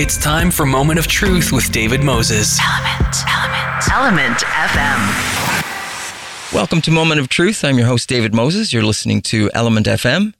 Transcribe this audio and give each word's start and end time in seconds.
It's 0.00 0.16
time 0.16 0.52
for 0.52 0.64
Moment 0.64 1.00
of 1.00 1.08
Truth 1.08 1.50
with 1.50 1.72
David 1.72 2.04
Moses. 2.04 2.60
Element, 2.60 3.16
Element, 3.26 3.90
Element 3.90 4.38
FM. 4.44 6.54
Welcome 6.54 6.80
to 6.82 6.92
Moment 6.92 7.20
of 7.20 7.28
Truth. 7.28 7.64
I'm 7.64 7.78
your 7.78 7.88
host, 7.88 8.08
David 8.08 8.32
Moses. 8.32 8.72
You're 8.72 8.84
listening 8.84 9.22
to 9.22 9.50
Element 9.54 9.86
FM. 9.86 10.34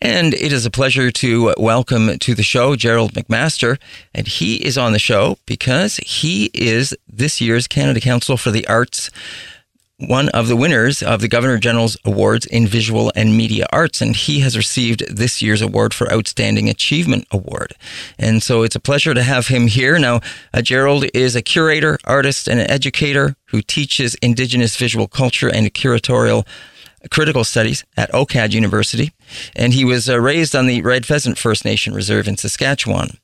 And 0.00 0.32
it 0.32 0.54
is 0.54 0.64
a 0.64 0.70
pleasure 0.70 1.10
to 1.10 1.52
welcome 1.58 2.18
to 2.18 2.34
the 2.34 2.42
show 2.42 2.76
Gerald 2.76 3.12
McMaster. 3.12 3.78
And 4.14 4.26
he 4.26 4.64
is 4.64 4.78
on 4.78 4.92
the 4.92 4.98
show 4.98 5.36
because 5.44 5.98
he 5.98 6.50
is 6.54 6.96
this 7.06 7.42
year's 7.42 7.66
Canada 7.66 8.00
Council 8.00 8.38
for 8.38 8.50
the 8.50 8.66
Arts 8.68 9.10
one 10.08 10.28
of 10.30 10.48
the 10.48 10.56
winners 10.56 11.02
of 11.02 11.20
the 11.20 11.28
Governor 11.28 11.58
General's 11.58 11.96
Awards 12.04 12.46
in 12.46 12.66
Visual 12.66 13.12
and 13.14 13.36
Media 13.36 13.66
Arts, 13.72 14.00
and 14.00 14.14
he 14.14 14.40
has 14.40 14.56
received 14.56 15.16
this 15.16 15.42
year's 15.42 15.62
award 15.62 15.94
for 15.94 16.12
Outstanding 16.12 16.68
Achievement 16.68 17.26
Award. 17.30 17.74
And 18.18 18.42
so 18.42 18.62
it's 18.62 18.76
a 18.76 18.80
pleasure 18.80 19.14
to 19.14 19.22
have 19.22 19.48
him 19.48 19.66
here. 19.66 19.98
Now, 19.98 20.20
uh, 20.52 20.62
Gerald 20.62 21.04
is 21.14 21.36
a 21.36 21.42
curator, 21.42 21.98
artist, 22.04 22.48
and 22.48 22.60
an 22.60 22.70
educator 22.70 23.36
who 23.46 23.62
teaches 23.62 24.14
Indigenous 24.16 24.76
visual 24.76 25.08
culture 25.08 25.48
and 25.48 25.72
curatorial 25.72 26.46
critical 27.10 27.44
studies 27.44 27.84
at 27.96 28.10
OCAD 28.12 28.52
University, 28.52 29.12
and 29.54 29.72
he 29.72 29.84
was 29.84 30.08
uh, 30.08 30.18
raised 30.20 30.56
on 30.56 30.66
the 30.66 30.82
Red 30.82 31.06
Pheasant 31.06 31.38
First 31.38 31.64
Nation 31.64 31.94
Reserve 31.94 32.28
in 32.28 32.36
Saskatchewan. 32.36 33.18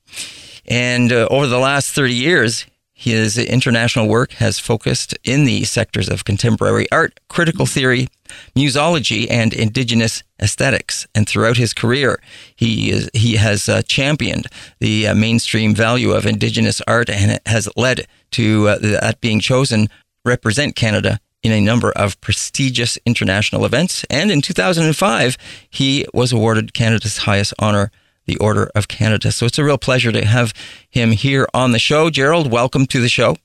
And 0.66 1.12
uh, 1.12 1.27
over 1.30 1.47
the 1.47 1.59
last 1.59 1.95
30 1.95 2.15
years, 2.15 2.66
his 3.01 3.39
international 3.39 4.07
work 4.07 4.33
has 4.33 4.59
focused 4.59 5.17
in 5.25 5.47
the 5.47 5.65
sectors 5.65 6.07
of 6.11 6.27
contemporary 6.27 6.87
art, 6.93 7.19
critical 7.29 7.65
theory, 7.65 8.09
museology, 8.55 9.27
and 9.31 9.55
indigenous 9.55 10.23
aesthetics. 10.39 11.07
And 11.15 11.27
throughout 11.27 11.57
his 11.57 11.73
career, 11.73 12.21
he 12.55 12.91
is, 12.91 13.09
he 13.15 13.37
has 13.37 13.71
uh, 13.71 13.81
championed 13.81 14.49
the 14.81 15.09
uh, 15.09 15.15
mainstream 15.15 15.75
value 15.75 16.11
of 16.11 16.27
indigenous 16.27 16.83
art 16.87 17.09
and 17.09 17.41
has 17.47 17.71
led 17.75 18.07
to 18.33 18.69
uh, 18.69 18.79
that 18.80 19.23
being 19.23 19.41
chosen 19.41 19.89
represent 20.27 20.77
Canada 20.77 21.21
in 21.43 21.52
a 21.52 21.61
number 21.63 21.93
of 21.93 22.21
prestigious 22.21 22.99
international 23.07 23.65
events. 23.65 24.05
And 24.11 24.30
in 24.30 24.43
2005, 24.43 25.39
he 25.71 26.05
was 26.13 26.33
awarded 26.33 26.74
Canada's 26.74 27.17
highest 27.17 27.55
honor, 27.59 27.91
the 28.31 28.37
Order 28.39 28.71
of 28.77 28.87
Canada. 28.87 29.33
So 29.33 29.47
it's 29.47 29.59
a 29.59 29.65
real 29.65 29.79
pleasure 29.79 30.13
to 30.13 30.25
have 30.25 30.55
him 30.89 31.11
here 31.11 31.49
on 31.53 31.73
the 31.73 31.81
show. 31.81 32.11
Gerald, 32.11 32.51
welcome 32.51 32.87
to 32.87 33.01
the 33.01 33.09
show. 33.09 33.37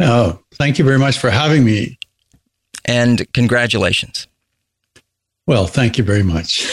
Oh, 0.00 0.40
thank 0.54 0.78
you 0.78 0.84
very 0.84 0.98
much 0.98 1.18
for 1.18 1.30
having 1.30 1.64
me. 1.64 1.98
And 2.86 3.30
congratulations. 3.34 4.26
Well, 5.46 5.66
thank 5.66 5.98
you 5.98 6.04
very 6.04 6.22
much. 6.22 6.66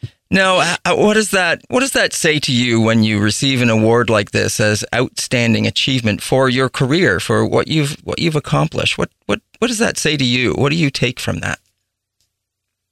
now, 0.30 0.58
uh, 0.58 0.76
uh, 0.84 0.94
what 0.94 1.14
does 1.14 1.32
that 1.32 1.62
what 1.68 1.80
does 1.80 1.92
that 1.92 2.12
say 2.12 2.38
to 2.38 2.52
you 2.52 2.80
when 2.80 3.02
you 3.02 3.18
receive 3.18 3.60
an 3.60 3.70
award 3.70 4.08
like 4.08 4.30
this 4.30 4.60
as 4.60 4.84
outstanding 4.94 5.66
achievement 5.66 6.22
for 6.22 6.48
your 6.48 6.68
career, 6.68 7.18
for 7.18 7.44
what 7.44 7.68
you've 7.68 7.96
what 8.04 8.20
you've 8.20 8.36
accomplished? 8.36 8.96
What 8.96 9.10
what 9.26 9.40
what 9.58 9.68
does 9.68 9.78
that 9.78 9.98
say 9.98 10.16
to 10.16 10.24
you? 10.24 10.52
What 10.52 10.70
do 10.70 10.76
you 10.76 10.90
take 10.90 11.18
from 11.18 11.40
that? 11.40 11.58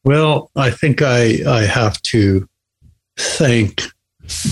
Well, 0.03 0.51
I 0.57 0.71
think 0.71 1.01
I 1.01 1.39
I 1.47 1.63
have 1.63 2.03
to 2.03 2.49
thank 3.17 3.83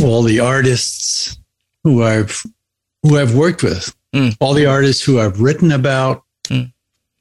all 0.02 0.22
the 0.22 0.40
artists 0.40 1.38
who 1.84 2.02
I've 2.02 2.42
who 3.02 3.18
I've 3.18 3.34
worked 3.34 3.62
with, 3.62 3.94
mm. 4.14 4.36
all 4.40 4.54
the 4.54 4.66
artists 4.66 5.02
who 5.02 5.18
I've 5.18 5.40
written 5.40 5.72
about, 5.72 6.22
mm. 6.44 6.72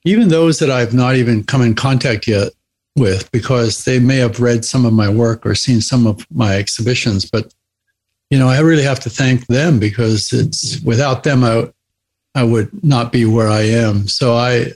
even 0.06 0.28
those 0.28 0.60
that 0.60 0.70
I've 0.70 0.94
not 0.94 1.16
even 1.16 1.44
come 1.44 1.62
in 1.62 1.74
contact 1.74 2.28
yet 2.28 2.52
with 2.96 3.32
because 3.32 3.86
they 3.86 4.00
may 4.00 4.18
have 4.18 4.40
read 4.40 4.64
some 4.66 4.86
of 4.86 4.94
my 4.94 5.10
work 5.10 5.46
or 5.46 5.56
seen 5.56 5.82
some 5.82 6.06
of 6.06 6.26
my 6.32 6.56
exhibitions. 6.56 7.30
But 7.30 7.54
you 8.30 8.38
know, 8.38 8.48
I 8.48 8.60
really 8.60 8.84
have 8.84 9.00
to 9.02 9.10
thank 9.10 9.48
them 9.48 9.80
because 9.80 10.32
it's 10.32 10.80
without 10.82 11.24
them 11.24 11.44
I 11.44 11.72
I 12.36 12.44
would 12.44 12.84
not 12.84 13.12
be 13.12 13.26
where 13.26 13.50
I 13.50 13.62
am. 13.62 14.08
So 14.08 14.36
I 14.36 14.74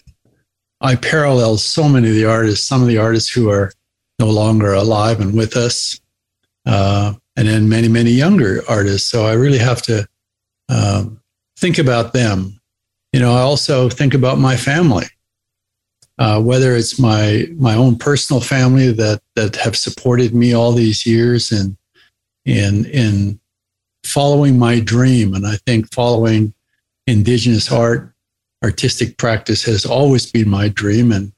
I 0.81 0.95
parallel 0.95 1.57
so 1.57 1.87
many 1.87 2.09
of 2.09 2.15
the 2.15 2.25
artists, 2.25 2.67
some 2.67 2.81
of 2.81 2.87
the 2.87 2.97
artists 2.97 3.31
who 3.31 3.49
are 3.49 3.71
no 4.19 4.29
longer 4.29 4.73
alive 4.73 5.19
and 5.19 5.33
with 5.33 5.55
us 5.55 5.99
uh, 6.65 7.13
and 7.35 7.47
then 7.47 7.69
many, 7.69 7.87
many 7.87 8.11
younger 8.11 8.61
artists. 8.67 9.09
So 9.09 9.25
I 9.25 9.33
really 9.33 9.57
have 9.57 9.81
to 9.83 10.07
um, 10.69 11.19
think 11.57 11.77
about 11.77 12.13
them. 12.13 12.59
You 13.13 13.19
know, 13.19 13.33
I 13.33 13.41
also 13.41 13.89
think 13.89 14.13
about 14.13 14.39
my 14.39 14.55
family, 14.55 15.05
uh, 16.17 16.41
whether 16.41 16.75
it's 16.75 16.99
my 16.99 17.47
my 17.57 17.75
own 17.75 17.97
personal 17.97 18.41
family 18.41 18.91
that 18.91 19.21
that 19.35 19.55
have 19.57 19.77
supported 19.77 20.33
me 20.33 20.53
all 20.53 20.71
these 20.71 21.05
years 21.05 21.51
and 21.51 21.77
in 22.45 22.85
in 22.85 23.39
following 24.03 24.57
my 24.59 24.79
dream. 24.79 25.33
And 25.33 25.47
I 25.47 25.57
think 25.65 25.93
following 25.93 26.53
Indigenous 27.07 27.71
art, 27.71 28.13
artistic 28.63 29.17
practice 29.17 29.63
has 29.63 29.85
always 29.85 30.31
been 30.31 30.49
my 30.49 30.69
dream. 30.69 31.11
And 31.11 31.31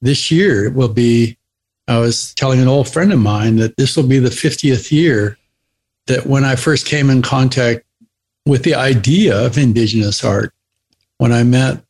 this 0.00 0.30
year 0.30 0.64
it 0.64 0.74
will 0.74 0.88
be 0.88 1.36
I 1.90 1.98
was 1.98 2.32
telling 2.34 2.60
an 2.60 2.68
old 2.68 2.88
friend 2.88 3.12
of 3.12 3.18
mine 3.18 3.56
that 3.56 3.76
this 3.76 3.96
will 3.96 4.06
be 4.06 4.20
the 4.20 4.30
50th 4.30 4.92
year 4.92 5.36
that 6.06 6.24
when 6.24 6.44
I 6.44 6.54
first 6.54 6.86
came 6.86 7.10
in 7.10 7.20
contact 7.20 7.84
with 8.46 8.62
the 8.62 8.76
idea 8.76 9.44
of 9.44 9.58
Indigenous 9.58 10.22
art, 10.22 10.54
when 11.18 11.32
I 11.32 11.42
met 11.42 11.82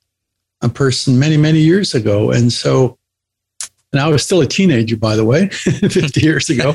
a 0.62 0.70
person 0.70 1.18
many, 1.18 1.36
many 1.36 1.60
years 1.60 1.94
ago. 1.94 2.30
And 2.30 2.50
so, 2.50 2.98
and 3.92 4.00
I 4.00 4.08
was 4.08 4.22
still 4.22 4.40
a 4.40 4.46
teenager, 4.46 4.96
by 4.96 5.16
the 5.16 5.24
way, 5.24 5.48
50 5.48 6.20
years 6.22 6.48
ago. 6.48 6.74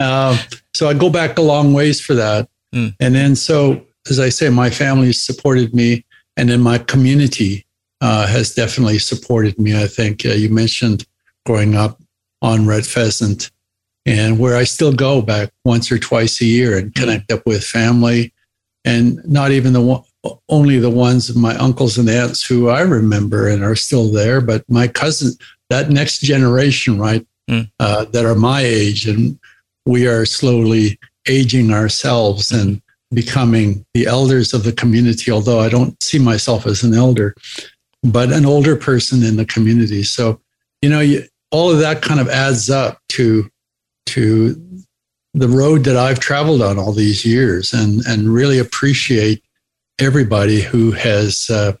Uh, 0.00 0.38
so 0.74 0.88
I 0.88 0.94
go 0.94 1.10
back 1.10 1.36
a 1.36 1.42
long 1.42 1.74
ways 1.74 2.00
for 2.00 2.14
that. 2.14 2.48
Mm. 2.74 2.94
And 2.98 3.14
then, 3.14 3.36
so 3.36 3.84
as 4.08 4.18
I 4.18 4.30
say, 4.30 4.48
my 4.48 4.70
family 4.70 5.12
supported 5.12 5.74
me, 5.74 6.04
and 6.38 6.48
then 6.48 6.60
my 6.60 6.78
community 6.78 7.66
uh, 8.00 8.26
has 8.26 8.54
definitely 8.54 8.98
supported 9.00 9.58
me. 9.58 9.80
I 9.80 9.86
think 9.86 10.24
uh, 10.24 10.30
you 10.30 10.48
mentioned 10.48 11.04
growing 11.44 11.74
up 11.74 12.00
on 12.42 12.66
red 12.66 12.86
pheasant 12.86 13.50
and 14.06 14.38
where 14.38 14.56
I 14.56 14.64
still 14.64 14.92
go 14.92 15.20
back 15.20 15.50
once 15.64 15.92
or 15.92 15.98
twice 15.98 16.40
a 16.40 16.46
year 16.46 16.78
and 16.78 16.94
connect 16.94 17.30
up 17.30 17.42
with 17.44 17.64
family 17.64 18.32
and 18.84 19.20
not 19.26 19.50
even 19.50 19.72
the 19.72 19.82
one, 19.82 20.02
only 20.48 20.78
the 20.78 20.90
ones 20.90 21.28
of 21.28 21.36
my 21.36 21.54
uncles 21.56 21.98
and 21.98 22.08
aunts 22.08 22.44
who 22.44 22.68
I 22.68 22.80
remember 22.80 23.48
and 23.48 23.62
are 23.62 23.76
still 23.76 24.10
there, 24.10 24.40
but 24.40 24.64
my 24.68 24.88
cousins, 24.88 25.38
that 25.70 25.90
next 25.90 26.20
generation, 26.20 26.98
right, 26.98 27.26
mm. 27.50 27.70
uh, 27.80 28.04
that 28.06 28.24
are 28.24 28.34
my 28.34 28.62
age, 28.62 29.06
and 29.06 29.38
we 29.84 30.06
are 30.06 30.24
slowly 30.24 30.98
aging 31.28 31.72
ourselves 31.72 32.50
and 32.50 32.80
becoming 33.12 33.84
the 33.94 34.06
elders 34.06 34.52
of 34.54 34.64
the 34.64 34.72
community. 34.72 35.30
Although 35.30 35.60
I 35.60 35.68
don't 35.68 36.00
see 36.02 36.18
myself 36.18 36.66
as 36.66 36.82
an 36.82 36.94
elder, 36.94 37.34
but 38.02 38.32
an 38.32 38.46
older 38.46 38.76
person 38.76 39.22
in 39.22 39.36
the 39.36 39.46
community. 39.46 40.02
So, 40.02 40.40
you 40.82 40.88
know, 40.88 41.00
you, 41.00 41.24
all 41.50 41.70
of 41.70 41.78
that 41.78 42.02
kind 42.02 42.20
of 42.20 42.28
adds 42.28 42.70
up 42.70 42.98
to 43.10 43.48
to 44.06 44.56
the 45.34 45.48
road 45.48 45.84
that 45.84 45.96
I've 45.96 46.20
traveled 46.20 46.62
on 46.62 46.78
all 46.78 46.92
these 46.92 47.24
years, 47.24 47.72
and 47.72 48.02
and 48.06 48.32
really 48.32 48.58
appreciate 48.58 49.42
everybody 49.98 50.60
who 50.60 50.92
has 50.92 51.48
uh, 51.50 51.72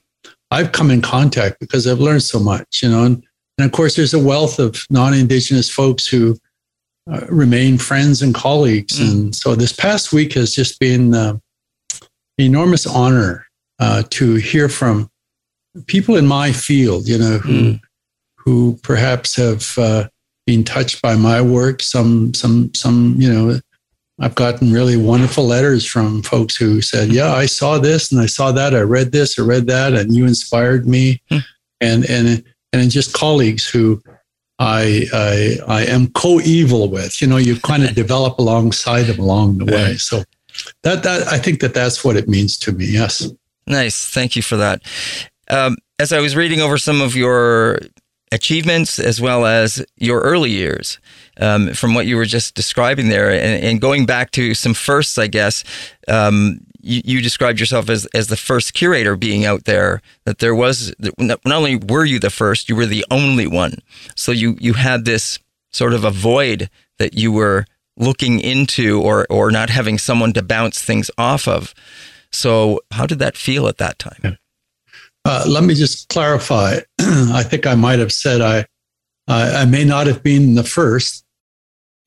I've 0.50 0.72
come 0.72 0.90
in 0.90 1.02
contact 1.02 1.60
because 1.60 1.86
I've 1.86 2.00
learned 2.00 2.22
so 2.22 2.40
much, 2.40 2.82
you 2.82 2.88
know, 2.88 3.04
and, 3.04 3.24
and 3.58 3.64
of 3.64 3.72
course 3.72 3.96
there's 3.96 4.14
a 4.14 4.18
wealth 4.18 4.58
of 4.58 4.84
non-indigenous 4.90 5.70
folks 5.70 6.06
who 6.06 6.36
uh, 7.10 7.26
remain 7.28 7.78
friends 7.78 8.22
and 8.22 8.34
colleagues, 8.34 8.98
mm. 8.98 9.10
and 9.10 9.34
so 9.34 9.54
this 9.54 9.72
past 9.72 10.12
week 10.12 10.34
has 10.34 10.54
just 10.54 10.78
been 10.78 11.14
uh, 11.14 11.38
enormous 12.38 12.86
honor 12.86 13.46
uh, 13.78 14.02
to 14.10 14.34
hear 14.36 14.68
from 14.68 15.10
people 15.86 16.16
in 16.16 16.26
my 16.26 16.52
field, 16.52 17.08
you 17.08 17.18
know, 17.18 17.38
who. 17.38 17.52
Mm 17.52 17.80
who 18.48 18.78
perhaps 18.82 19.36
have 19.36 19.76
uh, 19.76 20.08
been 20.46 20.64
touched 20.64 21.02
by 21.02 21.14
my 21.14 21.38
work. 21.38 21.82
Some, 21.82 22.32
some, 22.32 22.72
some, 22.74 23.14
you 23.18 23.30
know, 23.30 23.60
I've 24.20 24.34
gotten 24.34 24.72
really 24.72 24.96
wonderful 24.96 25.44
letters 25.44 25.84
from 25.84 26.22
folks 26.22 26.56
who 26.56 26.80
said, 26.80 27.12
"Yeah, 27.12 27.34
I 27.34 27.44
saw 27.44 27.78
this 27.78 28.10
and 28.10 28.20
I 28.20 28.26
saw 28.26 28.50
that. 28.52 28.74
I 28.74 28.80
read 28.80 29.12
this 29.12 29.38
or 29.38 29.44
read 29.44 29.66
that, 29.66 29.92
and 29.92 30.14
you 30.14 30.26
inspired 30.26 30.88
me." 30.88 31.20
Hmm. 31.28 31.38
And 31.80 32.04
and 32.10 32.42
and 32.72 32.90
just 32.90 33.12
colleagues 33.12 33.68
who 33.68 34.02
I 34.58 35.06
I, 35.12 35.58
I 35.68 35.84
am 35.84 36.08
co-evil 36.12 36.88
with. 36.88 37.20
You 37.20 37.28
know, 37.28 37.36
you 37.36 37.60
kind 37.60 37.84
of 37.84 37.94
develop 37.94 38.38
alongside 38.38 39.04
them 39.04 39.20
along 39.20 39.58
the 39.58 39.66
way. 39.66 39.98
So 39.98 40.24
that 40.82 41.04
that 41.04 41.28
I 41.28 41.38
think 41.38 41.60
that 41.60 41.74
that's 41.74 42.02
what 42.02 42.16
it 42.16 42.28
means 42.28 42.58
to 42.60 42.72
me. 42.72 42.86
Yes. 42.86 43.30
Nice. 43.66 44.04
Thank 44.08 44.34
you 44.34 44.42
for 44.42 44.56
that. 44.56 44.82
Um, 45.50 45.76
as 45.98 46.12
I 46.12 46.20
was 46.20 46.34
reading 46.34 46.60
over 46.60 46.78
some 46.78 47.00
of 47.00 47.14
your 47.14 47.80
achievements 48.32 48.98
as 48.98 49.20
well 49.20 49.46
as 49.46 49.84
your 49.96 50.20
early 50.20 50.50
years 50.50 50.98
um, 51.40 51.72
from 51.72 51.94
what 51.94 52.06
you 52.06 52.16
were 52.16 52.24
just 52.24 52.54
describing 52.54 53.08
there 53.08 53.30
and, 53.30 53.64
and 53.64 53.80
going 53.80 54.06
back 54.06 54.30
to 54.30 54.54
some 54.54 54.74
firsts 54.74 55.18
i 55.18 55.26
guess 55.26 55.64
um, 56.08 56.60
you, 56.80 57.02
you, 57.04 57.20
described 57.20 57.58
yourself 57.58 57.90
as, 57.90 58.06
as 58.14 58.28
the 58.28 58.36
first 58.36 58.72
curator 58.72 59.16
being 59.16 59.44
out 59.44 59.64
there 59.64 60.00
that 60.24 60.38
there 60.38 60.54
was 60.54 60.94
not 61.18 61.40
only 61.44 61.76
were 61.76 62.04
you 62.04 62.18
the 62.18 62.30
first 62.30 62.68
you 62.68 62.76
were 62.76 62.86
the 62.86 63.04
only 63.10 63.46
one 63.46 63.74
so 64.14 64.32
you 64.32 64.56
you 64.60 64.74
had 64.74 65.04
this 65.04 65.38
sort 65.70 65.92
of 65.92 66.04
a 66.04 66.10
void 66.10 66.70
that 66.98 67.14
you 67.14 67.32
were 67.32 67.64
looking 67.98 68.40
into 68.40 69.00
or 69.02 69.26
or 69.28 69.50
not 69.50 69.70
having 69.70 69.98
someone 69.98 70.32
to 70.32 70.42
bounce 70.42 70.80
things 70.82 71.10
off 71.18 71.46
of. 71.48 71.74
So, 72.30 72.80
how 72.92 73.06
did 73.06 73.18
that 73.18 73.36
feel 73.36 73.68
at 73.68 73.78
that 73.78 73.98
time? 73.98 74.38
Uh, 75.28 75.44
let 75.46 75.62
me 75.62 75.74
just 75.74 76.08
clarify. 76.08 76.78
I 77.00 77.42
think 77.42 77.66
I 77.66 77.74
might 77.74 77.98
have 77.98 78.12
said 78.12 78.40
I, 78.40 78.64
I, 79.28 79.62
I 79.62 79.64
may 79.66 79.84
not 79.84 80.06
have 80.06 80.22
been 80.22 80.54
the 80.54 80.64
first, 80.64 81.24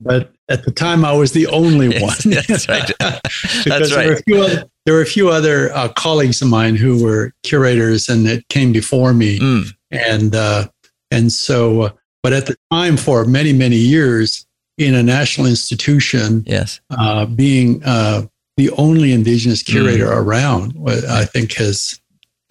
but 0.00 0.32
at 0.48 0.64
the 0.64 0.72
time 0.72 1.04
I 1.04 1.12
was 1.12 1.30
the 1.32 1.46
only 1.46 1.88
Yes, 1.92 2.02
one. 2.26 2.34
that's 2.34 2.68
right. 2.68 2.86
because 2.98 3.64
That's 3.64 3.90
there, 3.90 3.98
were 4.06 4.12
a 4.12 4.14
right. 4.16 4.24
few 4.24 4.42
other, 4.42 4.64
there 4.84 4.94
were 4.94 5.02
a 5.02 5.06
few 5.06 5.30
other 5.30 5.72
uh, 5.72 5.88
colleagues 5.90 6.42
of 6.42 6.48
mine 6.48 6.74
who 6.74 7.02
were 7.02 7.32
curators 7.44 8.08
and 8.08 8.26
it 8.26 8.46
came 8.48 8.72
before 8.72 9.14
me. 9.14 9.38
Mm, 9.38 9.72
And, 9.92 10.34
uh, 10.34 10.66
and 11.12 11.30
so, 11.32 11.82
uh, 11.82 11.90
but 12.24 12.32
at 12.32 12.46
the 12.46 12.56
time 12.72 12.96
for 12.96 13.24
many, 13.24 13.52
many 13.52 13.76
years 13.76 14.44
in 14.78 14.94
a 14.94 15.02
national 15.02 15.46
institution, 15.46 16.42
yes. 16.46 16.80
uh, 16.90 17.26
being 17.26 17.82
uh, 17.84 18.22
the 18.56 18.70
only 18.72 19.12
indigenous 19.12 19.62
curator 19.62 20.10
around, 20.12 20.74
I 21.08 21.24
think 21.24 21.52
has 21.54 22.00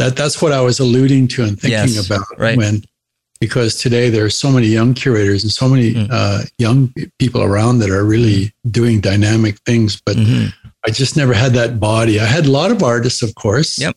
that 0.02 0.16
that's 0.16 0.42
what 0.42 0.52
I 0.52 0.62
was 0.62 0.80
alluding 0.80 1.28
to 1.30 1.44
and 1.44 1.60
thinking 1.60 1.96
Yes, 1.96 2.06
about 2.06 2.26
right. 2.38 2.58
when 2.58 2.84
because 3.40 3.76
today 3.76 4.10
there 4.12 4.24
are 4.24 4.30
so 4.30 4.50
many 4.52 4.68
young 4.68 4.94
curators 4.94 5.42
and 5.44 5.52
so 5.52 5.68
many 5.68 5.94
Mm. 5.94 6.08
uh, 6.12 6.44
young 6.60 6.94
people 7.18 7.42
around 7.42 7.80
that 7.80 7.90
are 7.90 8.06
really 8.06 8.54
doing 8.70 9.02
dynamic 9.02 9.58
things, 9.66 10.00
but 10.06 10.16
Mhm. 10.16 10.54
I 10.86 10.92
just 10.92 11.16
never 11.18 11.34
had 11.34 11.54
that 11.54 11.80
body. 11.80 12.20
I 12.20 12.26
had 12.26 12.46
a 12.46 12.52
lot 12.52 12.70
of 12.72 12.84
artists, 12.84 13.22
of 13.24 13.34
course, 13.36 13.80
Yep. 13.80 13.96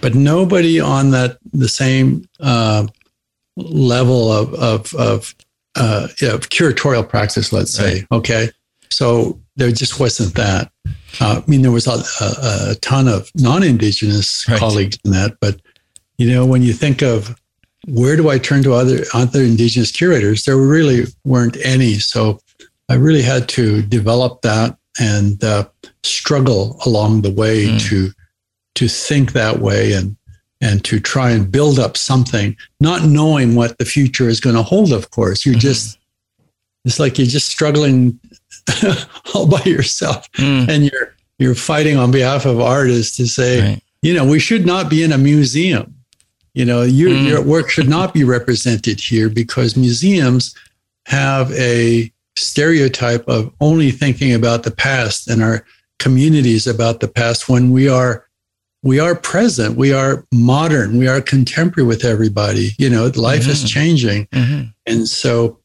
but 0.00 0.14
nobody 0.14 0.78
on 0.80 1.10
that 1.10 1.38
the 1.52 1.68
same 1.68 2.06
uh, 2.40 2.86
level 3.56 4.32
of 4.32 4.54
of 4.54 4.94
of, 4.94 5.34
uh, 5.76 6.08
yeah, 6.22 6.32
of 6.34 6.48
curatorial 6.50 7.06
practice. 7.08 7.52
Let's 7.52 7.72
say, 7.72 8.06
okay. 8.10 8.50
So 8.90 9.40
there 9.56 9.70
just 9.72 10.00
wasn't 10.00 10.34
that. 10.34 10.70
Uh, 11.20 11.40
I 11.46 11.50
mean, 11.50 11.62
there 11.62 11.70
was 11.72 11.86
a, 11.86 12.02
a, 12.24 12.70
a 12.72 12.74
ton 12.76 13.08
of 13.08 13.30
non-indigenous 13.36 14.46
Right. 14.48 14.58
colleagues 14.58 14.98
in 15.04 15.12
that, 15.12 15.36
but 15.40 15.60
you 16.18 16.30
know, 16.30 16.44
when 16.44 16.62
you 16.62 16.72
think 16.72 17.02
of 17.02 17.34
where 17.88 18.16
do 18.16 18.28
I 18.28 18.38
turn 18.38 18.62
to 18.64 18.74
other 18.74 19.04
other 19.14 19.42
indigenous 19.42 19.90
curators, 19.90 20.44
there 20.44 20.56
really 20.56 21.04
weren't 21.24 21.56
any. 21.64 21.94
So 21.98 22.40
I 22.88 22.94
really 22.94 23.22
had 23.22 23.48
to 23.50 23.80
develop 23.82 24.42
that 24.42 24.76
and 25.00 25.42
uh, 25.42 25.66
struggle 26.02 26.78
along 26.84 27.22
the 27.22 27.30
way 27.30 27.66
Mm. 27.66 27.80
to 27.88 28.10
to 28.76 28.88
think 28.88 29.32
that 29.32 29.60
way 29.60 29.92
and 29.92 30.16
and 30.60 30.84
to 30.84 31.00
try 31.00 31.30
and 31.30 31.50
build 31.50 31.78
up 31.78 31.96
something, 31.96 32.54
not 32.80 33.04
knowing 33.04 33.54
what 33.54 33.78
the 33.78 33.84
future 33.86 34.28
is 34.28 34.40
going 34.40 34.56
to 34.56 34.62
hold. 34.62 34.92
Of 34.92 35.10
course, 35.10 35.46
you're 35.46 35.54
Mhm. 35.54 35.60
just 35.60 35.98
it's 36.84 36.98
like 37.00 37.16
you're 37.18 37.26
just 37.26 37.48
struggling 37.48 38.18
all 39.34 39.46
by 39.46 39.62
yourself, 39.64 40.30
Mm, 40.32 40.68
and 40.68 40.84
you're 40.84 41.14
you're 41.38 41.54
fighting 41.54 41.96
on 41.96 42.10
behalf 42.10 42.44
of 42.44 42.60
artists 42.60 43.16
to 43.16 43.26
say, 43.26 43.60
right. 43.62 43.82
you 44.02 44.12
know, 44.14 44.26
we 44.26 44.38
should 44.38 44.66
not 44.66 44.90
be 44.90 45.02
in 45.02 45.12
a 45.12 45.18
museum. 45.18 45.94
You 46.54 46.64
know, 46.64 46.82
your 46.82 47.10
Mm. 47.10 47.26
your 47.28 47.42
work 47.42 47.70
should 47.70 47.88
not 47.88 48.12
be 48.12 48.24
represented 48.24 49.00
here 49.00 49.28
because 49.30 49.76
museums 49.76 50.54
have 51.06 51.50
a 51.52 52.12
stereotype 52.36 53.26
of 53.28 53.52
only 53.60 53.90
thinking 53.90 54.32
about 54.34 54.62
the 54.64 54.70
past 54.70 55.28
and 55.28 55.42
our 55.42 55.64
communities 55.98 56.66
about 56.66 57.00
the 57.00 57.08
past 57.08 57.48
when 57.48 57.70
we 57.70 57.88
are 57.88 58.26
we 58.82 58.98
are 58.98 59.14
present, 59.14 59.76
we 59.76 59.92
are 59.92 60.24
modern, 60.32 60.96
we 60.96 61.06
are 61.06 61.20
contemporary 61.20 61.86
with 61.86 62.02
everybody. 62.04 62.72
You 62.78 62.88
know, 62.88 63.12
life 63.14 63.46
is 63.46 63.62
Mhm. 63.64 63.68
changing. 63.68 64.26
Mhm. 64.32 64.72
And 64.86 65.06
so, 65.06 65.58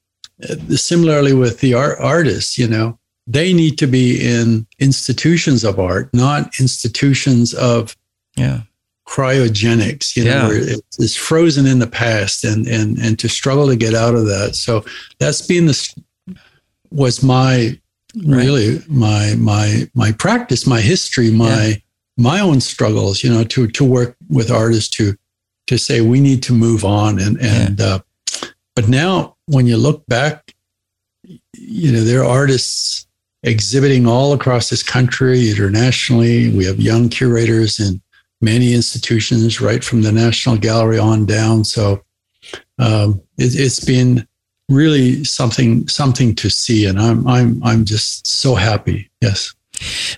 similarly 0.76 1.34
with 1.34 1.60
the 1.60 1.74
art, 1.74 1.98
artists, 2.00 2.58
you 2.58 2.68
know, 2.68 3.00
they 3.28 3.54
need 3.54 3.78
to 3.80 3.88
be 3.88 4.22
in 4.24 4.68
institutions 4.80 5.64
of 5.64 5.80
art, 5.80 6.14
not 6.14 6.60
institutions 6.60 7.54
of 7.54 7.96
Yeah. 8.38 8.62
cryogenics, 9.08 10.16
you 10.16 10.26
know, 10.26 10.32
Yeah. 10.32 10.48
where 10.48 10.80
it's, 11.00 11.16
frozen 11.16 11.66
in 11.66 11.80
the 11.80 11.88
past 11.88 12.44
and, 12.44 12.68
and, 12.68 12.98
and 12.98 13.18
to 13.20 13.30
struggle 13.30 13.68
to 13.68 13.76
get 13.76 13.94
out 13.94 14.16
of 14.16 14.26
that. 14.26 14.56
So 14.56 14.84
that's 15.20 15.42
been 15.42 15.68
the, 15.68 15.94
was 16.92 17.24
my, 17.24 17.80
really 18.26 18.82
my, 18.88 19.36
my, 19.38 19.90
my 19.94 20.12
practice, 20.12 20.66
my 20.68 20.82
history, 20.82 21.32
my, 21.32 21.82
my 22.18 22.40
own 22.40 22.62
struggles, 22.62 23.24
you 23.24 23.30
know, 23.30 23.44
to, 23.44 23.68
to 23.68 23.84
work 23.84 24.16
with 24.30 24.52
artists 24.52 24.90
to, 24.98 25.16
to 25.68 25.78
say 25.78 26.02
we 26.02 26.20
need 26.20 26.44
to 26.44 26.54
move 26.54 26.86
on. 26.86 27.20
And, 27.20 27.40
and, 27.40 27.82
uh, 27.82 28.00
but 28.76 28.88
now 28.88 29.35
when 29.48 29.68
you 29.68 29.78
look 29.78 30.06
back, 30.08 30.54
you 31.54 31.92
know, 31.92 32.02
there 32.02 32.24
are 32.24 32.30
artists 32.30 33.08
exhibiting 33.44 34.08
all 34.08 34.34
across 34.34 34.70
this 34.70 34.84
country, 34.84 35.50
internationally. 35.50 36.52
We 36.52 36.66
have 36.66 36.80
young 36.80 37.10
curators 37.10 37.80
in 37.80 38.02
many 38.42 38.74
institutions, 38.74 39.62
right 39.62 39.84
from 39.84 40.02
the 40.02 40.12
National 40.12 40.58
Gallery 40.58 41.00
on 41.00 41.26
down. 41.26 41.64
So 41.64 42.04
um, 42.80 43.22
it, 43.38 43.56
it's 43.56 43.84
been 43.84 44.28
really 44.70 45.24
something 45.24 45.88
something 45.88 46.36
to 46.36 46.50
see, 46.50 46.86
and 46.86 47.00
I'm 47.00 47.28
I'm 47.28 47.64
I'm 47.64 47.86
just 47.86 48.28
so 48.28 48.56
happy. 48.56 49.10
Yes. 49.22 49.54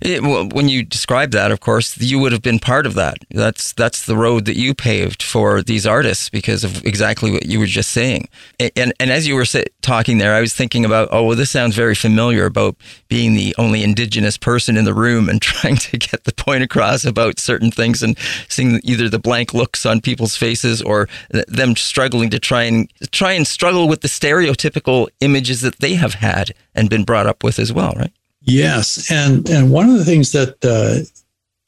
It, 0.01 0.21
well, 0.21 0.47
when 0.47 0.69
you 0.69 0.83
describe 0.83 1.31
that, 1.31 1.51
of 1.51 1.59
course, 1.59 1.97
you 1.99 2.19
would 2.19 2.31
have 2.31 2.41
been 2.41 2.59
part 2.59 2.85
of 2.85 2.93
that. 2.95 3.17
That's 3.29 3.73
that's 3.73 4.05
the 4.05 4.15
road 4.15 4.45
that 4.45 4.55
you 4.55 4.73
paved 4.73 5.23
for 5.23 5.61
these 5.61 5.85
artists 5.85 6.29
because 6.29 6.63
of 6.63 6.85
exactly 6.85 7.31
what 7.31 7.45
you 7.45 7.59
were 7.59 7.65
just 7.65 7.91
saying. 7.91 8.29
And 8.59 8.71
and, 8.75 8.93
and 8.99 9.11
as 9.11 9.27
you 9.27 9.35
were 9.35 9.45
say, 9.45 9.65
talking 9.81 10.17
there, 10.17 10.33
I 10.33 10.41
was 10.41 10.53
thinking 10.53 10.85
about, 10.85 11.09
oh, 11.11 11.23
well, 11.23 11.35
this 11.35 11.51
sounds 11.51 11.75
very 11.75 11.95
familiar 11.95 12.45
about 12.45 12.77
being 13.09 13.33
the 13.33 13.55
only 13.57 13.83
Indigenous 13.83 14.37
person 14.37 14.77
in 14.77 14.85
the 14.85 14.93
room 14.93 15.29
and 15.29 15.41
trying 15.47 15.77
to 15.77 15.97
get 15.97 16.23
the 16.23 16.33
point 16.33 16.63
across 16.63 17.05
about 17.05 17.39
certain 17.39 17.71
things 17.71 18.01
and 18.03 18.17
seeing 18.49 18.79
either 18.83 19.09
the 19.09 19.19
blank 19.19 19.53
looks 19.53 19.85
on 19.85 20.01
people's 20.01 20.35
faces 20.35 20.81
or 20.81 21.09
th- 21.31 21.45
them 21.47 21.75
struggling 21.75 22.29
to 22.29 22.39
try 22.39 22.63
and 22.63 22.91
try 23.11 23.33
and 23.33 23.47
struggle 23.47 23.87
with 23.87 24.01
the 24.01 24.07
stereotypical 24.07 25.07
images 25.19 25.61
that 25.61 25.79
they 25.79 25.95
have 25.95 26.15
had 26.15 26.53
and 26.75 26.89
been 26.89 27.03
brought 27.03 27.27
up 27.27 27.43
with 27.43 27.59
as 27.59 27.73
well, 27.73 27.93
right? 27.97 28.13
Yes, 28.47 29.11
and 29.11 29.47
and 29.49 29.69
one 29.71 29.89
of 29.89 29.97
the 29.97 30.05
things 30.05 30.31
that 30.31 30.55
uh, 30.63 31.03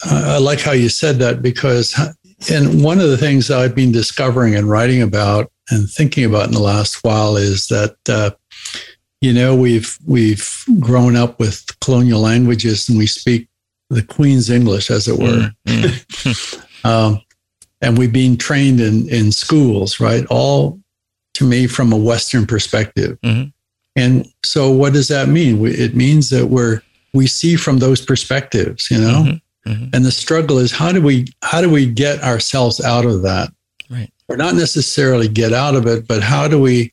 I 0.10 0.38
like 0.38 0.62
how 0.62 0.72
you 0.72 0.88
said 0.88 1.20
that 1.20 1.42
because, 1.42 1.94
and 2.50 2.82
one 2.82 3.00
of 3.02 3.10
the 3.10 3.18
things 3.18 3.52
I've 3.52 3.76
been 3.76 3.92
discovering 3.92 4.56
and 4.56 4.70
writing 4.70 5.02
about 5.02 5.52
and 5.70 5.90
thinking 5.90 6.24
about 6.24 6.48
in 6.48 6.54
the 6.54 6.62
last 6.62 7.04
while 7.04 7.36
is 7.36 7.68
that 7.68 7.98
uh, 8.08 8.32
you 9.20 9.34
know 9.34 9.56
we've 9.56 9.98
we've 10.08 10.64
grown 10.80 11.18
up 11.18 11.38
with 11.38 11.66
colonial 11.82 12.22
languages 12.22 12.88
and 12.88 12.98
we 12.98 13.08
speak 13.08 13.50
the 13.90 14.02
Queen's 14.04 14.50
English, 14.50 14.90
as 14.90 15.08
it 15.08 15.18
were, 15.20 15.52
Mm, 15.68 15.84
mm. 16.24 16.86
um, 16.86 17.22
and 17.82 17.98
we've 17.98 18.14
been 18.14 18.38
trained 18.38 18.80
in 18.80 19.10
in 19.10 19.34
schools, 19.34 20.00
right? 20.00 20.26
All 20.30 20.80
to 21.34 21.44
me 21.44 21.68
from 21.68 21.92
a 21.92 21.98
Western 21.98 22.46
perspective. 22.46 23.18
Mhm. 23.22 23.52
And 24.00 24.26
so, 24.46 24.72
what 24.72 24.94
does 24.94 25.10
that 25.10 25.28
mean? 25.28 25.66
It 25.66 25.96
means 25.96 26.30
that 26.30 26.48
we're 26.48 26.82
we 27.14 27.28
see 27.28 27.56
from 27.56 27.80
those 27.80 28.02
perspectives, 28.02 28.90
you 28.90 28.98
know. 28.98 29.24
Mhm, 29.24 29.42
mhm. 29.68 29.90
And 29.94 30.06
the 30.06 30.12
struggle 30.12 30.58
is 30.58 30.72
how 30.72 30.92
do 30.92 31.02
we 31.02 31.28
how 31.44 31.62
do 31.62 31.70
we 31.70 31.86
get 31.86 32.24
ourselves 32.24 32.80
out 32.80 33.06
of 33.06 33.24
that? 33.24 33.50
Right. 33.90 34.12
Or 34.30 34.38
not 34.38 34.56
necessarily 34.56 35.28
get 35.28 35.54
out 35.54 35.76
of 35.76 35.86
it, 35.86 36.08
but 36.08 36.24
how 36.24 36.48
do 36.48 36.60
we 36.60 36.92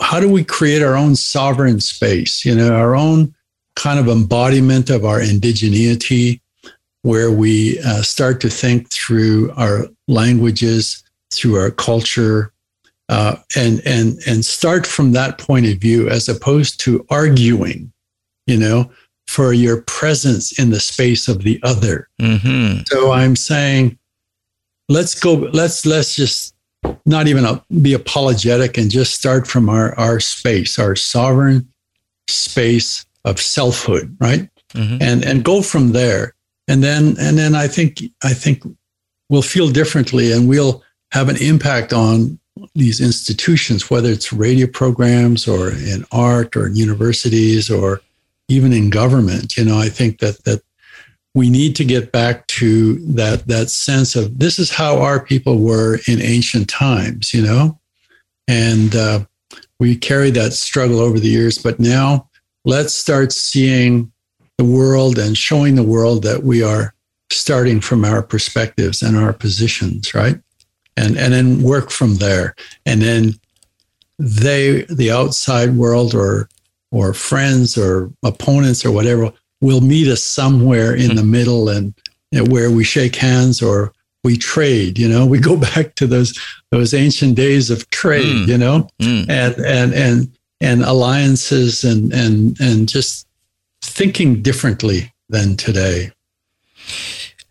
how 0.00 0.20
do 0.20 0.30
we 0.30 0.42
create 0.42 0.82
our 0.82 0.96
own 0.96 1.16
sovereign 1.16 1.80
space? 1.80 2.44
You 2.44 2.54
know, 2.54 2.74
our 2.74 2.96
own 2.96 3.34
kind 3.76 3.98
of 3.98 4.08
embodiment 4.08 4.88
of 4.88 5.04
our 5.04 5.20
indigeneity, 5.20 6.40
where 7.02 7.30
we 7.30 7.78
uh, 7.80 8.00
start 8.02 8.40
to 8.40 8.48
think 8.48 8.90
through 8.90 9.52
our 9.56 9.86
languages, 10.08 11.02
through 11.32 11.56
our 11.56 11.70
culture, 11.70 12.53
uh, 13.08 13.36
and 13.56 13.80
and 13.84 14.18
and 14.26 14.44
start 14.44 14.86
from 14.86 15.12
that 15.12 15.38
point 15.38 15.66
of 15.66 15.78
view, 15.78 16.08
as 16.08 16.28
opposed 16.28 16.80
to 16.80 17.04
arguing, 17.10 17.92
you 18.46 18.56
know, 18.56 18.90
for 19.26 19.52
your 19.52 19.82
presence 19.82 20.58
in 20.58 20.70
the 20.70 20.80
space 20.80 21.28
of 21.28 21.42
the 21.42 21.60
other. 21.62 22.08
hmm 22.20 22.78
So 22.88 23.12
I'm 23.12 23.36
saying, 23.36 23.98
let's 24.88 25.18
go. 25.18 25.34
Let's 25.34 25.84
let's 25.86 26.16
just 26.16 26.54
not 27.06 27.26
even 27.28 27.60
be 27.82 27.94
apologetic 27.94 28.76
and 28.78 28.90
just 28.90 29.14
start 29.14 29.46
from 29.46 29.68
our 29.68 29.94
our 29.98 30.20
space, 30.20 30.78
our 30.78 30.96
sovereign 30.96 31.68
space 32.28 33.04
of 33.24 33.40
selfhood, 33.40 34.16
right? 34.20 34.48
hmm 34.74 34.96
and 35.00 35.24
and 35.24 35.44
go 35.44 35.62
from 35.62 35.92
there 35.92 36.34
and 36.66 36.82
then 36.82 37.14
and 37.20 37.38
then 37.38 37.54
i 37.54 37.68
think 37.68 38.02
i 38.24 38.32
think 38.34 38.64
we'll 39.28 39.40
feel 39.40 39.68
differently 39.70 40.32
and 40.32 40.48
we'll 40.48 40.82
have 41.12 41.28
an 41.28 41.36
impact 41.36 41.92
on 41.92 42.38
these 42.74 43.00
institutions 43.00 43.90
whether 43.90 44.10
it's 44.10 44.32
radio 44.32 44.66
programs 44.66 45.48
or 45.48 45.70
in 45.70 46.04
art 46.12 46.56
or 46.56 46.66
in 46.66 46.76
universities 46.76 47.70
or 47.70 48.00
even 48.48 48.72
in 48.72 48.90
government 48.90 49.56
you 49.56 49.64
know 49.64 49.78
i 49.78 49.88
think 49.88 50.18
that 50.20 50.42
that 50.44 50.62
we 51.34 51.50
need 51.50 51.74
to 51.74 51.84
get 51.84 52.12
back 52.12 52.46
to 52.46 52.94
that 53.12 53.46
that 53.48 53.70
sense 53.70 54.14
of 54.14 54.38
this 54.38 54.58
is 54.58 54.70
how 54.70 55.00
our 55.00 55.18
people 55.18 55.58
were 55.58 55.98
in 56.06 56.22
ancient 56.22 56.68
times 56.68 57.34
you 57.34 57.42
know 57.42 57.78
and 58.46 58.94
uh, 58.94 59.24
we 59.80 59.96
carry 59.96 60.30
that 60.30 60.52
struggle 60.52 61.00
over 61.00 61.18
the 61.18 61.28
years 61.28 61.58
but 61.58 61.80
now 61.80 62.28
let's 62.64 62.94
start 62.94 63.32
seeing 63.32 64.12
the 64.58 64.64
world 64.64 65.18
and 65.18 65.36
showing 65.36 65.74
the 65.74 65.82
world 65.82 66.22
that 66.22 66.42
we 66.42 66.62
are 66.62 66.94
starting 67.30 67.80
from 67.80 68.04
our 68.04 68.22
perspectives 68.22 69.02
and 69.02 69.16
our 69.16 69.32
positions, 69.32 70.14
right? 70.14 70.38
And 70.96 71.16
and 71.18 71.32
then 71.32 71.62
work 71.62 71.90
from 71.90 72.16
there. 72.16 72.54
And 72.86 73.02
then 73.02 73.34
they, 74.18 74.82
the 74.82 75.10
outside 75.10 75.74
world 75.74 76.14
or 76.14 76.48
or 76.90 77.12
friends 77.12 77.76
or 77.76 78.12
opponents 78.22 78.84
or 78.84 78.92
whatever, 78.92 79.32
will 79.60 79.80
meet 79.80 80.06
us 80.08 80.22
somewhere 80.22 80.94
in 80.94 81.16
the 81.16 81.24
middle 81.24 81.68
and 81.68 81.92
you 82.30 82.38
know, 82.38 82.52
where 82.52 82.70
we 82.70 82.84
shake 82.84 83.16
hands 83.16 83.60
or 83.60 83.92
we 84.22 84.36
trade. 84.36 84.98
You 84.98 85.08
know, 85.08 85.26
we 85.26 85.38
go 85.38 85.56
back 85.74 85.96
to 85.96 86.06
those 86.06 86.38
those 86.70 86.94
ancient 86.94 87.34
days 87.34 87.70
of 87.70 87.88
trade. 87.90 88.46
Mm. 88.46 88.48
You 88.48 88.58
know, 88.58 88.88
mm. 89.00 89.28
and 89.28 89.54
and 89.56 89.94
and 89.94 90.36
and 90.60 90.82
alliances 90.84 91.82
and 91.82 92.12
and 92.12 92.58
and 92.60 92.88
just 92.88 93.26
thinking 93.82 94.42
differently 94.42 95.12
than 95.28 95.56
today 95.56 96.10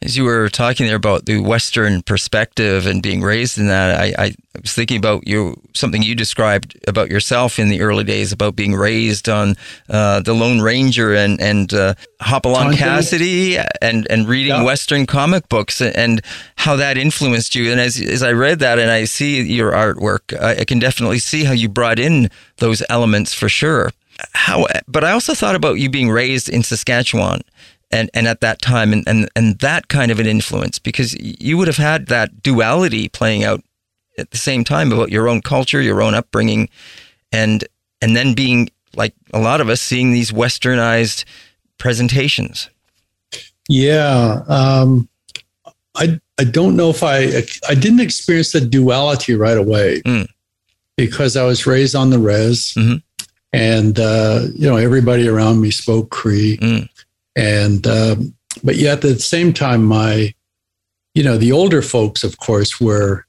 as 0.03 0.17
you 0.17 0.25
were 0.25 0.49
talking 0.49 0.85
there 0.85 0.95
about 0.95 1.25
the 1.25 1.39
Western 1.39 2.01
perspective 2.01 2.85
and 2.85 3.01
being 3.01 3.21
raised 3.21 3.57
in 3.57 3.67
that, 3.67 3.99
I, 3.99 4.13
I, 4.17 4.35
was 4.61 4.73
thinking 4.73 4.97
about 4.97 5.27
you 5.27 5.59
something 5.73 6.03
you 6.03 6.13
described 6.13 6.77
about 6.87 7.09
yourself 7.09 7.57
in 7.57 7.69
the 7.69 7.81
early 7.81 8.03
days 8.03 8.31
about 8.31 8.55
being 8.55 8.75
raised 8.75 9.27
on 9.27 9.55
uh, 9.89 10.19
the 10.21 10.33
Lone 10.33 10.61
Ranger 10.61 11.13
and 11.13 11.41
and 11.41 11.73
uh, 11.73 11.95
Hopalong 12.21 12.73
Cassidy 12.73 13.57
and 13.81 14.05
and 14.09 14.27
reading 14.27 14.53
yeah. 14.53 14.63
Western 14.63 15.05
comic 15.05 15.49
books 15.49 15.81
and 15.81 16.21
how 16.57 16.75
that 16.75 16.97
influenced 16.97 17.55
you. 17.55 17.71
And 17.71 17.79
as 17.79 17.99
as 17.99 18.21
I 18.21 18.31
read 18.33 18.59
that 18.59 18.79
and 18.79 18.91
I 18.91 19.05
see 19.05 19.41
your 19.41 19.71
artwork, 19.71 20.39
I, 20.39 20.61
I 20.61 20.65
can 20.65 20.79
definitely 20.79 21.19
see 21.19 21.45
how 21.45 21.53
you 21.53 21.69
brought 21.69 21.99
in 21.99 22.29
those 22.57 22.83
elements 22.89 23.33
for 23.33 23.49
sure. 23.49 23.91
How, 24.33 24.67
but 24.87 25.03
I 25.03 25.11
also 25.11 25.33
thought 25.33 25.55
about 25.55 25.79
you 25.79 25.89
being 25.89 26.11
raised 26.11 26.47
in 26.47 26.61
Saskatchewan 26.61 27.41
and, 27.93 28.09
and 28.15 28.27
at 28.27 28.41
that 28.41 28.59
time 28.59 28.91
and, 28.91 29.07
and, 29.07 29.29
and 29.35 29.59
that 29.59 29.87
kind 29.87 30.11
of 30.11 30.19
an 30.19 30.25
influence 30.25 30.79
because 30.79 31.15
you 31.21 31.57
would 31.57 31.67
have 31.67 31.77
had 31.77 32.07
that 32.07 32.41
duality 32.41 33.07
playing 33.07 33.43
out 33.43 33.61
at 34.17 34.31
the 34.31 34.37
same 34.37 34.63
time 34.63 34.91
about 34.91 35.11
your 35.11 35.29
own 35.29 35.41
culture, 35.41 35.79
your 35.79 36.01
own 36.01 36.13
upbringing, 36.13 36.69
and 37.31 37.63
and 38.01 38.15
then 38.15 38.33
being 38.33 38.69
like 38.95 39.13
a 39.33 39.39
lot 39.39 39.61
of 39.61 39.69
us 39.69 39.81
seeing 39.81 40.11
these 40.11 40.31
westernized 40.31 41.23
presentations. 41.77 42.69
Yeah, 43.69 44.41
um, 44.47 45.07
I 45.95 46.19
I 46.39 46.43
don't 46.43 46.75
know 46.75 46.89
if 46.89 47.03
I 47.03 47.43
I 47.67 47.75
didn't 47.75 48.01
experience 48.01 48.51
the 48.51 48.61
duality 48.61 49.35
right 49.35 49.57
away 49.57 50.01
mm. 50.01 50.27
because 50.97 51.37
I 51.37 51.43
was 51.43 51.65
raised 51.65 51.95
on 51.95 52.09
the 52.09 52.19
res, 52.19 52.73
mm-hmm. 52.77 52.97
and 53.51 53.99
uh, 53.99 54.41
you 54.53 54.69
know 54.69 54.77
everybody 54.77 55.27
around 55.27 55.61
me 55.61 55.71
spoke 55.71 56.09
Cree. 56.09 56.57
Mm 56.57 56.89
and 57.35 57.85
um, 57.87 58.33
but 58.63 58.75
yet 58.75 58.97
at 58.97 59.01
the 59.01 59.19
same 59.19 59.53
time, 59.53 59.83
my 59.83 60.33
you 61.13 61.23
know 61.23 61.37
the 61.37 61.51
older 61.51 61.81
folks, 61.81 62.23
of 62.23 62.37
course, 62.37 62.79
were 62.79 63.25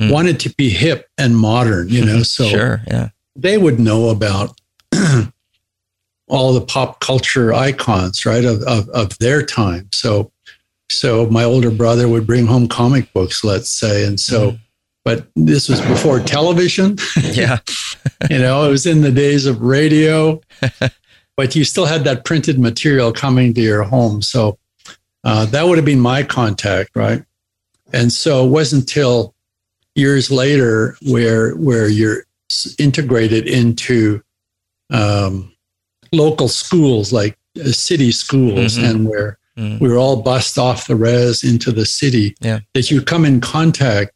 mm. 0.00 0.10
wanted 0.10 0.40
to 0.40 0.50
be 0.50 0.70
hip 0.70 1.08
and 1.18 1.36
modern. 1.36 1.88
You 1.88 2.04
know, 2.04 2.22
so 2.22 2.46
sure, 2.46 2.82
yeah, 2.86 3.10
they 3.34 3.58
would 3.58 3.80
know 3.80 4.10
about. 4.10 4.58
all 6.28 6.52
the 6.52 6.60
pop 6.60 6.98
culture 6.98 7.54
icons, 7.54 8.26
right, 8.26 8.44
of, 8.44 8.60
of, 8.62 8.88
of 8.88 9.16
their 9.18 9.42
time. 9.42 9.88
So, 9.92 10.32
so 10.90 11.26
my 11.26 11.44
older 11.44 11.70
brother 11.70 12.08
would 12.08 12.26
bring 12.26 12.46
home 12.46 12.66
comic 12.66 13.12
books, 13.12 13.44
let's 13.44 13.70
say, 13.70 14.04
and 14.04 14.18
so 14.18 14.50
mm 14.50 14.60
but 15.06 15.24
this 15.36 15.68
was 15.68 15.80
before 15.82 16.18
television. 16.18 16.98
Yeah. 17.22 17.58
you 18.30 18.38
know, 18.38 18.64
it 18.64 18.70
was 18.70 18.86
in 18.86 19.02
the 19.02 19.12
days 19.12 19.46
of 19.46 19.60
radio 19.60 20.40
but 21.36 21.54
you 21.54 21.64
still 21.64 21.84
had 21.84 22.04
that 22.04 22.24
printed 22.24 22.58
material 22.58 23.12
coming 23.12 23.52
to 23.54 23.60
your 23.60 23.82
home. 23.82 24.22
So 24.22 24.58
uh, 25.24 25.44
that 25.46 25.64
would 25.66 25.76
have 25.76 25.84
been 25.84 26.00
my 26.00 26.22
contact, 26.22 26.96
right? 26.96 27.22
And 27.92 28.12
so 28.12 28.46
it 28.46 28.50
wasn't 28.50 28.82
until 28.82 29.34
years 29.94 30.30
later 30.30 30.96
where 31.02 31.52
where 31.52 31.88
you're 31.88 32.24
integrated 32.78 33.46
into 33.46 34.22
um, 34.90 35.52
local 36.12 36.48
schools 36.48 37.12
like 37.12 37.36
uh, 37.60 37.64
city 37.64 38.12
schools, 38.12 38.76
mm-hmm. 38.76 38.84
and 38.84 39.08
where 39.08 39.38
mm-hmm. 39.56 39.82
we 39.82 39.88
were 39.88 39.98
all 39.98 40.22
bussed 40.22 40.58
off 40.58 40.86
the 40.86 40.96
res 40.96 41.44
into 41.44 41.72
the 41.72 41.86
city. 41.86 42.34
Yeah. 42.40 42.60
That 42.74 42.90
you 42.90 43.02
come 43.02 43.24
in 43.24 43.40
contact 43.40 44.12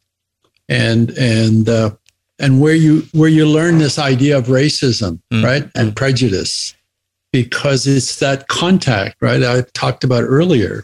and 0.69 1.11
and 1.11 1.69
uh, 1.69 1.91
and 2.39 2.61
where 2.61 2.75
you 2.75 3.07
where 3.11 3.29
you 3.29 3.45
learn 3.45 3.77
this 3.77 3.99
idea 3.99 4.37
of 4.37 4.45
racism, 4.45 5.21
mm-hmm. 5.31 5.45
right, 5.45 5.69
and 5.75 5.95
prejudice 5.95 6.73
because 7.31 7.87
it's 7.87 8.19
that 8.19 8.47
contact, 8.47 9.21
right? 9.21 9.43
I 9.43 9.61
talked 9.73 10.03
about 10.03 10.23
earlier. 10.23 10.83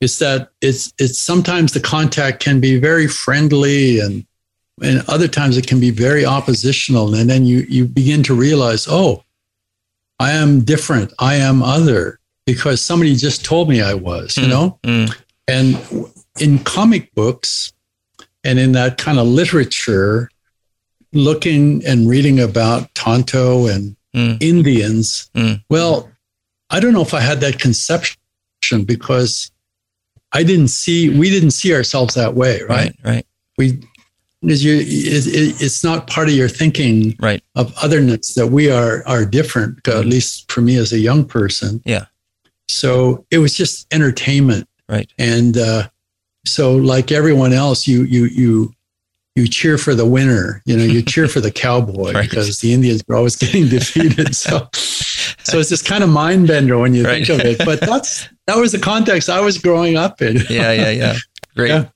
It's 0.00 0.18
that 0.18 0.50
it's 0.60 0.92
it's 0.98 1.18
sometimes 1.18 1.72
the 1.72 1.80
contact 1.80 2.40
can 2.40 2.60
be 2.60 2.78
very 2.78 3.06
friendly 3.06 4.00
and 4.00 4.26
and 4.82 5.04
other 5.08 5.28
times 5.28 5.56
it 5.56 5.66
can 5.66 5.78
be 5.78 5.90
very 5.90 6.24
oppositional. 6.24 7.14
And 7.14 7.30
then 7.30 7.44
you 7.44 7.58
you 7.68 7.86
begin 7.86 8.22
to 8.24 8.34
realize, 8.34 8.86
oh, 8.88 9.22
I 10.18 10.32
am 10.32 10.60
different. 10.64 11.12
I 11.18 11.36
am 11.36 11.62
other 11.62 12.18
because 12.46 12.80
somebody 12.80 13.14
just 13.14 13.44
told 13.44 13.68
me 13.68 13.80
I 13.80 13.94
was, 13.94 14.36
you 14.36 14.44
mm, 14.44 14.48
know? 14.48 14.78
Mm. 14.82 15.16
And 15.48 16.10
in 16.40 16.58
comic 16.64 17.14
books 17.14 17.72
and 18.42 18.58
in 18.58 18.72
that 18.72 18.98
kind 18.98 19.18
of 19.18 19.26
literature, 19.26 20.28
looking 21.12 21.84
and 21.86 22.08
reading 22.08 22.40
about 22.40 22.92
Tonto 22.94 23.66
and 23.66 23.96
mm. 24.14 24.42
Indians. 24.42 25.30
Mm. 25.34 25.62
Well, 25.68 26.10
I 26.70 26.80
don't 26.80 26.92
know 26.92 27.02
if 27.02 27.14
I 27.14 27.20
had 27.20 27.40
that 27.40 27.58
conception 27.58 28.16
because 28.84 29.50
I 30.32 30.42
didn't 30.42 30.68
see, 30.68 31.10
we 31.16 31.30
didn't 31.30 31.50
see 31.50 31.74
ourselves 31.74 32.14
that 32.14 32.34
way, 32.34 32.62
right? 32.62 32.68
Right. 32.68 32.96
right. 33.04 33.26
We, 33.58 33.82
because 34.40 34.64
you, 34.64 34.78
it, 34.78 35.62
it's 35.62 35.84
not 35.84 36.08
part 36.08 36.28
of 36.28 36.34
your 36.34 36.48
thinking 36.48 37.14
right. 37.20 37.42
of 37.54 37.72
otherness 37.80 38.34
that 38.34 38.48
we 38.48 38.70
are 38.70 39.06
are 39.06 39.24
different. 39.24 39.82
Mm. 39.84 40.00
At 40.00 40.06
least 40.06 40.50
for 40.50 40.60
me 40.60 40.76
as 40.76 40.92
a 40.92 40.98
young 40.98 41.24
person. 41.24 41.80
Yeah. 41.84 42.06
So 42.68 43.24
it 43.30 43.38
was 43.38 43.56
just 43.56 43.92
entertainment. 43.92 44.68
Right. 44.88 45.08
And 45.18 45.56
uh, 45.56 45.88
so, 46.44 46.74
like 46.74 47.12
everyone 47.12 47.52
else, 47.52 47.86
you 47.86 48.02
you 48.02 48.24
you 48.26 48.74
you 49.34 49.48
cheer 49.48 49.78
for 49.78 49.94
the 49.94 50.06
winner. 50.06 50.62
You 50.64 50.76
know, 50.76 50.84
you 50.84 51.02
cheer 51.06 51.28
for 51.28 51.40
the 51.40 51.50
cowboy 51.50 52.12
right. 52.12 52.28
because 52.28 52.60
the 52.60 52.72
Indians 52.72 53.02
are 53.08 53.16
always 53.16 53.36
getting 53.36 53.68
defeated. 53.68 54.34
So, 54.42 54.68
so 55.44 55.58
it's 55.58 55.70
this 55.70 55.82
kind 55.82 56.02
of 56.02 56.10
mind 56.10 56.46
bender 56.46 56.78
when 56.78 56.94
you 56.94 57.04
right. 57.04 57.26
think 57.26 57.40
of 57.40 57.46
it. 57.46 57.58
But 57.64 57.80
that's 57.80 58.28
that 58.46 58.56
was 58.56 58.72
the 58.72 58.78
context 58.78 59.28
I 59.28 59.40
was 59.40 59.58
growing 59.58 59.96
up 59.96 60.20
in. 60.22 60.36
yeah, 60.48 60.72
yeah, 60.72 60.90
yeah. 60.90 61.16
Great. 61.54 61.68
Yeah. 61.68 61.88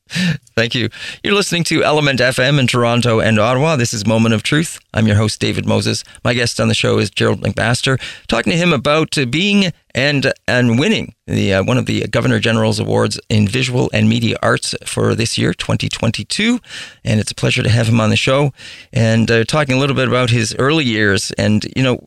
Thank 0.54 0.74
you. 0.74 0.90
You're 1.24 1.34
listening 1.34 1.64
to 1.64 1.82
Element 1.82 2.20
FM 2.20 2.58
in 2.58 2.66
Toronto 2.66 3.20
and 3.20 3.38
Ottawa. 3.38 3.76
This 3.76 3.94
is 3.94 4.06
Moment 4.06 4.34
of 4.34 4.42
Truth. 4.42 4.78
I'm 4.92 5.06
your 5.06 5.16
host, 5.16 5.40
David 5.40 5.66
Moses. 5.66 6.04
My 6.24 6.34
guest 6.34 6.60
on 6.60 6.68
the 6.68 6.74
show 6.74 6.98
is 6.98 7.10
Gerald 7.10 7.40
McMaster, 7.40 7.98
talking 8.28 8.50
to 8.50 8.56
him 8.56 8.74
about 8.74 9.16
being 9.30 9.72
and 9.94 10.30
and 10.46 10.78
winning 10.78 11.14
the 11.26 11.54
uh, 11.54 11.64
one 11.64 11.78
of 11.78 11.86
the 11.86 12.06
Governor 12.08 12.38
General's 12.38 12.78
Awards 12.78 13.18
in 13.30 13.48
Visual 13.48 13.90
and 13.94 14.10
Media 14.10 14.36
Arts 14.42 14.74
for 14.84 15.14
this 15.14 15.38
year, 15.38 15.54
2022. 15.54 16.60
And 17.02 17.18
it's 17.18 17.30
a 17.30 17.34
pleasure 17.34 17.62
to 17.62 17.70
have 17.70 17.88
him 17.88 18.00
on 18.00 18.10
the 18.10 18.16
show 18.16 18.52
and 18.92 19.30
uh, 19.30 19.44
talking 19.44 19.74
a 19.74 19.78
little 19.78 19.96
bit 19.96 20.08
about 20.08 20.28
his 20.28 20.54
early 20.58 20.84
years. 20.84 21.30
And, 21.32 21.64
you 21.74 21.82
know, 21.82 22.06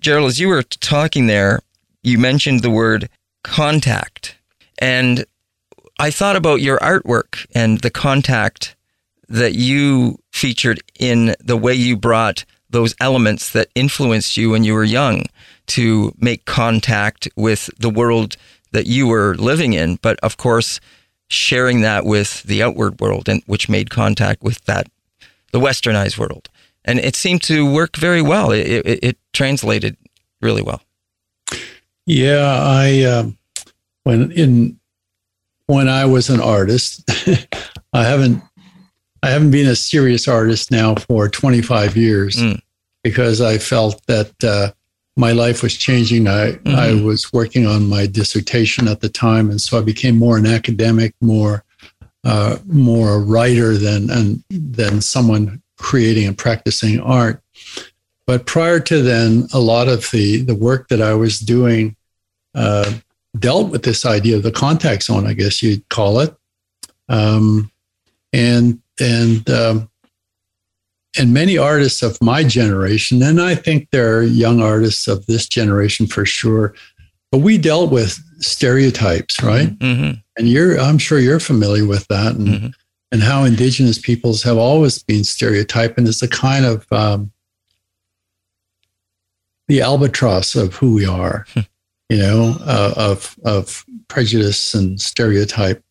Gerald, 0.00 0.28
as 0.28 0.40
you 0.40 0.48
were 0.48 0.64
talking 0.64 1.28
there, 1.28 1.60
you 2.02 2.18
mentioned 2.18 2.62
the 2.62 2.70
word 2.70 3.08
contact. 3.44 4.36
And 4.80 5.24
I 5.98 6.10
thought 6.10 6.36
about 6.36 6.60
your 6.60 6.78
artwork 6.78 7.46
and 7.54 7.80
the 7.80 7.90
contact 7.90 8.76
that 9.28 9.54
you 9.54 10.18
featured 10.32 10.80
in 10.98 11.34
the 11.40 11.56
way 11.56 11.74
you 11.74 11.96
brought 11.96 12.44
those 12.70 12.94
elements 13.00 13.50
that 13.52 13.68
influenced 13.74 14.36
you 14.36 14.50
when 14.50 14.62
you 14.62 14.74
were 14.74 14.84
young 14.84 15.24
to 15.66 16.14
make 16.18 16.44
contact 16.44 17.28
with 17.36 17.68
the 17.78 17.90
world 17.90 18.36
that 18.70 18.86
you 18.86 19.08
were 19.08 19.34
living 19.36 19.72
in. 19.72 19.96
But 20.00 20.20
of 20.20 20.36
course, 20.36 20.80
sharing 21.28 21.80
that 21.80 22.04
with 22.04 22.42
the 22.44 22.62
outward 22.62 23.00
world 23.00 23.28
and 23.28 23.42
which 23.46 23.68
made 23.68 23.90
contact 23.90 24.42
with 24.42 24.64
that, 24.66 24.88
the 25.52 25.60
westernized 25.60 26.16
world. 26.16 26.48
And 26.84 26.98
it 27.00 27.16
seemed 27.16 27.42
to 27.42 27.70
work 27.70 27.96
very 27.96 28.22
well. 28.22 28.52
It, 28.52 28.66
it, 28.66 28.98
it 29.02 29.18
translated 29.32 29.96
really 30.40 30.62
well. 30.62 30.80
Yeah, 32.06 32.62
I, 32.62 33.02
uh, 33.02 33.30
when 34.04 34.32
in 34.32 34.77
when 35.68 35.88
I 35.88 36.06
was 36.06 36.28
an 36.28 36.40
artist. 36.40 37.08
I 37.92 38.02
haven't 38.04 38.42
I 39.22 39.30
haven't 39.30 39.50
been 39.50 39.66
a 39.66 39.76
serious 39.76 40.26
artist 40.26 40.70
now 40.70 40.94
for 40.94 41.28
25 41.28 41.96
years 41.96 42.36
mm. 42.36 42.60
because 43.02 43.40
I 43.40 43.58
felt 43.58 44.04
that 44.06 44.32
uh, 44.44 44.70
my 45.16 45.32
life 45.32 45.62
was 45.62 45.76
changing. 45.76 46.26
I 46.26 46.52
mm-hmm. 46.52 46.74
I 46.74 47.02
was 47.02 47.32
working 47.32 47.66
on 47.66 47.88
my 47.88 48.06
dissertation 48.06 48.88
at 48.88 49.00
the 49.00 49.08
time, 49.08 49.50
and 49.50 49.60
so 49.60 49.78
I 49.78 49.82
became 49.82 50.16
more 50.16 50.38
an 50.38 50.46
academic, 50.46 51.14
more 51.20 51.64
uh, 52.24 52.58
more 52.66 53.14
a 53.14 53.18
writer 53.18 53.76
than 53.76 54.10
and 54.10 54.42
than 54.50 55.00
someone 55.00 55.62
creating 55.76 56.26
and 56.26 56.38
practicing 56.38 56.98
art. 57.00 57.42
but 58.26 58.46
prior 58.46 58.80
to 58.80 59.02
then, 59.02 59.48
a 59.52 59.60
lot 59.60 59.88
of 59.88 60.10
the 60.12 60.42
the 60.42 60.54
work 60.54 60.88
that 60.88 61.02
I 61.02 61.14
was 61.14 61.40
doing 61.40 61.96
uh, 62.54 62.92
dealt 63.38 63.70
with 63.70 63.82
this 63.82 64.06
idea 64.06 64.36
of 64.36 64.42
the 64.42 64.52
contact 64.52 65.02
zone, 65.04 65.26
I 65.26 65.32
guess 65.32 65.62
you'd 65.62 65.88
call 65.88 66.20
it, 66.20 66.34
um, 67.08 67.70
and 68.32 68.80
and 69.00 69.48
um, 69.50 69.90
and 71.18 71.32
many 71.34 71.58
artists 71.58 72.02
of 72.02 72.20
my 72.22 72.44
generation, 72.44 73.22
and 73.22 73.40
I 73.40 73.54
think 73.54 73.88
there 73.90 74.16
are 74.18 74.22
young 74.22 74.60
artists 74.60 75.08
of 75.08 75.26
this 75.26 75.48
generation 75.48 76.06
for 76.06 76.24
sure, 76.26 76.74
but 77.32 77.38
we 77.38 77.58
dealt 77.58 77.90
with 77.90 78.18
stereotypes, 78.40 79.42
right? 79.42 79.76
Mm-hmm. 79.78 80.20
And 80.36 80.48
you're, 80.48 80.78
I'm 80.78 80.98
sure 80.98 81.18
you're 81.18 81.40
familiar 81.40 81.84
with 81.86 82.06
that, 82.08 82.36
and 82.36 82.48
Mhm. 82.48 82.72
and 83.10 83.22
how 83.22 83.44
indigenous 83.44 83.98
peoples 83.98 84.42
have 84.42 84.58
always 84.58 85.02
been 85.02 85.24
stereotyped, 85.24 85.98
and 85.98 86.06
it's 86.06 86.22
a 86.22 86.28
kind 86.28 86.64
of 86.64 86.86
um, 86.92 87.32
the 89.66 89.80
albatross 89.82 90.54
of 90.54 90.74
who 90.74 90.94
we 90.94 91.04
are, 91.06 91.46
you 92.08 92.18
know, 92.18 92.56
uh, 92.60 92.94
of 92.96 93.36
of 93.44 93.84
prejudice 94.08 94.74
and 94.74 95.00
stereotype. 95.00 95.82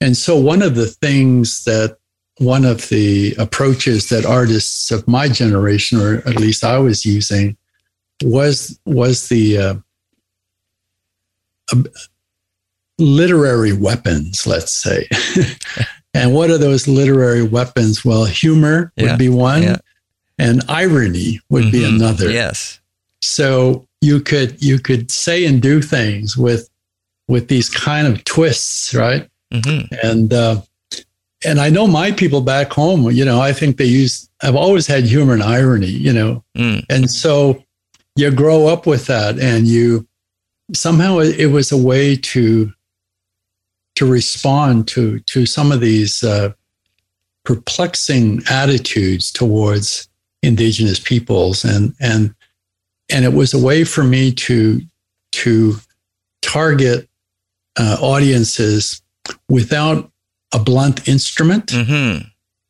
And 0.00 0.16
so, 0.16 0.36
one 0.36 0.62
of 0.62 0.74
the 0.76 0.86
things 0.86 1.64
that 1.64 1.98
one 2.38 2.64
of 2.64 2.88
the 2.88 3.34
approaches 3.38 4.08
that 4.08 4.24
artists 4.24 4.90
of 4.90 5.06
my 5.06 5.28
generation, 5.28 6.00
or 6.00 6.18
at 6.26 6.36
least 6.40 6.64
I 6.64 6.78
was 6.78 7.04
using, 7.04 7.56
was 8.22 8.78
was 8.86 9.28
the 9.28 9.58
uh, 9.58 9.74
um, 11.72 11.86
literary 12.98 13.72
weapons, 13.72 14.46
let's 14.46 14.72
say. 14.72 15.08
and 16.14 16.34
what 16.34 16.50
are 16.50 16.58
those 16.58 16.86
literary 16.88 17.42
weapons? 17.42 18.04
Well, 18.04 18.24
humor 18.24 18.92
Yeah, 18.96 19.10
would 19.12 19.18
be 19.18 19.28
one, 19.28 19.62
yeah. 19.62 19.76
and 20.38 20.62
irony 20.68 21.40
would 21.50 21.70
be 21.72 21.80
Mhm. 21.82 21.96
another. 21.96 22.30
Yes. 22.30 22.80
So 23.22 23.86
you 24.00 24.20
could 24.20 24.62
you 24.62 24.78
could 24.78 25.10
say 25.10 25.44
and 25.44 25.60
do 25.60 25.80
things 25.82 26.36
with 26.36 26.68
with 27.28 27.48
these 27.48 27.68
kind 27.68 28.06
of 28.06 28.24
twists, 28.24 28.94
right? 28.94 29.28
hmm 29.52 29.80
and 30.02 30.32
uh, 30.32 30.60
and 31.44 31.58
I 31.60 31.70
know 31.70 31.86
my 31.86 32.12
people 32.12 32.40
back 32.40 32.72
home. 32.72 33.10
You 33.10 33.24
know, 33.24 33.40
I 33.40 33.52
think 33.52 33.76
they 33.76 33.84
use. 33.86 34.28
I've 34.42 34.56
always 34.56 34.86
had 34.86 35.04
humor 35.04 35.32
and 35.34 35.42
irony. 35.42 35.86
You 35.90 36.12
know, 36.12 36.44
Mm. 36.56 36.84
and 36.88 37.10
so 37.10 37.62
you 38.16 38.30
grow 38.30 38.66
up 38.66 38.86
with 38.86 39.06
that, 39.06 39.38
and 39.38 39.66
you 39.66 40.06
somehow 40.74 41.18
it, 41.18 41.38
it 41.38 41.46
was 41.46 41.72
a 41.72 41.76
way 41.76 42.16
to 42.16 42.72
to 43.96 44.06
respond 44.06 44.88
to 44.88 45.18
to 45.20 45.46
some 45.46 45.72
of 45.72 45.80
these 45.80 46.22
uh, 46.22 46.52
perplexing 47.44 48.42
attitudes 48.50 49.30
towards 49.32 50.08
indigenous 50.42 51.00
peoples, 51.00 51.64
and 51.64 51.94
and 52.00 52.34
and 53.12 53.24
it 53.24 53.32
was 53.32 53.54
a 53.54 53.58
way 53.58 53.84
for 53.84 54.04
me 54.04 54.32
to 54.32 54.80
to 55.32 55.76
target 56.42 57.08
uh, 57.78 57.96
audiences 58.00 59.00
without 59.48 60.10
a 60.52 60.58
blunt 60.58 61.06
instrument, 61.08 61.70
hmm 61.72 62.18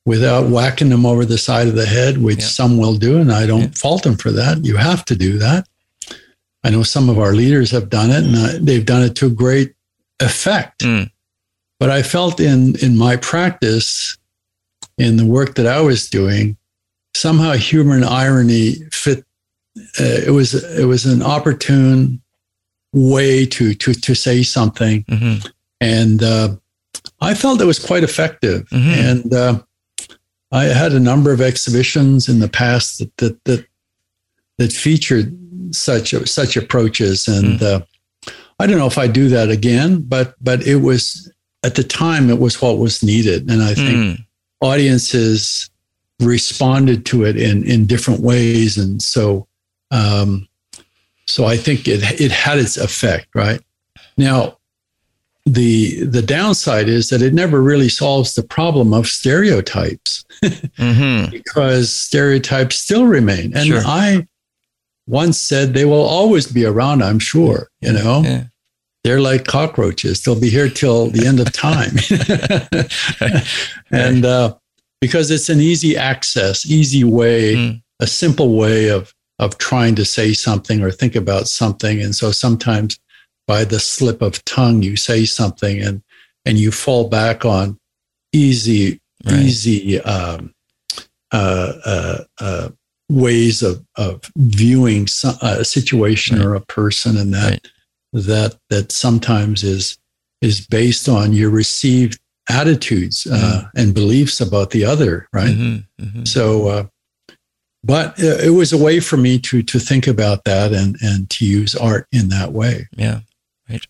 without 0.07 0.49
whacking 0.49 0.89
them 0.89 1.05
over 1.05 1.25
the 1.27 1.37
side 1.39 1.69
of 1.69 1.75
the 1.77 1.85
head, 1.87 2.19
which 2.19 2.41
Yeah. 2.41 2.47
some 2.47 2.79
will 2.79 2.97
do, 2.97 3.19
and 3.19 3.31
I 3.31 3.47
don't 3.47 3.61
Yeah. 3.65 3.69
fault 3.77 4.03
them 4.03 4.17
for 4.17 4.33
that. 4.33 4.65
You 4.65 4.77
have 4.77 5.05
to 5.05 5.15
do 5.15 5.39
that. 5.39 5.69
I 6.65 6.71
know 6.71 6.83
some 6.83 7.09
of 7.11 7.19
our 7.19 7.35
leaders 7.35 7.71
have 7.71 7.91
done 7.91 8.11
it, 8.11 8.25
and 8.25 8.35
uh, 8.35 8.59
they've 8.61 8.85
done 8.85 9.03
it 9.03 9.15
to 9.17 9.31
great 9.31 9.75
effect. 10.19 10.81
Mm. 10.83 11.11
But 11.79 11.91
I 11.91 12.03
felt 12.03 12.41
in 12.41 12.77
in 12.77 12.97
my 12.97 13.17
practice, 13.17 14.17
in 14.99 15.17
the 15.17 15.27
work 15.27 15.55
that 15.57 15.67
I 15.67 15.81
was 15.83 16.09
doing, 16.09 16.57
somehow 17.15 17.53
humor 17.53 17.95
and 17.95 18.05
irony 18.05 18.77
fit. 18.93 19.25
Uh, 19.99 20.21
it 20.27 20.31
was 20.33 20.55
it 20.55 20.85
was 20.87 21.05
an 21.07 21.23
opportune 21.23 22.21
way 22.93 23.47
to 23.47 23.75
to 23.75 23.93
to 23.95 24.15
say 24.15 24.43
something 24.43 25.05
hmm 25.09 25.37
and 25.81 26.23
uh, 26.23 26.49
I 27.21 27.35
felt 27.35 27.61
it 27.63 27.65
was 27.67 27.79
quite 27.79 28.05
effective. 28.05 28.69
Mhm. 28.69 28.95
And 29.11 29.35
uh, 29.35 29.63
I 30.53 30.65
had 30.65 30.93
a 30.93 31.01
number 31.01 31.33
of 31.33 31.41
exhibitions 31.41 32.29
in 32.29 32.41
the 32.41 32.49
past 32.49 32.99
that 32.99 33.17
that 33.17 33.45
that, 33.45 33.65
that 34.59 34.73
featured 34.73 35.35
such 35.71 36.13
such 36.27 36.57
approaches, 36.57 37.29
and 37.29 37.63
uh, 37.63 37.81
I 38.59 38.67
don't 38.67 38.79
know 38.79 38.87
if 38.89 38.99
I 38.99 39.07
do 39.07 39.29
that 39.31 39.49
again, 39.49 40.03
but 40.03 40.35
but 40.43 40.67
it 40.67 40.83
was 40.83 41.33
at 41.63 41.77
the 41.77 41.85
time 41.85 42.29
it 42.29 42.39
was 42.41 42.61
what 42.61 42.79
was 42.79 43.03
needed, 43.03 43.51
and 43.51 43.63
I 43.63 43.75
think 43.75 43.97
Mm. 43.97 44.25
audiences 44.61 45.71
responded 46.21 47.07
to 47.07 47.25
it 47.25 47.37
in 47.37 47.65
in 47.65 47.87
different 47.87 48.21
ways, 48.21 48.77
and 48.77 49.01
so 49.01 49.47
um, 49.91 50.47
so 51.27 51.45
I 51.47 51.57
think 51.57 51.87
it 51.89 52.21
it 52.21 52.31
had 52.33 52.59
its 52.59 52.77
effect. 52.77 53.29
Right 53.35 53.61
now, 54.17 54.59
the 55.47 56.05
the 56.05 56.23
downside 56.23 56.89
is 56.89 57.09
that 57.11 57.23
it 57.23 57.35
never 57.35 57.63
really 57.63 57.89
solves 57.89 58.35
the 58.35 58.43
problem 58.43 58.93
of 58.93 59.07
stereotypes 59.07 60.25
hmm 60.77 61.25
because 61.31 61.95
stereotypes 61.95 62.77
still 62.77 63.07
remain, 63.07 63.57
and 63.57 63.67
Sure. 63.67 63.83
I 63.85 64.27
once 65.07 65.39
said 65.39 65.75
they 65.75 65.85
will 65.85 66.05
always 66.05 66.47
be 66.47 66.65
around. 66.65 67.03
I'm 67.03 67.19
sure, 67.19 67.69
you 67.81 67.93
know. 67.93 68.23
Yeah. 68.25 68.45
They're 69.03 69.21
like 69.21 69.47
cockroaches. 69.47 70.23
They'll 70.23 70.39
be 70.39 70.51
here 70.51 70.69
till 70.69 71.07
the 71.09 71.27
end 71.27 71.41
of 71.41 71.51
time. 71.53 71.97
and 73.91 74.25
uh, 74.27 74.55
because 75.01 75.31
it's 75.31 75.49
an 75.49 75.59
easy 75.61 75.97
access, 75.97 76.67
easy 76.67 77.05
way, 77.05 77.55
Mm. 77.57 77.83
a 78.01 78.07
simple 78.07 78.57
way 78.57 78.89
of 78.91 79.15
of 79.41 79.57
trying 79.59 79.95
to 79.97 80.05
say 80.05 80.33
something 80.35 80.83
or 80.83 80.91
think 80.93 81.17
about 81.17 81.49
something. 81.49 82.01
And 82.01 82.15
so 82.15 82.31
sometimes 82.31 83.01
by 83.49 83.65
the 83.65 83.81
slip 83.81 84.21
of 84.23 84.45
tongue, 84.45 84.83
you 84.83 84.97
say 84.97 85.25
something 85.25 85.83
and 85.83 86.03
and 86.47 86.59
you 86.59 86.71
fall 86.71 87.09
back 87.09 87.45
on 87.45 87.79
easy, 88.33 89.01
Right. 89.27 89.41
easy 89.43 90.01
um, 90.03 90.55
uh, 91.33 91.73
uh, 91.85 92.19
uh, 92.41 92.69
ways 93.11 93.63
of 93.63 93.85
of 93.97 94.21
viewing 94.37 95.07
some, 95.09 95.37
a 95.43 95.65
situation 95.65 96.39
Right. 96.39 96.47
or 96.47 96.55
a 96.55 96.61
person, 96.61 97.17
and 97.19 97.35
that 97.35 97.51
Right. 97.51 97.69
that 98.13 98.57
that 98.71 98.93
sometimes 98.93 99.63
is 99.65 99.99
is 100.41 100.67
based 100.67 101.09
on 101.09 101.33
your 101.33 101.51
received 101.51 102.19
attitudes 102.49 103.27
uh, 103.27 103.69
and 103.77 103.95
beliefs 103.95 104.41
about 104.41 104.71
the 104.71 104.85
other, 104.85 105.29
right? 105.33 105.55
Mhm, 105.57 105.85
mhm. 106.01 106.27
So, 106.27 106.69
uh, 106.69 106.87
but 107.83 108.15
it 108.19 108.55
was 108.55 108.73
a 108.73 108.79
way 108.79 109.01
for 109.01 109.17
me 109.17 109.39
to 109.39 109.63
to 109.63 109.79
think 109.79 110.07
about 110.07 110.45
that 110.45 110.73
and 110.73 110.97
and 111.01 111.31
to 111.31 111.47
use 111.47 111.75
art 111.75 112.07
in 112.13 112.29
that 112.29 112.53
way. 112.53 112.89
Yeah, 112.97 113.21
right. 113.69 113.87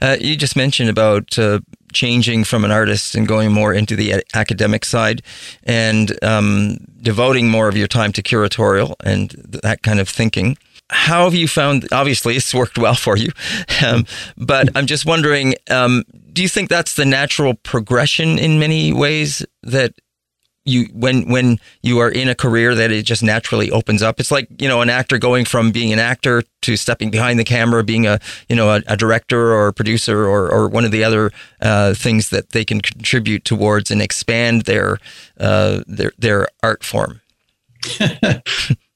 Uh, 0.00 0.16
you 0.20 0.36
just 0.36 0.56
mentioned 0.56 0.90
about 0.90 1.38
uh, 1.38 1.60
changing 1.92 2.44
from 2.44 2.64
an 2.64 2.70
artist 2.70 3.14
and 3.14 3.26
going 3.26 3.52
more 3.52 3.72
into 3.72 3.96
the 3.96 4.22
academic 4.34 4.84
side 4.84 5.22
and 5.62 6.22
um, 6.22 6.76
devoting 7.00 7.48
more 7.48 7.68
of 7.68 7.76
your 7.76 7.86
time 7.86 8.12
to 8.12 8.22
curatorial 8.22 8.94
and 9.04 9.30
that 9.62 9.82
kind 9.82 10.00
of 10.00 10.08
thinking. 10.08 10.58
How 10.90 11.24
have 11.24 11.34
you 11.34 11.48
found? 11.48 11.88
Obviously, 11.90 12.36
it's 12.36 12.54
worked 12.54 12.78
well 12.78 12.94
for 12.94 13.16
you, 13.16 13.30
um, 13.84 14.06
but 14.36 14.68
I'm 14.76 14.86
just 14.86 15.04
wondering: 15.04 15.54
um, 15.68 16.04
Do 16.32 16.42
you 16.42 16.48
think 16.48 16.68
that's 16.68 16.94
the 16.94 17.04
natural 17.04 17.54
progression 17.54 18.38
in 18.38 18.60
many 18.60 18.92
ways 18.92 19.44
that 19.64 19.94
you 20.66 20.88
when 20.92 21.28
when 21.30 21.58
you 21.82 21.98
are 21.98 22.10
in 22.10 22.28
a 22.28 22.34
career 22.34 22.74
that 22.74 22.90
it 22.90 23.04
just 23.04 23.22
naturally 23.22 23.70
opens 23.70 24.02
up 24.02 24.20
it's 24.20 24.30
like 24.30 24.48
you 24.58 24.68
know 24.68 24.80
an 24.82 24.90
actor 24.90 25.16
going 25.16 25.44
from 25.44 25.70
being 25.70 25.92
an 25.92 25.98
actor 25.98 26.42
to 26.60 26.76
stepping 26.76 27.10
behind 27.10 27.38
the 27.38 27.44
camera 27.44 27.82
being 27.82 28.06
a 28.06 28.18
you 28.48 28.56
know 28.56 28.70
a, 28.70 28.82
a 28.88 28.96
director 28.96 29.52
or 29.52 29.68
a 29.68 29.72
producer 29.72 30.26
or, 30.26 30.50
or 30.52 30.68
one 30.68 30.84
of 30.84 30.90
the 30.90 31.04
other 31.04 31.30
uh, 31.62 31.94
things 31.94 32.30
that 32.30 32.50
they 32.50 32.64
can 32.64 32.80
contribute 32.80 33.44
towards 33.44 33.90
and 33.90 34.02
expand 34.02 34.62
their 34.62 34.98
uh, 35.38 35.80
their 35.86 36.12
their 36.18 36.48
art 36.62 36.84
form 36.84 37.20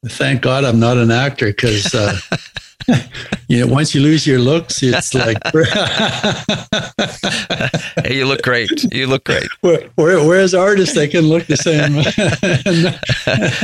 Thank 0.07 0.41
God 0.41 0.65
I'm 0.65 0.81
not 0.81 0.97
an 0.97 1.11
actor 1.11 1.47
because. 1.47 1.95
Uh, 1.95 2.17
you 3.49 3.61
know, 3.61 3.73
once 3.73 3.95
you 3.95 4.01
lose 4.01 4.27
your 4.27 4.39
looks, 4.39 4.83
it's 4.83 5.15
like 5.25 5.39
hey 8.05 8.17
you 8.17 8.27
look 8.27 8.43
great 8.43 8.71
you 8.93 9.07
look 9.07 9.25
great 9.25 9.49
where, 9.61 9.89
where, 9.97 10.25
whereas 10.25 10.55
artists 10.55 10.95
they 10.95 11.09
can 11.09 11.23
look 11.23 11.47
the 11.47 11.57
same 11.57 11.97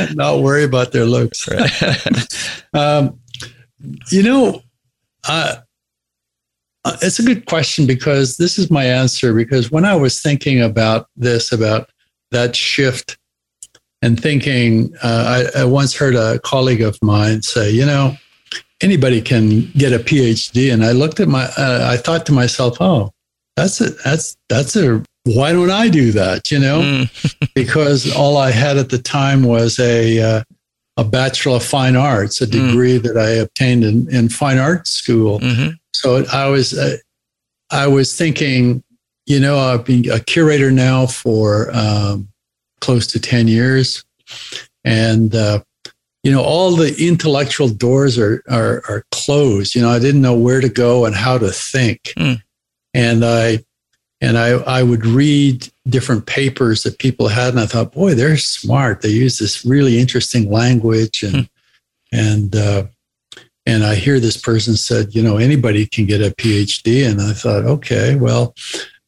and 0.06 0.16
not 0.16 0.40
worry 0.40 0.64
about 0.64 0.92
their 0.92 1.04
looks. 1.04 1.48
um, 2.74 3.18
you 4.10 4.22
know, 4.22 4.62
uh, 5.28 5.56
uh, 6.84 6.96
it's 7.02 7.18
a 7.18 7.22
good 7.22 7.46
question 7.46 7.86
because 7.86 8.36
this 8.36 8.58
is 8.58 8.70
my 8.70 8.84
answer. 8.84 9.34
Because 9.34 9.70
when 9.70 9.84
I 9.84 9.96
was 9.96 10.22
thinking 10.22 10.62
about 10.62 11.08
this, 11.16 11.52
about 11.52 11.90
that 12.30 12.54
shift, 12.54 13.18
and 14.02 14.20
thinking, 14.20 14.94
uh, 15.02 15.48
I, 15.56 15.62
I 15.62 15.64
once 15.64 15.94
heard 15.94 16.14
a 16.14 16.38
colleague 16.40 16.82
of 16.82 16.98
mine 17.02 17.42
say, 17.42 17.70
you 17.70 17.84
know, 17.84 18.16
anybody 18.82 19.20
can 19.20 19.70
get 19.72 19.92
a 19.92 19.98
PhD, 19.98 20.72
and 20.72 20.84
I 20.84 20.92
looked 20.92 21.20
at 21.20 21.28
my, 21.28 21.44
uh, 21.56 21.88
I 21.90 21.96
thought 21.96 22.26
to 22.26 22.32
myself, 22.32 22.76
oh, 22.80 23.10
that's 23.56 23.80
a, 23.80 23.90
that's 24.04 24.36
that's 24.48 24.76
a, 24.76 25.02
why 25.24 25.52
don't 25.52 25.70
I 25.70 25.88
do 25.88 26.12
that? 26.12 26.50
You 26.50 26.58
know, 26.58 26.80
Mm, 26.80 27.50
because 27.54 28.14
all 28.14 28.36
I 28.36 28.50
had 28.50 28.76
at 28.76 28.90
the 28.90 28.98
time 28.98 29.42
was 29.42 29.78
a 29.78 30.20
uh, 30.20 30.42
a 30.98 31.04
Bachelor 31.04 31.56
of 31.56 31.62
Fine 31.64 31.96
Arts, 31.96 32.40
a 32.40 32.46
degree 32.46 32.96
that 32.98 33.16
I 33.18 33.28
obtained 33.30 33.84
in, 33.84 34.08
in 34.14 34.28
fine 34.30 34.56
arts 34.58 34.90
school. 34.90 35.40
hmm 35.40 35.68
So 35.92 36.24
I 36.32 36.48
was, 36.48 36.72
uh, 36.76 36.96
I 37.70 37.86
was 37.86 38.16
thinking, 38.16 38.82
you 39.26 39.38
know, 39.38 39.58
I've 39.58 39.84
been 39.84 40.10
a 40.10 40.20
curator 40.20 40.70
now 40.70 41.06
for 41.06 41.70
um, 41.74 42.28
close 42.80 43.06
to 43.08 43.20
10 43.20 43.46
years. 43.46 44.04
And, 44.84 45.34
uh, 45.34 45.60
you 46.26 46.32
know, 46.32 46.42
all 46.42 46.74
the 46.74 46.92
intellectual 46.98 47.68
doors 47.68 48.18
are, 48.18 48.42
are, 48.50 48.82
are 48.88 49.04
closed. 49.12 49.76
You 49.76 49.82
know, 49.82 49.90
I 49.90 50.00
didn't 50.00 50.22
know 50.22 50.36
where 50.36 50.60
to 50.60 50.68
go 50.68 51.04
and 51.04 51.14
how 51.14 51.38
to 51.38 51.52
think. 51.52 52.02
Mm. 52.16 52.42
And 52.94 53.24
I, 53.24 53.64
and 54.20 54.36
I, 54.36 54.48
I 54.48 54.82
would 54.82 55.06
read 55.06 55.68
different 55.88 56.26
papers 56.26 56.82
that 56.82 56.98
people 56.98 57.28
had, 57.28 57.50
and 57.50 57.60
I 57.60 57.66
thought, 57.66 57.92
boy, 57.92 58.14
they're 58.14 58.36
smart. 58.38 59.02
They 59.02 59.10
use 59.10 59.38
this 59.38 59.64
really 59.64 60.00
interesting 60.00 60.50
language, 60.50 61.22
and 61.22 61.48
and 62.10 62.56
uh, 62.56 62.86
and 63.64 63.84
I 63.84 63.94
hear 63.94 64.18
this 64.18 64.36
person 64.36 64.76
said, 64.76 65.14
you 65.14 65.22
know, 65.22 65.36
anybody 65.36 65.86
can 65.86 66.06
get 66.06 66.22
a 66.22 66.34
PhD, 66.34 67.08
and 67.08 67.20
I 67.20 67.34
thought, 67.34 67.66
okay, 67.66 68.16
well, 68.16 68.52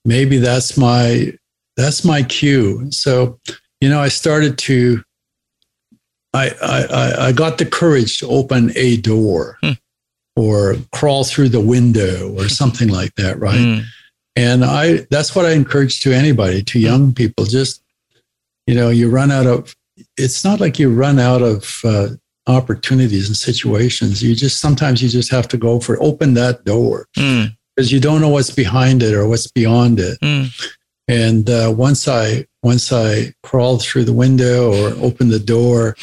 maybe 0.05 0.39
that's 0.39 0.77
my 0.77 1.33
that's 1.77 2.05
my 2.05 2.23
cue. 2.23 2.93
So, 2.93 3.41
you 3.81 3.89
know, 3.89 4.01
I 4.01 4.07
started 4.07 4.57
to. 4.59 5.03
I 6.35 6.51
I, 6.63 7.27
I- 7.29 7.33
got 7.33 7.59
the 7.59 7.67
courage 7.67 8.19
to 8.19 8.29
open 8.29 8.73
a 8.77 8.97
door, 8.99 9.59
Hmm. 9.63 9.73
or 10.37 10.77
crawl 10.93 11.25
through 11.25 11.49
the 11.51 11.61
window, 11.61 12.33
or 12.37 12.49
something 12.61 12.89
like 12.89 13.15
that, 13.17 13.39
right? 13.39 13.59
Mm. 13.59 13.85
And 14.37 14.65
I 14.65 15.07
that's 15.11 15.35
what 15.35 15.47
I 15.47 15.53
encourage 15.53 16.01
to 16.03 16.13
anybody, 16.13 16.63
to 16.65 16.79
young 16.79 17.13
people. 17.15 17.45
Just 17.45 17.83
you 18.67 18.75
know, 18.75 18.89
you 18.91 19.09
run 19.11 19.31
out 19.31 19.47
of. 19.47 19.75
It's 20.17 20.45
not 20.45 20.61
like 20.61 20.79
you 20.79 20.93
run 20.93 21.19
out 21.19 21.43
of 21.43 21.81
uh, 21.85 22.09
opportunities 22.47 23.27
and 23.27 23.37
situations. 23.37 24.23
You 24.23 24.35
just 24.35 24.61
sometimes 24.61 25.03
you 25.03 25.09
just 25.09 25.31
have 25.31 25.49
to 25.49 25.57
go 25.57 25.81
for 25.81 26.01
open 26.03 26.35
that 26.35 26.65
door 26.65 27.07
Mm. 27.17 27.57
because 27.75 27.91
you 27.91 27.99
don't 28.01 28.21
know 28.21 28.29
what's 28.29 28.51
behind 28.51 29.03
it 29.03 29.15
or 29.15 29.27
what's 29.27 29.51
beyond 29.51 29.99
it. 29.99 30.19
Mm. 30.21 30.51
And 31.09 31.49
uh, 31.51 31.73
once 31.77 32.07
I 32.07 32.47
once 32.63 32.93
I 32.93 33.33
crawled 33.43 33.83
through 33.83 34.05
the 34.05 34.13
window 34.13 34.73
or 34.73 34.89
opened 35.05 35.31
the 35.31 35.39
door, 35.39 35.97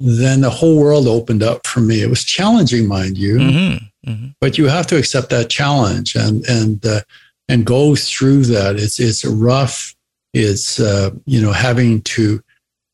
then 0.00 0.40
the 0.40 0.50
whole 0.50 0.78
world 0.78 1.06
opened 1.06 1.42
up 1.42 1.66
for 1.66 1.80
me. 1.80 2.02
It 2.02 2.10
was 2.10 2.24
challenging, 2.24 2.86
mind 2.88 3.18
you 3.18 3.38
hmm 3.38 3.76
hmm 4.04 4.26
but 4.40 4.58
you 4.58 4.66
have 4.66 4.86
to 4.88 4.96
accept 4.98 5.30
that 5.30 5.48
challenge 5.48 6.16
and 6.16 6.44
and 6.46 6.84
uh, 6.84 7.00
and 7.48 7.64
go 7.64 7.94
through 7.94 8.42
that. 8.46 8.76
It's 8.76 8.98
it's 8.98 9.24
rough. 9.24 9.94
It's 10.34 10.80
uh, 10.80 11.10
you 11.26 11.40
know 11.40 11.52
having 11.52 12.02
to 12.02 12.42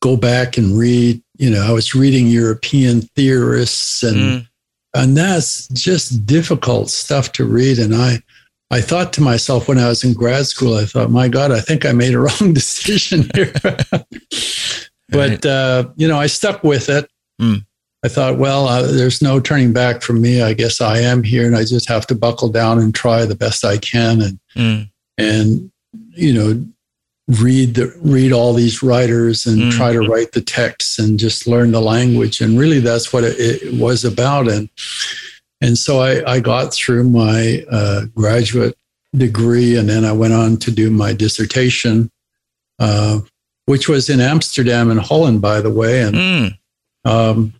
go 0.01 0.15
back 0.17 0.57
and 0.57 0.77
read. 0.77 1.21
You 1.37 1.49
know, 1.49 1.61
I 1.61 1.71
was 1.71 1.95
reading 1.95 2.27
European 2.27 3.01
theorists 3.15 4.03
and 4.03 4.17
Mm. 4.17 4.47
and 4.93 5.17
that's 5.17 5.67
just 5.69 6.25
difficult 6.25 6.89
stuff 6.89 7.31
to 7.33 7.45
read. 7.45 7.79
And 7.79 7.95
I 7.95 8.21
I 8.71 8.81
thought 8.81 9.13
to 9.13 9.21
myself 9.21 9.67
when 9.67 9.79
I 9.79 9.87
was 9.87 10.03
in 10.03 10.13
grad 10.13 10.45
school, 10.45 10.75
I 10.77 10.85
thought, 10.85 11.09
my 11.09 11.27
God, 11.27 11.51
I 11.51 11.59
think 11.59 11.85
I 11.85 11.91
made 11.91 12.13
a 12.13 12.19
wrong 12.27 12.53
decision 12.53 13.29
here. 13.33 13.53
but 15.09 15.45
uh, 15.45 15.89
you 15.95 16.07
know, 16.07 16.19
I 16.19 16.27
stuck 16.27 16.63
with 16.63 16.89
it. 16.89 17.09
Mm. 17.41 17.65
I 18.03 18.07
thought, 18.07 18.37
well, 18.37 18.67
uh, 18.67 18.83
there's 18.83 19.21
no 19.21 19.39
turning 19.39 19.73
back 19.73 20.01
from 20.01 20.21
me. 20.21 20.41
I 20.41 20.53
guess 20.53 20.79
I 20.81 20.99
am 20.99 21.23
here, 21.23 21.45
and 21.45 21.55
I 21.55 21.65
just 21.65 21.89
have 21.89 22.07
to 22.07 22.15
buckle 22.15 22.49
down 22.49 22.79
and 22.79 22.95
try 22.95 23.25
the 23.25 23.35
best 23.35 23.65
I 23.65 23.77
can, 23.77 24.21
and 24.21 24.39
Mm. 24.55 24.89
and 25.17 25.71
you 26.11 26.33
know, 26.33 26.65
read 27.41 27.75
the 27.75 27.93
read 28.01 28.31
all 28.31 28.53
these 28.53 28.81
writers 28.83 29.45
and 29.45 29.59
Mm. 29.63 29.71
try 29.71 29.91
to 29.93 29.99
write 30.01 30.31
the 30.33 30.41
texts 30.41 30.97
and 30.99 31.17
just 31.19 31.47
learn 31.47 31.71
the 31.71 31.81
language. 31.81 32.39
And 32.41 32.57
really, 32.59 32.79
that's 32.79 33.11
what 33.11 33.23
it, 33.23 33.39
it 33.39 33.73
was 33.73 34.05
about. 34.05 34.47
And 34.47 34.69
and 35.61 35.77
so 35.77 35.99
I, 36.01 36.33
I 36.35 36.39
got 36.39 36.73
through 36.73 37.09
my 37.09 37.63
uh, 37.71 38.05
graduate 38.15 38.75
degree, 39.15 39.75
and 39.77 39.89
then 39.89 40.05
I 40.05 40.11
went 40.11 40.33
on 40.33 40.57
to 40.57 40.71
do 40.71 40.89
my 40.89 41.13
dissertation, 41.13 42.09
uh, 42.79 43.19
which 43.65 43.89
was 43.89 44.09
in 44.09 44.19
Amsterdam 44.21 44.89
and 44.91 44.99
Holland, 44.99 45.41
by 45.41 45.61
the 45.61 45.69
way. 45.71 46.01
And 46.01 46.15
Mm. 46.15 46.57
um, 47.05 47.53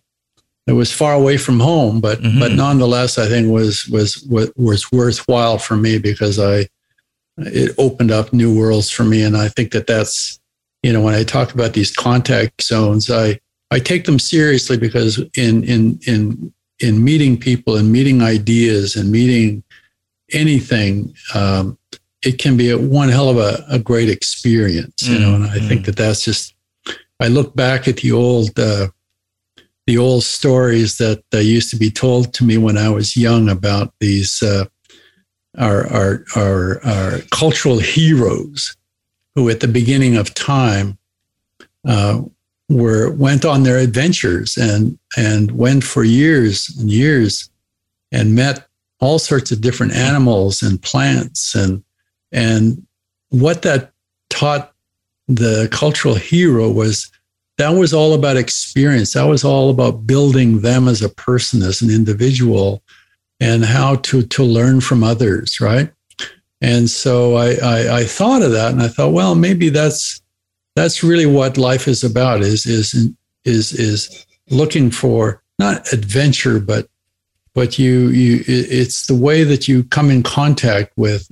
it 0.66 0.72
was 0.72 0.92
far 0.92 1.14
away 1.14 1.36
from 1.36 1.58
home, 1.60 2.00
but 2.00 2.20
Mhm. 2.22 2.38
but 2.38 2.52
nonetheless, 2.52 3.18
I 3.18 3.26
think 3.28 3.50
was 3.50 3.86
was 3.88 4.22
was 4.28 4.50
was 4.56 4.92
worthwhile 4.92 5.58
for 5.58 5.76
me 5.76 5.98
because 5.98 6.38
I 6.38 6.68
it 7.38 7.74
opened 7.78 8.10
up 8.10 8.32
new 8.32 8.54
worlds 8.54 8.90
for 8.90 9.02
me, 9.04 9.22
and 9.22 9.36
I 9.36 9.48
think 9.48 9.72
that 9.72 9.86
that's 9.86 10.38
you 10.82 10.92
know 10.92 11.00
when 11.00 11.14
I 11.14 11.24
talk 11.24 11.52
about 11.52 11.72
these 11.72 11.90
contact 11.90 12.62
zones, 12.62 13.10
I 13.10 13.40
I 13.72 13.78
take 13.80 14.04
them 14.04 14.18
seriously 14.18 14.76
because 14.76 15.18
in 15.36 15.64
in 15.64 15.98
in 16.06 16.52
in 16.80 17.04
meeting 17.04 17.38
people 17.38 17.76
and 17.76 17.92
meeting 17.92 18.22
ideas 18.22 18.96
and 18.96 19.10
meeting 19.10 19.62
anything. 20.32 21.14
Um, 21.34 21.78
it 22.22 22.38
can 22.38 22.56
be 22.56 22.70
a, 22.70 22.78
one 22.78 23.08
hell 23.08 23.28
of 23.28 23.38
a, 23.38 23.64
a 23.70 23.78
great 23.78 24.10
experience, 24.10 25.08
you 25.08 25.18
know, 25.18 25.34
and 25.34 25.44
I 25.44 25.58
think 25.58 25.86
that 25.86 25.96
that's 25.96 26.24
just. 26.24 26.54
I 27.22 27.28
look 27.28 27.54
back 27.54 27.86
at 27.86 27.98
the 27.98 28.12
old 28.12 28.58
uh, 28.58 28.88
the 29.86 29.98
old 29.98 30.22
stories 30.22 30.98
that 30.98 31.22
uh, 31.34 31.38
used 31.38 31.70
to 31.70 31.76
be 31.76 31.90
told 31.90 32.32
to 32.34 32.44
me 32.44 32.58
when 32.58 32.78
I 32.78 32.88
was 32.90 33.16
young 33.16 33.48
about 33.48 33.92
these 34.00 34.42
uh, 34.42 34.66
our, 35.58 35.86
our 35.92 36.24
our 36.36 36.84
our 36.84 37.18
cultural 37.30 37.78
heroes 37.78 38.76
who, 39.34 39.48
at 39.48 39.60
the 39.60 39.68
beginning 39.68 40.16
of 40.16 40.34
time, 40.34 40.98
uh, 41.86 42.22
were 42.70 43.10
went 43.12 43.44
on 43.44 43.64
their 43.64 43.78
adventures 43.78 44.56
and 44.56 44.98
and 45.16 45.50
went 45.52 45.84
for 45.84 46.04
years 46.04 46.74
and 46.78 46.90
years 46.90 47.50
and 48.12 48.34
met 48.34 48.66
all 49.00 49.18
sorts 49.18 49.50
of 49.50 49.60
different 49.60 49.92
animals 49.92 50.62
and 50.62 50.80
plants 50.82 51.54
and 51.54 51.82
and 52.32 52.86
what 53.30 53.62
that 53.62 53.92
taught 54.28 54.72
the 55.28 55.68
cultural 55.70 56.14
hero 56.14 56.70
was 56.70 57.10
that 57.58 57.70
was 57.70 57.92
all 57.92 58.14
about 58.14 58.38
experience. 58.38 59.12
That 59.12 59.26
was 59.26 59.44
all 59.44 59.68
about 59.68 60.06
building 60.06 60.60
them 60.60 60.88
as 60.88 61.02
a 61.02 61.10
person, 61.10 61.62
as 61.62 61.82
an 61.82 61.90
individual, 61.90 62.82
and 63.38 63.64
how 63.64 63.96
to 63.96 64.22
to 64.22 64.42
learn 64.42 64.80
from 64.80 65.04
others, 65.04 65.60
right? 65.60 65.92
And 66.62 66.88
so 66.88 67.36
I, 67.36 67.54
I, 67.62 67.98
I 67.98 68.04
thought 68.04 68.42
of 68.42 68.52
that, 68.52 68.72
and 68.72 68.82
I 68.82 68.88
thought, 68.88 69.12
well, 69.12 69.34
maybe 69.34 69.68
that's 69.68 70.22
that's 70.76 71.02
really 71.02 71.26
what 71.26 71.56
life 71.58 71.88
is 71.88 72.04
about 72.04 72.40
is 72.42 72.66
is 72.66 73.08
is 73.44 73.72
is 73.72 74.26
looking 74.50 74.90
for 74.90 75.42
not 75.58 75.92
adventure, 75.92 76.60
but 76.60 76.88
but 77.54 77.78
you 77.78 78.08
you 78.08 78.44
it's 78.46 79.06
the 79.06 79.14
way 79.14 79.44
that 79.44 79.68
you 79.68 79.84
come 79.84 80.10
in 80.10 80.22
contact 80.22 80.92
with 80.96 81.28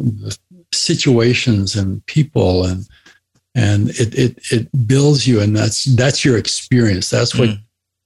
situations 0.73 1.77
and 1.77 2.05
people 2.07 2.65
and 2.65 2.87
and 3.55 3.91
it 3.91 4.15
it 4.15 4.39
it 4.53 4.87
builds 4.87 5.27
you 5.27 5.41
and 5.41 5.57
that's 5.57 5.85
that's 5.97 6.25
your 6.25 6.37
experience 6.37 7.09
that's 7.09 7.35
what 7.35 7.49
Mm. 7.49 7.61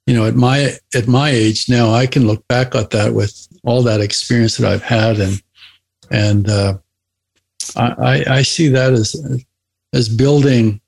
you 0.07 0.15
know 0.15 0.27
at 0.27 0.37
my 0.37 0.77
at 0.95 1.09
my 1.09 1.31
age 1.31 1.69
now 1.69 1.93
i 1.93 2.07
can 2.07 2.27
look 2.27 2.47
back 2.49 2.75
at 2.75 2.91
that 2.91 3.15
with 3.15 3.49
all 3.65 3.83
that 3.83 4.01
experience 4.01 4.57
that 4.57 4.71
i've 4.71 4.83
had 4.83 5.19
and 5.19 5.43
and 6.11 6.49
uh, 6.49 6.79
I, 7.75 7.87
I 7.99 8.25
i 8.39 8.43
see 8.43 8.69
that 8.69 8.93
as 8.93 9.17
as 9.93 10.09
building 10.09 10.81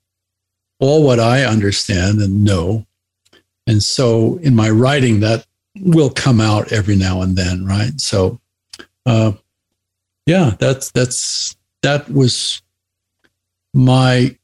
all 0.80 1.04
what 1.04 1.20
i 1.20 1.44
understand 1.44 2.20
and 2.20 2.42
know 2.44 2.84
and 3.66 3.82
so 3.82 4.36
in 4.42 4.54
my 4.54 4.68
writing 4.70 5.20
that 5.20 5.46
will 5.80 6.10
come 6.10 6.40
out 6.40 6.70
every 6.72 6.96
now 6.96 7.22
and 7.22 7.36
then 7.36 7.64
right 7.64 8.00
so 8.00 8.38
uh 9.06 9.32
yeah 10.26 10.54
that's 10.58 10.90
that's 10.92 11.56
that 11.82 12.10
was 12.12 12.62
my 13.72 14.36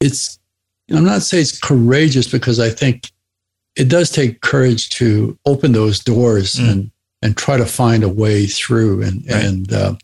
it's 0.00 0.38
i'm 0.90 1.04
not 1.04 1.22
saying 1.22 1.42
it's 1.42 1.58
courageous 1.60 2.28
because 2.28 2.58
i 2.60 2.68
think 2.70 3.10
it 3.76 3.88
does 3.88 4.10
take 4.10 4.40
courage 4.40 4.88
to 4.90 5.38
open 5.46 5.72
those 5.72 5.98
doors 6.00 6.54
Mm. 6.54 6.70
and 6.72 6.90
and 7.22 7.36
try 7.36 7.56
to 7.56 7.66
find 7.66 8.04
a 8.04 8.08
way 8.08 8.46
through 8.46 9.02
and 9.02 9.24
Right. 9.26 9.44
and 9.44 9.72
uh, 9.72 9.94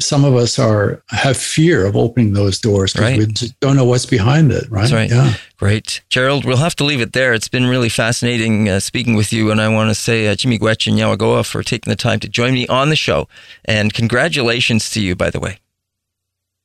some 0.00 0.24
of 0.24 0.34
us 0.36 0.58
are 0.58 1.02
have 1.08 1.36
fear 1.36 1.84
of 1.84 1.96
opening 1.96 2.32
those 2.32 2.60
doors 2.60 2.92
because 2.92 3.10
Right. 3.10 3.18
we 3.18 3.26
just 3.26 3.58
don't 3.60 3.76
know 3.76 3.84
what's 3.84 4.06
behind 4.06 4.52
it 4.52 4.64
right 4.70 4.82
That's 4.82 4.92
right. 4.92 5.10
yeah 5.10 5.34
Great. 5.56 6.02
Gerald, 6.08 6.44
we'll 6.44 6.58
have 6.58 6.76
to 6.76 6.84
leave 6.84 7.00
it 7.00 7.14
there. 7.14 7.34
It's 7.34 7.48
been 7.48 7.66
really 7.66 7.88
fascinating 7.88 8.68
uh, 8.68 8.78
speaking 8.78 9.16
with 9.16 9.32
you. 9.32 9.50
And 9.50 9.60
I 9.60 9.66
want 9.68 9.90
to 9.90 9.94
say, 9.96 10.28
uh, 10.28 10.36
Chi-Miigwech 10.40 10.86
and 10.86 10.96
Yawagoa, 10.96 11.44
for 11.44 11.64
taking 11.64 11.90
the 11.90 11.96
time 11.96 12.20
to 12.20 12.28
join 12.28 12.52
me 12.54 12.64
on 12.68 12.90
the 12.90 12.94
show. 12.96 13.26
And 13.64 13.92
congratulations 13.92 14.88
to 14.90 15.00
you, 15.00 15.16
by 15.16 15.30
the 15.30 15.40
way. 15.40 15.58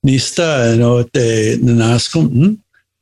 Nista 0.05 0.77
no 0.77 1.01
te 1.01 1.57
nanaskum 1.57 2.59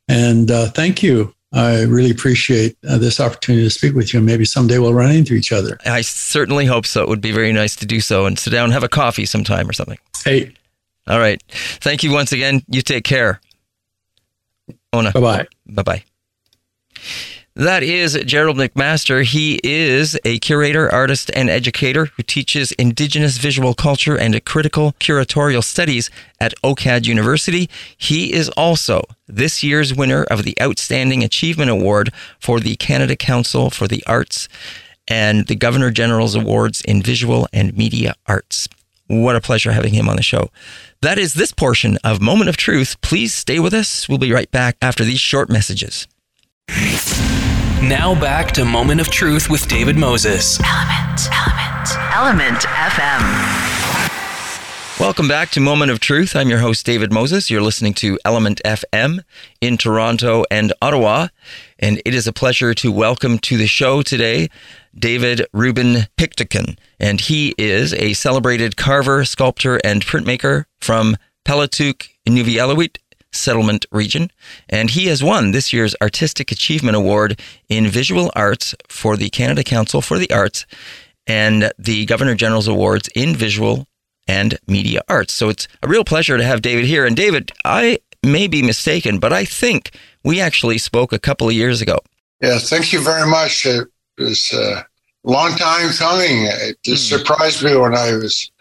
and 0.08 0.50
uh, 0.50 0.70
thank 0.70 1.04
you 1.04 1.34
I 1.54 1.84
really 1.84 2.12
appreciate 2.12 2.78
uh, 2.88 2.98
this 2.98 3.20
opportunity 3.20 3.66
to 3.66 3.70
speak 3.70 3.94
with 3.94 4.14
you. 4.14 4.20
And 4.20 4.26
maybe 4.26 4.46
someday 4.46 4.78
we'll 4.78 4.94
run 4.94 5.12
into 5.12 5.34
each 5.34 5.52
other. 5.52 5.78
I 5.86 6.02
certainly 6.02 6.66
hope 6.66 6.86
so. 6.86 7.02
It 7.02 7.10
would 7.10 7.22
be 7.22 7.32
very 7.32 7.52
nice 7.52 7.76
to 7.78 7.86
do 7.86 8.00
so 8.00 8.26
and 8.26 8.40
sit 8.40 8.52
down 8.52 8.66
and 8.66 8.74
have 8.74 8.84
a 8.84 8.90
coffee 8.90 9.26
sometime 9.26 9.70
or 9.70 9.74
something. 9.74 9.98
Hey, 10.24 10.54
All 11.08 11.20
right. 11.20 11.42
Thank 11.50 12.04
you 12.04 12.12
once 12.12 12.32
again. 12.32 12.62
You 12.68 12.82
take 12.82 13.04
care. 13.04 13.42
Ona. 14.94 15.12
bye 15.12 15.20
bye. 15.20 15.48
Bye 15.68 15.84
bye. 15.84 16.04
That 17.56 17.84
is 17.84 18.18
Gerald 18.26 18.56
McMaster. 18.56 19.26
He 19.26 19.60
is 19.62 20.18
a 20.24 20.40
curator, 20.40 20.90
artist, 20.90 21.30
and 21.36 21.50
educator 21.50 22.06
who 22.06 22.24
teaches 22.24 22.72
Indigenous 22.74 23.38
visual 23.38 23.74
culture 23.74 24.18
and 24.18 24.44
critical 24.46 24.94
curatorial 25.02 25.62
studies 25.62 26.10
at 26.40 26.54
OCAD 26.64 27.08
University. 27.08 27.70
He 27.98 28.32
is 28.32 28.48
also 28.56 29.02
this 29.28 29.64
year's 29.64 29.94
winner 29.94 30.24
of 30.24 30.44
the 30.44 30.56
Outstanding 30.62 31.26
Achievement 31.26 31.70
Award 31.70 32.14
for 32.40 32.62
the 32.62 32.78
Canada 32.78 33.18
Council 33.18 33.70
for 33.70 33.86
the 33.86 34.02
Arts 34.08 34.48
and 35.10 35.48
the 35.48 35.56
Governor 35.56 35.92
General's 35.92 36.36
Awards 36.36 36.80
in 36.80 37.02
Visual 37.02 37.50
and 37.52 37.76
Media 37.76 38.16
Arts. 38.28 38.70
What 39.08 39.36
a 39.36 39.42
pleasure 39.42 39.74
having 39.74 39.94
him 39.94 40.08
on 40.08 40.16
the 40.16 40.24
show. 40.24 40.52
That 41.02 41.18
is 41.18 41.34
this 41.34 41.52
portion 41.52 41.98
of 42.02 42.22
Moment 42.22 42.48
of 42.48 42.56
Truth. 42.56 43.02
Please 43.02 43.34
stay 43.34 43.60
with 43.60 43.74
us. 43.74 44.08
We'll 44.08 44.20
be 44.20 44.32
right 44.32 44.50
back 44.52 44.78
after 44.82 45.04
these 45.04 45.20
short 45.20 45.50
messages. 45.50 46.08
Now 47.82 48.14
back 48.14 48.52
to 48.52 48.64
Moment 48.64 49.02
of 49.02 49.10
Truth 49.10 49.50
with 49.50 49.68
David 49.68 49.98
Moses. 49.98 50.60
Element. 50.64 51.28
Element. 51.34 51.90
Element 52.14 52.60
FM. 52.60 55.00
Welcome 55.00 55.28
back 55.28 55.50
to 55.50 55.60
Moment 55.60 55.90
of 55.90 56.00
Truth. 56.00 56.36
I'm 56.36 56.48
your 56.48 56.60
host, 56.60 56.86
David 56.86 57.12
Moses. 57.12 57.50
You're 57.50 57.64
listening 57.64 57.96
to 57.96 58.20
Element 58.24 58.62
FM 58.64 59.24
in 59.62 59.78
Toronto 59.78 60.44
and 60.52 60.74
Ottawa. 60.80 61.30
And 61.80 62.00
it 62.06 62.14
is 62.14 62.28
a 62.28 62.32
pleasure 62.32 62.76
to 62.76 62.92
welcome 62.92 63.40
to 63.40 63.58
the 63.58 63.66
show 63.66 64.04
today 64.04 64.50
David 64.94 65.48
Ruben 65.52 66.08
Piqtoukun. 66.18 66.78
And 67.00 67.20
he 67.20 67.56
is 67.58 67.96
a 67.96 68.14
celebrated 68.14 68.78
carver, 68.78 69.26
sculptor, 69.26 69.82
and 69.84 70.06
printmaker 70.06 70.66
from 70.80 71.18
Paulatuk, 71.46 72.10
Inuvialuit 72.30 72.98
Settlement 73.32 73.86
Region. 73.92 74.32
And 74.70 74.90
he 74.90 75.08
has 75.08 75.24
won 75.24 75.52
this 75.52 75.72
year's 75.72 75.96
Artistic 76.02 76.52
Achievement 76.52 76.96
Award 76.96 77.40
in 77.70 77.88
Visual 77.88 78.32
Arts 78.36 78.76
for 78.88 79.18
the 79.18 79.30
Canada 79.30 79.64
Council 79.64 80.02
for 80.02 80.18
the 80.18 80.32
Arts 80.32 80.66
and 81.28 81.72
the 81.78 82.06
Governor 82.06 82.36
General's 82.36 82.68
Awards 82.68 83.10
in 83.16 83.36
Visual 83.36 83.88
and 84.28 84.58
Media 84.68 85.02
Arts. 85.08 85.34
So 85.34 85.50
it's 85.50 85.68
a 85.82 85.88
real 85.88 86.04
pleasure 86.04 86.38
to 86.38 86.44
have 86.44 86.62
David 86.62 86.86
here. 86.86 87.06
And 87.06 87.16
David, 87.16 87.52
I 87.66 88.00
may 88.24 88.48
be 88.48 88.62
mistaken, 88.62 89.20
but 89.20 89.34
I 89.34 89.46
think 89.46 89.92
we 90.24 90.40
actually 90.40 90.78
spoke 90.78 91.12
a 91.12 91.20
couple 91.20 91.48
of 91.48 91.54
years 91.54 91.82
ago. 91.82 91.98
Yeah, 92.42 92.60
thank 92.60 92.94
you 92.94 93.02
very 93.02 93.30
much. 93.30 93.66
It 93.66 93.88
was 94.18 94.52
a 94.54 94.86
long 95.24 95.56
time 95.56 95.90
coming. 95.92 96.46
It 96.46 96.78
just 96.84 97.12
mm. 97.12 97.18
surprised 97.18 97.64
me 97.64 97.76
when 97.76 97.96
I 97.96 98.14
was 98.16 98.52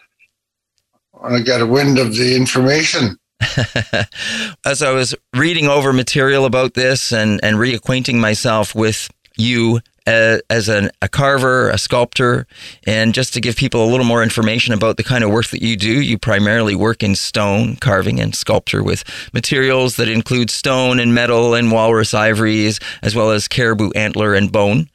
when 1.11 1.33
I 1.33 1.41
got 1.41 1.61
a 1.61 1.67
wind 1.67 1.99
of 1.99 2.15
the 2.15 2.35
information. 2.35 3.17
As 4.65 4.81
I 4.81 4.91
was 4.91 5.15
reading 5.35 5.67
over 5.67 5.93
material 5.93 6.45
about 6.45 6.73
this 6.73 7.11
and, 7.11 7.39
and 7.43 7.57
reacquainting 7.57 8.19
myself 8.19 8.75
with 8.75 9.09
you 9.37 9.81
uh, 10.07 10.39
as 10.49 10.67
an, 10.67 10.89
a 11.01 11.07
carver, 11.07 11.69
a 11.69 11.77
sculptor, 11.77 12.47
and 12.87 13.13
just 13.13 13.33
to 13.33 13.41
give 13.41 13.55
people 13.55 13.83
a 13.83 13.89
little 13.89 14.05
more 14.05 14.23
information 14.23 14.73
about 14.73 14.97
the 14.97 15.03
kind 15.03 15.23
of 15.23 15.29
work 15.29 15.47
that 15.47 15.61
you 15.61 15.77
do, 15.77 16.01
you 16.01 16.17
primarily 16.17 16.75
work 16.75 17.03
in 17.03 17.15
stone 17.15 17.75
carving 17.75 18.19
and 18.19 18.35
sculpture 18.35 18.83
with 18.83 19.03
materials 19.33 19.97
that 19.97 20.09
include 20.09 20.49
stone 20.49 20.99
and 20.99 21.13
metal 21.13 21.53
and 21.53 21.71
walrus 21.71 22.13
ivories, 22.13 22.79
as 23.03 23.15
well 23.15 23.31
as 23.31 23.47
caribou 23.47 23.91
antler 23.91 24.33
and 24.33 24.51
bone. 24.51 24.89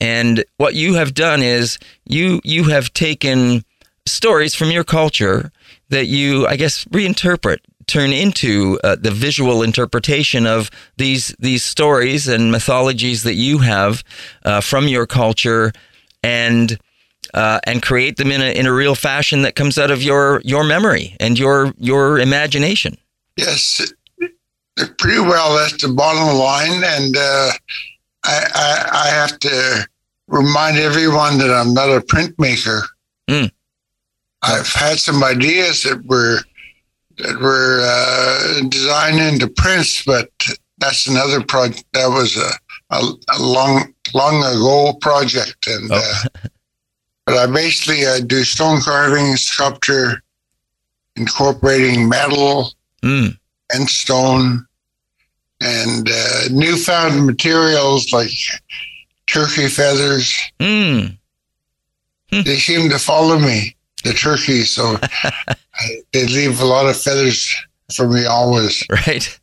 And 0.00 0.44
what 0.58 0.74
you 0.74 0.94
have 0.94 1.14
done 1.14 1.42
is 1.42 1.78
you 2.04 2.40
you 2.44 2.64
have 2.64 2.92
taken 2.92 3.64
stories 4.06 4.54
from 4.54 4.70
your 4.70 4.84
culture 4.84 5.50
that 5.88 6.06
you, 6.06 6.46
I 6.46 6.56
guess, 6.56 6.84
reinterpret 6.86 7.58
turn 7.92 8.10
into 8.10 8.80
uh, 8.82 8.96
the 8.98 9.10
visual 9.10 9.62
interpretation 9.62 10.46
of 10.46 10.70
these 10.96 11.36
these 11.38 11.62
stories 11.62 12.26
and 12.26 12.50
mythologies 12.50 13.22
that 13.22 13.34
you 13.34 13.58
have 13.58 14.02
uh, 14.46 14.62
from 14.62 14.88
your 14.88 15.06
culture 15.06 15.72
and 16.22 16.78
uh, 17.34 17.60
and 17.64 17.82
create 17.82 18.16
them 18.16 18.32
in 18.32 18.40
a 18.40 18.58
in 18.58 18.66
a 18.66 18.72
real 18.72 18.94
fashion 18.94 19.42
that 19.42 19.54
comes 19.54 19.78
out 19.78 19.90
of 19.90 20.02
your 20.02 20.40
your 20.42 20.64
memory 20.64 21.14
and 21.20 21.38
your 21.38 21.74
your 21.76 22.18
imagination. 22.18 22.96
Yes, 23.36 23.92
pretty 24.98 25.20
well. 25.20 25.54
That's 25.54 25.82
the 25.82 25.92
bottom 25.92 26.34
line, 26.38 26.82
and 26.82 27.14
uh, 27.14 27.50
I, 28.24 28.46
I, 28.54 28.88
I 29.04 29.06
have 29.08 29.38
to 29.40 29.88
remind 30.28 30.78
everyone 30.78 31.36
that 31.38 31.50
I'm 31.50 31.74
not 31.74 31.90
a 31.90 32.00
printmaker. 32.00 32.80
Mm. 33.28 33.50
I've 34.42 34.72
had 34.72 34.98
some 34.98 35.22
ideas 35.22 35.82
that 35.82 36.04
were 36.06 36.40
that 37.22 37.40
were 37.40 37.80
uh, 37.82 38.68
designed 38.68 39.20
into 39.20 39.48
prints, 39.48 40.04
but 40.04 40.30
that's 40.78 41.06
another 41.06 41.42
project. 41.42 41.84
That 41.92 42.08
was 42.08 42.36
a, 42.36 42.50
a, 42.90 43.12
a 43.36 43.42
long, 43.42 43.94
long 44.12 44.38
ago 44.38 44.94
project, 45.00 45.66
and 45.68 45.90
oh. 45.92 46.24
uh, 46.34 46.48
but 47.26 47.36
I 47.36 47.46
basically 47.46 48.04
uh, 48.04 48.20
do 48.20 48.42
stone 48.42 48.80
carving, 48.80 49.36
sculpture, 49.36 50.22
incorporating 51.14 52.08
metal 52.08 52.72
mm. 53.02 53.36
and 53.72 53.88
stone, 53.88 54.66
and 55.60 56.08
uh, 56.10 56.40
newfound 56.50 57.24
materials 57.24 58.12
like 58.12 58.30
turkey 59.26 59.68
feathers. 59.68 60.36
Mm. 60.58 61.16
They 62.30 62.56
seem 62.56 62.88
to 62.88 62.98
follow 62.98 63.38
me 63.38 63.76
the 64.04 64.14
turkey, 64.14 64.62
so 64.62 64.96
they 66.12 66.26
leave 66.26 66.60
a 66.60 66.64
lot 66.64 66.86
of 66.86 66.96
feathers 66.96 67.54
for 67.94 68.08
me 68.08 68.24
always. 68.24 68.84
Right. 68.90 69.38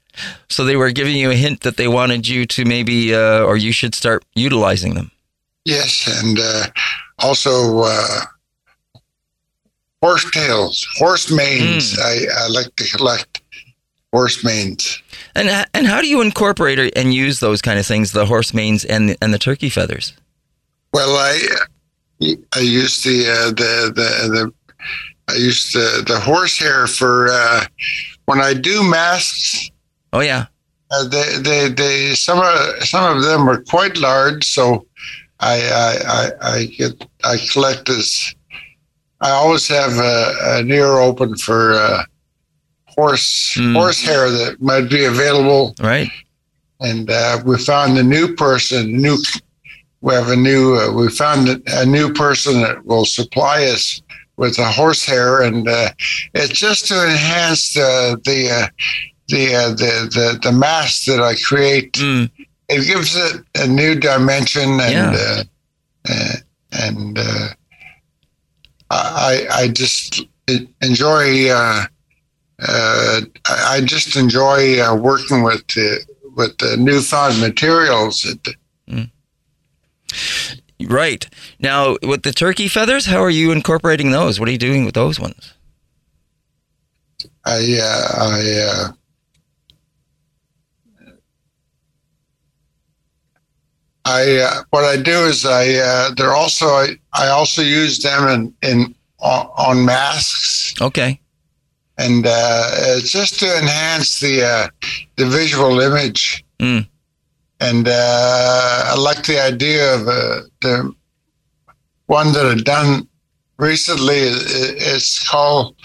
So 0.49 0.65
they 0.65 0.75
were 0.75 0.91
giving 0.91 1.15
you 1.15 1.31
a 1.31 1.35
hint 1.35 1.61
that 1.61 1.77
they 1.77 1.87
wanted 1.87 2.27
you 2.27 2.45
to 2.47 2.65
maybe, 2.65 3.15
uh, 3.15 3.43
or 3.43 3.55
you 3.55 3.71
should 3.71 3.95
start 3.95 4.25
utilizing 4.35 4.93
them. 4.93 5.11
Yes, 5.63 6.09
and 6.21 6.37
uh, 6.39 6.67
also 7.19 7.83
uh, 7.83 8.21
horse 10.01 10.29
tails, 10.31 10.85
horse 10.97 11.31
manes. 11.31 11.93
Mm. 11.93 12.01
I, 12.01 12.43
I 12.43 12.47
like 12.47 12.75
to 12.75 12.97
collect 12.97 13.41
horse 14.11 14.43
manes. 14.43 15.01
And 15.35 15.49
and 15.73 15.87
how 15.87 16.01
do 16.01 16.07
you 16.07 16.21
incorporate 16.21 16.79
and 16.97 17.13
use 17.13 17.39
those 17.39 17.61
kind 17.61 17.79
of 17.79 17.85
things, 17.85 18.11
the 18.11 18.25
horse 18.25 18.53
manes 18.53 18.83
and 18.85 19.09
the, 19.09 19.17
and 19.21 19.33
the 19.33 19.39
turkey 19.39 19.69
feathers? 19.69 20.13
Well, 20.93 21.15
I 21.15 21.39
I 22.53 22.59
use 22.59 23.03
the 23.03 23.29
uh, 23.29 23.49
the 23.51 23.93
the 23.95 24.29
the 24.29 24.53
I 25.29 25.35
use 25.35 25.71
the 25.71 26.03
the 26.05 26.19
horsehair 26.19 26.87
for 26.87 27.29
uh, 27.31 27.65
when 28.25 28.39
I 28.41 28.53
do 28.53 28.83
masks. 28.83 29.71
Oh 30.13 30.21
yeah. 30.21 30.45
Uh, 30.91 31.07
they, 31.07 31.37
they, 31.37 31.69
they, 31.69 32.15
some 32.15 32.39
of 32.39 32.83
some 32.83 33.15
of 33.15 33.23
them 33.23 33.47
are 33.47 33.61
quite 33.61 33.95
large, 33.97 34.43
so 34.43 34.87
I, 35.39 35.61
I, 35.61 35.95
I, 36.07 36.53
I 36.53 36.65
get, 36.65 37.07
I 37.23 37.37
collect 37.51 37.85
this. 37.85 38.33
I 39.21 39.29
always 39.29 39.67
have 39.67 39.93
a, 39.97 40.59
an 40.59 40.71
ear 40.71 40.97
open 40.97 41.35
for 41.37 41.73
uh, 41.73 42.03
horse 42.87 43.55
mm. 43.55 43.73
horsehair 43.73 44.31
that 44.31 44.61
might 44.61 44.89
be 44.89 45.05
available. 45.05 45.75
Right. 45.79 46.09
And 46.79 47.09
uh, 47.11 47.41
we 47.45 47.57
found 47.57 47.97
a 47.97 48.03
new 48.03 48.35
person, 48.35 48.99
new 48.99 49.17
we 50.01 50.13
have 50.13 50.29
a 50.29 50.35
new 50.35 50.75
uh, 50.75 50.91
we 50.91 51.09
found 51.09 51.61
a 51.67 51.85
new 51.85 52.13
person 52.13 52.61
that 52.61 52.83
will 52.85 53.05
supply 53.05 53.65
us 53.65 54.01
with 54.39 54.57
a 54.57 54.71
horsehair 54.71 55.41
and 55.41 55.67
uh, 55.67 55.89
it's 56.33 56.57
just 56.57 56.87
to 56.87 56.95
enhance 56.95 57.73
the 57.73 58.19
the 58.23 58.49
uh, 58.49 58.67
the, 59.27 59.53
uh, 59.53 59.69
the 59.71 60.09
the 60.15 60.39
the 60.41 60.51
mask 60.51 61.05
that 61.05 61.21
I 61.21 61.35
create. 61.35 61.93
Mm. 61.93 62.31
It 62.69 62.87
gives 62.87 63.15
it 63.15 63.43
a 63.55 63.67
new 63.67 63.95
dimension 63.95 64.79
and 64.79 65.13
yeah. 65.13 65.13
Uh, 65.19 65.43
uh, 66.09 66.33
and 66.71 67.19
I 68.89 69.47
I 69.51 69.67
just 69.67 70.21
enjoy. 70.81 71.51
I 72.61 73.81
just 73.83 74.15
enjoy 74.15 74.61
working 74.95 75.43
with 75.43 75.65
the, 75.67 76.05
with 76.35 76.57
the 76.57 76.75
newfound 76.77 77.39
materials. 77.39 78.25
Mm. 78.89 79.09
Right. 80.87 81.27
Now, 81.59 81.97
with 82.01 82.23
the 82.23 82.31
turkey 82.31 82.67
feathers, 82.67 83.05
how 83.05 83.21
are 83.21 83.29
you 83.29 83.51
incorporating 83.51 84.11
those? 84.11 84.39
What 84.39 84.47
are 84.47 84.51
you 84.51 84.57
doing 84.57 84.85
with 84.85 84.95
those 84.95 85.19
ones? 85.19 85.53
I, 87.45 87.79
uh, 87.81 88.07
I, 88.17 88.59
uh, 88.61 88.91
I, 94.05 94.37
uh, 94.37 94.63
what 94.69 94.85
I 94.85 95.01
do 95.01 95.25
is 95.25 95.45
I, 95.45 95.73
uh, 95.73 96.11
they're 96.15 96.33
also, 96.33 96.67
I, 96.67 96.89
I 97.13 97.27
also 97.27 97.61
use 97.61 97.99
them 97.99 98.27
in, 98.29 98.53
in, 98.61 98.95
on, 99.19 99.47
on 99.57 99.85
masks. 99.85 100.73
Okay. 100.81 101.19
And, 101.97 102.25
uh, 102.25 102.69
it's 102.95 103.11
just 103.11 103.39
to 103.41 103.57
enhance 103.57 104.21
the, 104.21 104.43
uh, 104.43 104.67
the 105.17 105.25
visual 105.25 105.81
image. 105.81 106.45
Mm 106.59 106.87
and 107.59 107.87
uh, 107.87 108.83
I 108.87 108.95
like 108.97 109.25
the 109.25 109.39
idea 109.39 109.95
of 109.95 110.07
uh, 110.07 110.41
the 110.61 110.95
one 112.05 112.31
that 112.33 112.45
I've 112.45 112.63
done 112.63 113.07
recently. 113.57 114.15
It's 114.17 115.27
called. 115.29 115.75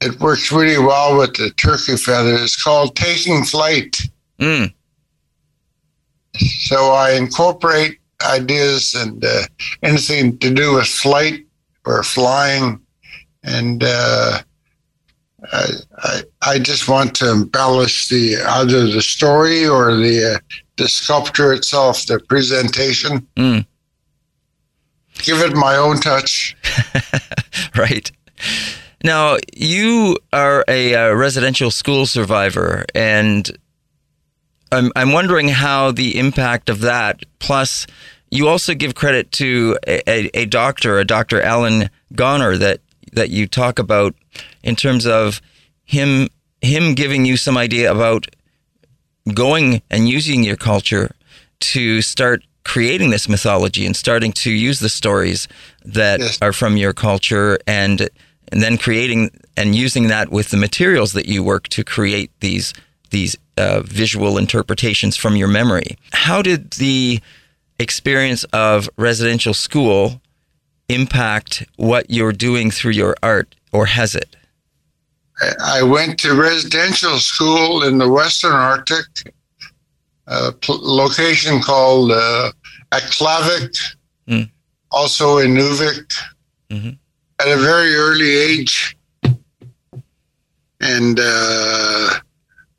It 0.00 0.20
works 0.20 0.52
really 0.52 0.78
well 0.78 1.18
with 1.18 1.34
the 1.36 1.50
turkey 1.50 1.96
feather. 1.96 2.34
It's 2.34 2.62
called 2.62 2.94
taking 2.96 3.44
flight. 3.44 4.00
Mm. 4.38 4.74
so 6.36 6.90
I 6.90 7.12
incorporate 7.12 7.98
ideas 8.26 8.94
and 8.94 9.24
uh, 9.24 9.42
anything 9.82 10.38
to 10.38 10.52
do 10.52 10.74
with 10.74 10.86
flight 10.86 11.46
or 11.86 12.02
flying, 12.02 12.80
and 13.42 13.82
uh, 13.84 14.40
I, 15.52 15.66
I, 15.98 16.20
I 16.42 16.58
just 16.58 16.88
want 16.88 17.14
to 17.16 17.30
embellish 17.30 18.08
the 18.08 18.36
either 18.36 18.86
the 18.86 19.02
story 19.02 19.66
or 19.66 19.94
the 19.94 20.34
uh, 20.34 20.56
the 20.76 20.88
sculpture 20.88 21.52
itself, 21.52 22.06
the 22.06 22.18
presentation. 22.20 23.26
Mm. 23.36 23.66
Give 25.18 25.40
it 25.40 25.54
my 25.54 25.76
own 25.76 25.98
touch. 25.98 26.56
right. 27.76 28.10
Now, 29.04 29.36
you 29.54 30.18
are 30.32 30.64
a, 30.66 30.94
uh, 30.94 31.12
residential 31.12 31.70
school 31.70 32.06
survivor, 32.06 32.84
and 32.94 33.50
I'm, 34.72 34.90
I'm 34.96 35.12
wondering 35.12 35.48
how 35.48 35.92
the 35.92 36.18
impact 36.18 36.68
of 36.68 36.80
that, 36.80 37.22
plus, 37.38 37.86
you 38.30 38.48
also 38.48 38.74
give 38.74 38.94
credit 38.94 39.30
to 39.32 39.78
a, 39.86 40.10
a, 40.10 40.30
a 40.34 40.46
doctor, 40.46 40.98
a 40.98 41.04
Dr. 41.04 41.40
Alan 41.40 41.90
Goner, 42.14 42.56
that, 42.56 42.80
that 43.14 43.30
you 43.30 43.46
talk 43.46 43.78
about 43.78 44.14
in 44.62 44.76
terms 44.76 45.06
of 45.06 45.40
him 45.84 46.28
him 46.60 46.94
giving 46.94 47.24
you 47.24 47.36
some 47.36 47.56
idea 47.56 47.90
about 47.90 48.26
going 49.34 49.82
and 49.90 50.08
using 50.08 50.42
your 50.42 50.56
culture 50.56 51.14
to 51.60 52.00
start 52.00 52.42
creating 52.64 53.10
this 53.10 53.28
mythology 53.28 53.84
and 53.84 53.94
starting 53.94 54.32
to 54.32 54.50
use 54.50 54.80
the 54.80 54.88
stories 54.88 55.46
that 55.84 56.20
yes. 56.20 56.38
are 56.40 56.52
from 56.52 56.76
your 56.76 56.92
culture 56.92 57.58
and 57.66 58.08
and 58.48 58.62
then 58.62 58.78
creating 58.78 59.30
and 59.56 59.74
using 59.74 60.08
that 60.08 60.30
with 60.30 60.50
the 60.50 60.56
materials 60.56 61.12
that 61.12 61.26
you 61.26 61.42
work 61.42 61.68
to 61.68 61.84
create 61.84 62.30
these 62.40 62.72
these 63.10 63.36
uh, 63.56 63.80
visual 63.84 64.38
interpretations 64.38 65.16
from 65.16 65.36
your 65.36 65.48
memory. 65.48 65.96
How 66.12 66.42
did 66.42 66.72
the 66.72 67.20
experience 67.78 68.44
of 68.52 68.88
residential 68.96 69.54
school 69.54 70.20
impact 70.88 71.64
what 71.76 72.10
you're 72.10 72.32
doing 72.32 72.70
through 72.70 72.92
your 72.92 73.16
art, 73.22 73.54
or 73.72 73.86
has 73.86 74.14
it? 74.14 74.36
I 75.64 75.82
went 75.82 76.18
to 76.20 76.34
residential 76.34 77.18
school 77.18 77.82
in 77.82 77.98
the 77.98 78.08
Western 78.08 78.52
Arctic, 78.52 79.34
a 80.26 80.54
location 80.68 81.60
called 81.60 82.12
uh, 82.12 82.52
Aklavik, 82.92 83.76
mm. 84.28 84.48
also 84.92 85.38
in 85.38 85.54
Inuvik, 85.54 86.12
mm-hmm. 86.70 86.90
at 87.40 87.48
a 87.48 87.60
very 87.60 87.94
early 87.94 88.30
age. 88.30 88.96
And 90.80 91.18
uh, 91.18 92.10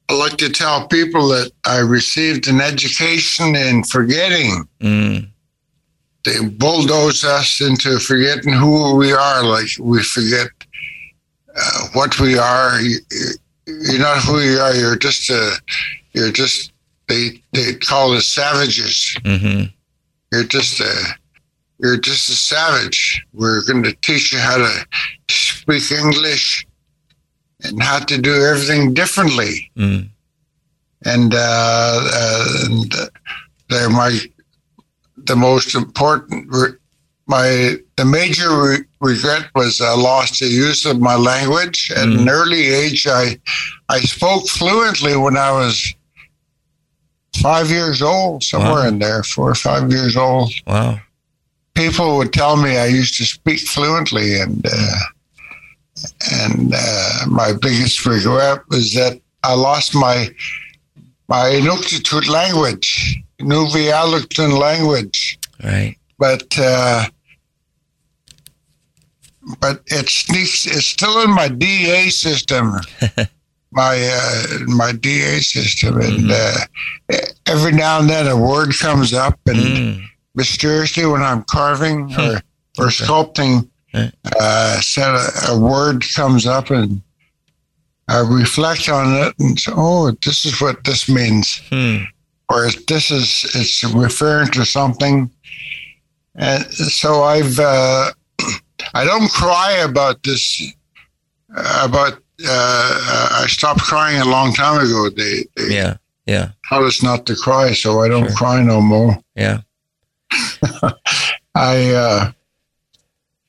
I 0.10 0.14
like 0.14 0.38
to 0.38 0.50
tell 0.50 0.88
people 0.88 1.28
that 1.30 1.52
I 1.66 1.80
received 1.80 2.48
an 2.48 2.62
education 2.62 3.56
in 3.56 3.84
forgetting. 3.84 4.68
Mm. 4.80 5.30
They 6.26 6.44
bulldoze 6.44 7.24
us 7.24 7.62
into 7.62 8.00
forgetting 8.00 8.54
who 8.54 8.96
we 8.96 9.14
are, 9.14 9.44
like 9.44 9.68
we 9.80 10.02
forget 10.04 10.48
uh, 11.56 11.88
what 11.94 12.20
we 12.20 12.38
are. 12.38 12.82
You, 12.82 12.98
are 13.68 14.00
not 14.00 14.24
who 14.24 14.40
you 14.40 14.58
are. 14.58 14.76
You're 14.76 14.98
just 14.98 15.30
a. 15.30 15.52
You're 16.14 16.32
just. 16.32 16.72
They 17.08 17.42
they 17.54 17.76
call 17.76 18.14
us 18.14 18.28
savages. 18.28 19.16
Mm-hmm. 19.20 19.66
You're 20.32 20.46
just 20.46 20.80
a. 20.80 20.94
You're 21.80 22.00
just 22.00 22.30
a 22.30 22.34
savage. 22.34 23.24
We're 23.34 23.64
going 23.66 23.84
to 23.84 23.94
teach 24.02 24.34
you 24.34 24.40
how 24.40 24.58
to 24.58 24.88
speak 25.30 25.92
English 25.92 26.66
and 27.64 27.82
how 27.82 28.00
to 28.00 28.18
do 28.18 28.34
everything 28.46 28.94
differently. 28.94 29.70
Mm. 29.78 30.10
And, 31.04 31.34
uh, 31.34 31.38
uh, 31.38 32.46
and 32.66 32.94
they're 33.70 33.90
my 33.90 34.18
the 35.26 35.36
most 35.36 35.76
important 35.76 36.50
my 37.28 37.76
the 37.96 38.06
major 38.06 38.50
re- 38.50 38.86
regret 39.02 39.50
was 39.56 39.82
I 39.82 39.96
lost 39.96 40.40
the 40.40 40.48
use 40.48 40.86
of 40.86 41.00
my 41.00 41.16
language 41.16 41.92
at 41.96 42.08
mm. 42.08 42.20
an 42.20 42.30
early 42.30 42.68
age. 42.68 43.08
I 43.08 43.40
I 43.90 44.00
spoke 44.02 44.48
fluently 44.48 45.16
when 45.18 45.38
I 45.38 45.52
was 45.52 45.94
five 47.38 47.70
years 47.70 48.02
old, 48.02 48.44
somewhere 48.44 48.84
wow. 48.84 48.88
in 48.88 49.00
there, 49.00 49.24
four 49.24 49.50
or 49.50 49.56
five 49.56 49.92
years 49.92 50.16
old. 50.16 50.54
Wow! 50.68 51.00
People 51.74 52.18
would 52.18 52.32
tell 52.32 52.58
me 52.58 52.78
I 52.78 52.86
used 52.86 53.18
to 53.18 53.26
speak 53.26 53.60
fluently, 53.60 54.40
and 54.40 54.66
uh, 54.66 55.00
and 56.32 56.74
uh, 56.76 57.26
my 57.28 57.54
biggest 57.54 58.06
regret 58.06 58.62
was 58.70 58.94
that 58.94 59.20
I 59.44 59.54
lost 59.56 59.96
my 59.96 60.30
my 61.28 61.50
Inuktitut 61.50 62.28
language, 62.28 63.20
Inuvialuktun 63.46 64.60
language. 64.60 65.40
Right 65.64 65.96
but 66.18 66.44
uh, 66.58 67.06
but 69.60 69.82
it 69.88 70.10
sneaks. 70.10 70.66
It's 70.66 70.86
still 70.86 71.22
in 71.22 71.32
my 71.32 71.48
DA 71.48 72.10
system, 72.10 72.74
my 73.72 74.10
uh, 74.12 74.44
my 74.68 74.92
DA 74.92 75.40
system, 75.40 76.00
and 76.00 76.20
mm-hmm. 76.30 77.12
uh, 77.12 77.18
every 77.46 77.72
now 77.72 78.00
and 78.00 78.10
then 78.10 78.28
a 78.28 78.38
word 78.38 78.78
comes 78.80 79.14
up, 79.14 79.40
and 79.46 79.58
mm. 79.58 80.06
mysteriously 80.36 81.06
when 81.06 81.22
I'm 81.22 81.44
carving 81.44 82.14
or 82.16 82.42
or 82.78 82.88
sculpting, 82.88 83.70
uh, 83.94 84.82
said 84.82 85.10
a, 85.10 85.54
a, 85.54 85.60
word 85.60 86.04
comes 86.14 86.46
up, 86.46 86.72
and 86.72 87.02
I 88.08 88.20
reflect 88.20 88.90
on 88.90 89.28
it, 89.28 89.34
and 89.40 89.60
say, 89.60 89.72
oh, 89.76 90.12
this 90.24 90.46
is 90.46 90.62
what 90.62 90.84
this 90.84 91.08
means, 91.08 91.62
hmm. 91.70 92.04
Or 92.50 92.70
this 92.88 93.12
is 93.12 93.46
it's 93.56 93.84
referring 93.84 94.52
to 94.52 94.66
something 94.66 95.30
and 96.36 96.66
so 96.74 97.24
I've 97.24 97.60
uh, 97.60 98.12
I 98.94 99.06
don't 99.06 99.32
cry 99.32 99.72
about 99.84 100.22
this 100.24 100.62
about 101.50 102.14
uh, 102.46 103.30
I 103.42 103.46
stopped 103.48 103.82
crying 103.82 104.22
a 104.22 104.26
long 104.26 104.54
time 104.54 104.84
ago. 104.84 105.10
They, 105.10 105.46
they 105.56 105.76
yeah 105.76 105.98
yeah 106.26 106.52
taught 106.68 106.84
us 106.84 107.02
not 107.02 107.26
to 107.28 107.36
cry, 107.36 107.72
so 107.74 108.02
I 108.02 108.10
don't 108.10 108.28
sure. 108.28 108.36
cry 108.36 108.62
no 108.62 108.82
more. 108.82 109.18
Yeah, 109.36 109.62
I 111.56 111.92
uh, 111.94 112.32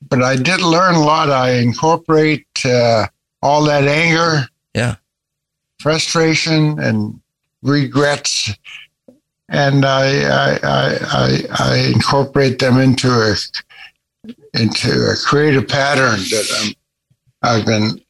but 0.07 0.23
I 0.23 0.37
did 0.37 0.61
learn 0.61 0.95
a 0.95 1.03
lot. 1.03 1.29
I 1.29 1.55
incorporate 1.55 2.47
uh, 2.63 3.07
all 3.41 3.63
that 3.65 3.83
anger, 3.83 4.47
yeah, 4.73 4.95
frustration, 5.79 6.79
and 6.79 7.19
regrets 7.61 8.53
and 9.49 9.85
I, 9.85 10.23
I, 10.23 10.59
I, 10.63 11.39
I, 11.51 11.91
incorporate 11.93 12.59
them 12.59 12.79
into 12.79 13.07
a 13.07 13.35
into 14.53 14.89
a 14.89 15.15
creative 15.25 15.67
pattern 15.67 16.19
that 16.19 16.73
i 17.43 17.55
have 17.55 17.65
been 17.65 18.01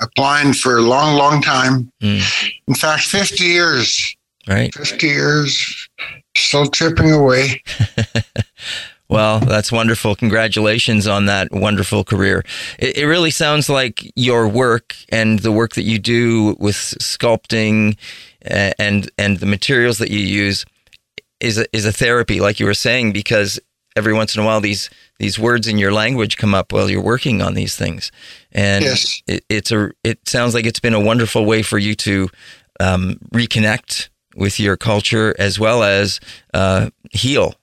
applying 0.00 0.52
for 0.52 0.78
a 0.78 0.82
long, 0.82 1.16
long 1.16 1.42
time. 1.42 1.90
Mm. 2.02 2.52
In 2.68 2.74
fact, 2.74 3.02
50 3.04 3.44
years. 3.44 4.16
Right. 4.48 4.74
50 4.74 5.06
years, 5.06 5.88
still 6.36 6.66
chipping 6.66 7.12
away. 7.12 7.62
well, 9.08 9.38
that's 9.40 9.70
wonderful. 9.70 10.16
Congratulations 10.16 11.06
on 11.06 11.26
that 11.26 11.52
wonderful 11.52 12.04
career. 12.04 12.42
It, 12.78 12.98
it 12.98 13.06
really 13.06 13.30
sounds 13.30 13.68
like 13.68 14.10
your 14.16 14.48
work 14.48 14.96
and 15.10 15.40
the 15.40 15.52
work 15.52 15.74
that 15.74 15.82
you 15.82 15.98
do 15.98 16.56
with 16.58 16.74
sculpting 16.74 17.96
and 18.42 19.10
and 19.18 19.38
the 19.38 19.46
materials 19.46 19.98
that 19.98 20.10
you 20.10 20.20
use 20.20 20.64
is 21.40 21.58
a, 21.58 21.76
is 21.76 21.86
a 21.86 21.92
therapy, 21.92 22.40
like 22.40 22.60
you 22.60 22.66
were 22.66 22.74
saying, 22.74 23.12
because 23.12 23.58
every 23.96 24.12
once 24.12 24.36
in 24.36 24.42
a 24.42 24.46
while 24.46 24.60
these 24.60 24.90
these 25.18 25.38
words 25.38 25.66
in 25.66 25.78
your 25.78 25.92
language 25.92 26.36
come 26.36 26.54
up 26.54 26.72
while 26.72 26.88
you're 26.90 27.02
working 27.02 27.42
on 27.42 27.54
these 27.54 27.76
things, 27.76 28.10
and 28.52 28.84
yes. 28.84 29.22
it, 29.26 29.44
it's 29.48 29.70
a 29.70 29.90
it 30.04 30.28
sounds 30.28 30.54
like 30.54 30.66
it's 30.66 30.80
been 30.80 30.94
a 30.94 31.00
wonderful 31.00 31.44
way 31.44 31.62
for 31.62 31.78
you 31.78 31.94
to 31.94 32.28
um, 32.78 33.18
reconnect 33.32 34.08
with 34.36 34.60
your 34.60 34.76
culture 34.76 35.34
as 35.38 35.58
well 35.58 35.82
as 35.82 36.20
uh, 36.54 36.90
heal. 37.10 37.54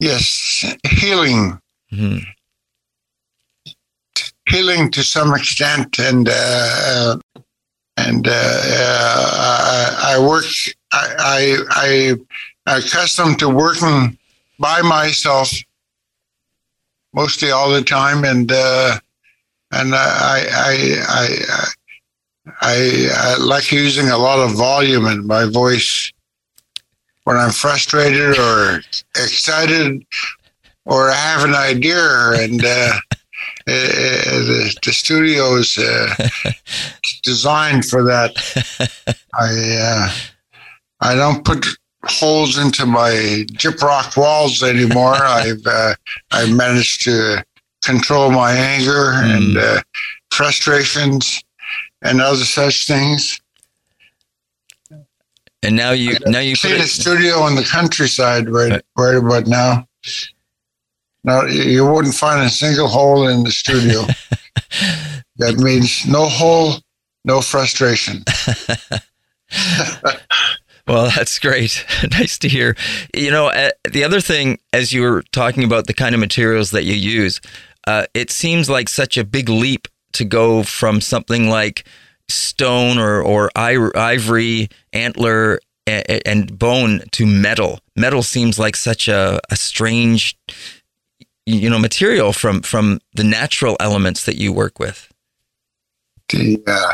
Yes, 0.00 0.64
healing. 0.88 1.60
Mm-hmm. 1.92 2.18
Healing 4.48 4.90
to 4.90 5.02
some 5.02 5.34
extent, 5.34 5.98
and 5.98 6.28
uh, 6.30 7.18
and 8.04 8.28
uh, 8.28 8.30
uh, 8.32 9.96
I, 10.02 10.14
I 10.14 10.18
work. 10.26 10.44
I, 10.92 11.56
I, 11.68 12.14
I 12.66 12.76
accustomed 12.78 13.38
to 13.40 13.48
working 13.48 14.16
by 14.58 14.82
myself 14.82 15.50
mostly 17.12 17.50
all 17.50 17.70
the 17.70 17.82
time, 17.82 18.24
and 18.24 18.50
uh, 18.52 18.98
and 19.72 19.94
I, 19.94 20.46
I 20.52 20.76
I 21.08 21.64
I 22.60 23.08
I 23.12 23.36
like 23.38 23.72
using 23.72 24.10
a 24.10 24.18
lot 24.18 24.38
of 24.38 24.56
volume 24.56 25.06
in 25.06 25.26
my 25.26 25.46
voice 25.46 26.12
when 27.24 27.36
I'm 27.36 27.52
frustrated 27.52 28.38
or 28.38 28.82
excited 29.16 30.04
or 30.84 31.10
I 31.10 31.14
have 31.14 31.44
an 31.44 31.54
idea 31.54 32.32
and. 32.42 32.64
Uh, 32.64 32.92
the, 33.66 34.78
the 34.84 34.92
studio 34.92 35.56
is 35.56 35.78
uh, 35.78 36.28
designed 37.22 37.84
for 37.84 38.02
that. 38.02 38.32
I 39.34 39.78
uh, 39.80 40.10
I 41.00 41.14
don't 41.14 41.44
put 41.44 41.66
holes 42.06 42.58
into 42.58 42.86
my 42.86 43.44
gyprock 43.52 44.16
walls 44.16 44.62
anymore. 44.62 45.14
I've 45.16 45.66
uh, 45.66 45.94
I've 46.30 46.54
managed 46.54 47.04
to 47.04 47.44
control 47.84 48.30
my 48.30 48.52
anger 48.52 49.12
mm. 49.12 49.36
and 49.36 49.58
uh, 49.58 49.82
frustrations 50.30 51.42
and 52.02 52.20
other 52.20 52.44
such 52.44 52.86
things. 52.86 53.40
And 55.62 55.76
now 55.76 55.92
you 55.92 56.18
now 56.26 56.40
you 56.40 56.56
see 56.56 56.76
a 56.76 56.82
studio 56.82 57.46
in 57.46 57.54
the 57.54 57.64
countryside 57.64 58.50
right 58.50 58.82
right 58.98 59.16
about 59.16 59.46
now. 59.46 59.88
Now 61.24 61.44
you 61.44 61.86
wouldn't 61.86 62.14
find 62.14 62.42
a 62.42 62.50
single 62.50 62.88
hole 62.88 63.26
in 63.28 63.44
the 63.44 63.50
studio. 63.50 64.02
that 65.38 65.56
means 65.56 66.06
no 66.06 66.26
hole, 66.26 66.74
no 67.24 67.40
frustration. 67.40 68.22
well, 70.86 71.10
that's 71.14 71.38
great. 71.38 71.84
nice 72.10 72.38
to 72.38 72.48
hear. 72.48 72.76
You 73.14 73.30
know, 73.30 73.46
uh, 73.46 73.70
the 73.90 74.04
other 74.04 74.20
thing, 74.20 74.58
as 74.72 74.92
you 74.92 75.02
were 75.02 75.22
talking 75.32 75.64
about 75.64 75.86
the 75.86 75.94
kind 75.94 76.14
of 76.14 76.20
materials 76.20 76.70
that 76.72 76.84
you 76.84 76.94
use, 76.94 77.40
uh, 77.86 78.04
it 78.14 78.30
seems 78.30 78.68
like 78.68 78.88
such 78.88 79.16
a 79.16 79.24
big 79.24 79.48
leap 79.48 79.88
to 80.12 80.24
go 80.24 80.62
from 80.62 81.00
something 81.00 81.48
like 81.48 81.84
stone 82.28 82.98
or, 82.98 83.22
or 83.22 83.50
ivory, 83.56 84.68
antler, 84.92 85.58
and 85.86 86.58
bone 86.58 87.02
to 87.12 87.26
metal. 87.26 87.80
Metal 87.96 88.22
seems 88.22 88.58
like 88.58 88.76
such 88.76 89.08
a, 89.08 89.40
a 89.50 89.56
strange, 89.56 90.38
you 91.46 91.68
know, 91.68 91.78
material 91.78 92.32
from 92.32 92.62
from 92.62 93.00
the 93.14 93.24
natural 93.24 93.76
elements 93.80 94.24
that 94.24 94.36
you 94.36 94.52
work 94.52 94.78
with. 94.78 95.12
The 96.30 96.62
uh, 96.66 96.92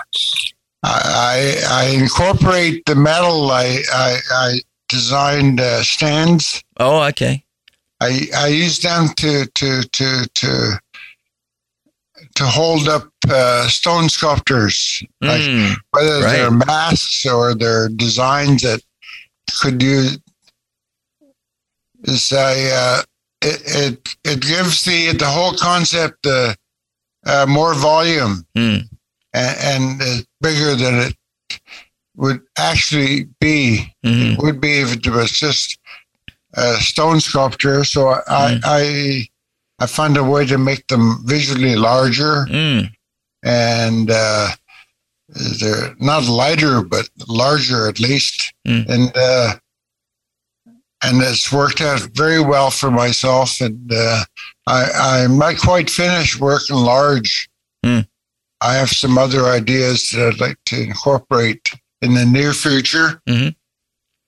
I 0.83 1.57
I 1.69 1.97
incorporate 1.99 2.85
the 2.87 2.95
metal. 2.95 3.51
I 3.51 3.83
I, 3.93 4.17
I 4.33 4.61
designed 4.89 5.61
uh, 5.61 5.83
stands. 5.83 6.63
Oh, 6.79 7.03
okay. 7.09 7.45
I 8.01 8.29
I 8.37 8.49
use 8.49 8.81
them 8.81 9.09
to 9.17 9.47
to 9.47 9.83
to 9.83 10.29
to 10.35 10.81
to 12.35 12.45
hold 12.47 12.89
up 12.89 13.09
uh, 13.29 13.69
stone 13.69 14.09
sculptures, 14.09 15.03
like 15.21 15.43
mm, 15.43 15.75
whether 15.91 16.21
right. 16.21 16.33
they're 16.33 16.51
masks 16.51 17.27
or 17.27 17.55
they're 17.55 17.89
designs 17.89 18.63
that 18.63 18.83
could 19.61 19.83
use. 19.83 20.19
Is 22.05 22.33
I 22.33 22.71
uh, 22.73 23.03
it, 23.43 23.63
it 23.65 24.09
it 24.25 24.41
gives 24.41 24.85
the 24.85 25.13
the 25.13 25.27
whole 25.27 25.55
concept 25.55 26.27
uh, 26.27 26.55
uh 27.27 27.47
more 27.49 27.75
volume. 27.75 28.47
Mm 28.57 28.89
and, 29.33 30.01
and 30.03 30.27
bigger 30.41 30.75
than 30.75 30.95
it 30.95 31.61
would 32.17 32.41
actually 32.59 33.25
be. 33.41 33.93
Mm-hmm. 34.05 34.33
It 34.33 34.39
would 34.43 34.61
be 34.61 34.81
if 34.81 34.95
it 34.95 35.07
was 35.09 35.31
just 35.31 35.79
a 36.55 36.75
stone 36.77 37.21
sculpture. 37.21 37.85
So 37.85 38.09
I, 38.09 38.21
mm. 38.27 38.61
I, 38.65 39.29
I 39.79 39.87
found 39.87 40.17
a 40.17 40.25
way 40.25 40.47
to 40.47 40.59
make 40.59 40.87
them 40.89 41.23
visually 41.25 41.77
larger, 41.77 42.47
mm. 42.47 42.91
and 43.43 44.11
uh, 44.11 44.49
they're 45.29 45.95
not 45.99 46.25
lighter, 46.25 46.83
but 46.83 47.09
larger 47.29 47.89
at 47.89 48.01
least. 48.01 48.53
Mm. 48.67 48.89
And 48.89 49.13
uh, 49.17 49.55
and 51.03 51.23
it's 51.23 51.53
worked 51.53 51.81
out 51.81 52.01
very 52.15 52.41
well 52.41 52.71
for 52.71 52.91
myself. 52.91 53.61
And 53.61 53.91
uh, 53.93 54.25
I, 54.67 55.23
I'm 55.25 55.39
not 55.39 55.59
quite 55.59 55.91
finished 55.91 56.41
working 56.41 56.77
large. 56.77 57.49
Mm. 57.85 58.07
I 58.61 58.75
have 58.75 58.91
some 58.91 59.17
other 59.17 59.47
ideas 59.47 60.11
that 60.11 60.35
I'd 60.35 60.41
like 60.41 60.59
to 60.67 60.83
incorporate 60.83 61.73
in 62.03 62.15
the 62.15 62.27
near 62.27 62.53
future. 62.53 63.23
Mm-hmm. 63.27 63.49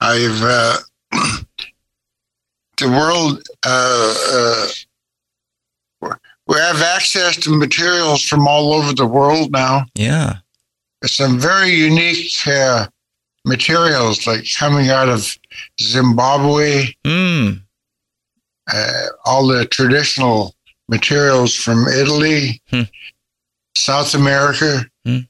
I've 0.01 0.43
uh, 0.43 0.77
the 2.79 2.89
world 2.89 3.47
uh, 3.65 4.15
uh, 4.33 4.69
we 6.49 6.57
have 6.57 6.83
access 6.83 7.37
to 7.37 7.57
materials 7.57 8.23
from 8.23 8.49
all 8.49 8.73
over 8.73 8.93
the 8.93 9.07
world 9.07 9.53
now. 9.53 9.85
Yeah, 9.95 10.39
some 11.05 11.39
very 11.39 11.71
unique 11.71 12.33
uh, 12.47 12.87
materials 13.45 14.27
like 14.27 14.45
coming 14.59 14.91
out 14.91 15.09
of 15.09 15.37
Zimbabwe. 15.81 16.87
Mm. 17.05 17.63
all 19.25 19.47
the 19.47 19.67
traditional 19.67 20.55
materials 20.89 21.55
from 21.55 21.87
Italy. 21.89 22.63
Hmm. 22.71 22.83
South 23.77 24.15
America. 24.15 24.85
Mm. 25.07 25.29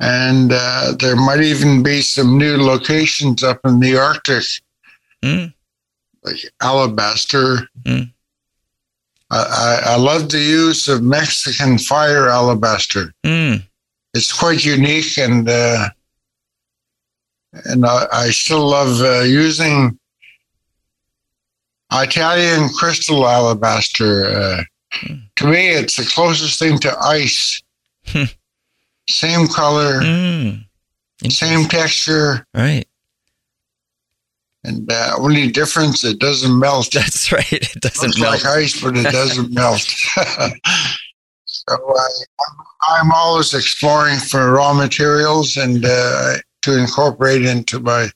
And 0.00 0.52
uh, 0.52 0.92
there 0.98 1.16
might 1.16 1.40
even 1.40 1.82
be 1.82 2.02
some 2.02 2.38
new 2.38 2.56
locations 2.56 3.42
up 3.42 3.60
in 3.64 3.80
the 3.80 3.96
Arctic, 3.96 4.44
mm. 5.24 5.52
like 6.22 6.36
alabaster. 6.62 7.68
Mm. 7.82 8.12
I, 9.30 9.80
I, 9.84 9.96
love 9.96 10.30
the 10.30 10.38
use 10.38 10.88
of 10.88 11.02
Mexican 11.02 11.78
fire 11.78 12.28
alabaster. 12.28 13.12
Hmm. 13.24 13.56
It's 14.14 14.32
quite 14.32 14.64
unique, 14.64 15.18
and 15.18 15.48
uh, 15.48 15.88
and 17.64 17.84
I, 17.84 18.06
I, 18.12 18.30
still 18.30 18.68
love 18.68 19.00
uh, 19.00 19.20
using 19.20 19.98
Italian 21.92 22.68
crystal 22.70 23.26
alabaster 23.26 24.26
uh, 24.26 24.62
to 25.36 25.46
me, 25.46 25.68
it's 25.70 25.96
the 25.96 26.04
closest 26.04 26.58
thing 26.58 26.78
to 26.80 26.98
ice. 26.98 27.62
Hmm. 28.06 28.24
same 29.08 29.46
color, 29.48 30.00
mm. 30.00 30.64
same 31.28 31.68
texture. 31.68 32.46
Right. 32.54 32.86
And 34.64 34.90
uh, 34.90 35.16
only 35.18 35.50
difference, 35.50 36.04
it 36.04 36.18
doesn't 36.18 36.58
melt. 36.58 36.90
That's 36.94 37.30
right. 37.30 37.52
It 37.52 37.80
doesn't 37.80 38.18
melt. 38.18 38.44
like 38.44 38.46
ice, 38.46 38.80
but 38.80 38.96
it 38.96 39.02
doesn't 39.12 39.52
melt. 39.52 39.80
so 41.44 41.74
I, 41.74 42.08
I'm 42.88 43.12
always 43.12 43.52
exploring 43.52 44.18
for 44.18 44.52
raw 44.52 44.72
materials 44.72 45.58
and 45.58 45.84
uh, 45.84 46.36
to 46.62 46.76
incorporate 46.78 47.44
into 47.44 47.80
my 47.80 48.08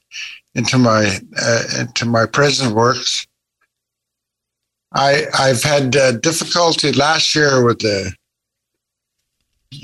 into 0.55 0.79
my 0.79 1.19
uh, 1.41 1.63
into 1.79 2.05
my 2.07 2.27
present 2.27 2.75
works. 2.75 3.27
I 4.93 5.25
I've 5.39 5.63
had 5.63 5.97
uh, 5.97 6.13
difficulty 6.13 6.93
last 6.93 7.35
year 7.35 7.65
with 7.65 7.79
the 7.79 8.13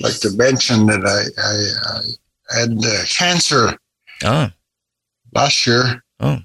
like 0.01 0.19
to 0.21 0.31
mention 0.37 0.87
that 0.87 1.05
I 1.05 1.23
I, 1.43 2.59
I 2.59 2.61
had 2.61 2.85
uh, 2.85 3.05
cancer. 3.07 3.79
Oh. 4.25 4.51
Last 5.35 5.67
year. 5.67 6.03
Oh. 6.21 6.39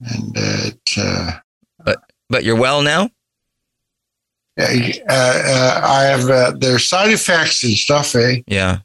And 0.00 0.36
uh, 0.36 0.66
it. 0.66 0.94
Uh, 0.96 1.32
but 1.84 2.02
but 2.28 2.44
you're 2.44 2.56
well 2.56 2.82
now. 2.82 3.10
Yeah, 4.56 4.92
uh, 5.08 5.12
uh, 5.12 5.80
I 5.84 6.02
have 6.04 6.28
uh, 6.28 6.52
there's 6.58 6.88
side 6.88 7.10
effects 7.10 7.64
and 7.64 7.72
stuff, 7.72 8.14
eh? 8.14 8.42
Yeah. 8.46 8.80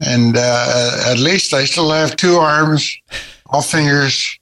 And 0.00 0.36
uh, 0.36 1.04
at 1.06 1.18
least 1.18 1.54
I 1.54 1.64
still 1.64 1.90
have 1.90 2.16
two 2.16 2.36
arms, 2.36 2.96
all 3.46 3.62
fingers, 3.62 4.38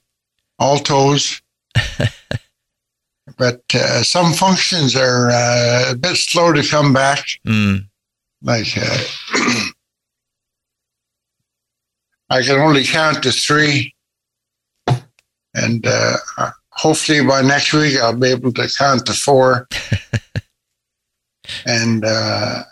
all 0.59 0.79
toes. 0.79 1.41
but 3.37 3.61
uh, 3.73 4.03
some 4.03 4.33
functions 4.33 4.95
are 4.95 5.29
uh, 5.31 5.91
a 5.91 5.95
bit 5.95 6.17
slow 6.17 6.51
to 6.53 6.67
come 6.67 6.93
back. 6.93 7.25
Mm. 7.47 7.85
Like 8.41 8.77
uh, 8.77 9.03
I 12.29 12.41
can 12.41 12.59
only 12.59 12.83
count 12.83 13.23
to 13.23 13.31
three, 13.31 13.95
and 15.53 15.85
uh, 15.87 16.17
hopefully 16.69 17.25
by 17.25 17.41
next 17.41 17.73
week 17.73 17.97
I'll 17.97 18.15
be 18.15 18.29
able 18.29 18.51
to 18.53 18.69
count 18.77 19.05
to 19.07 19.13
four. 19.13 19.67
and 21.65 22.03
uh, 22.05 22.63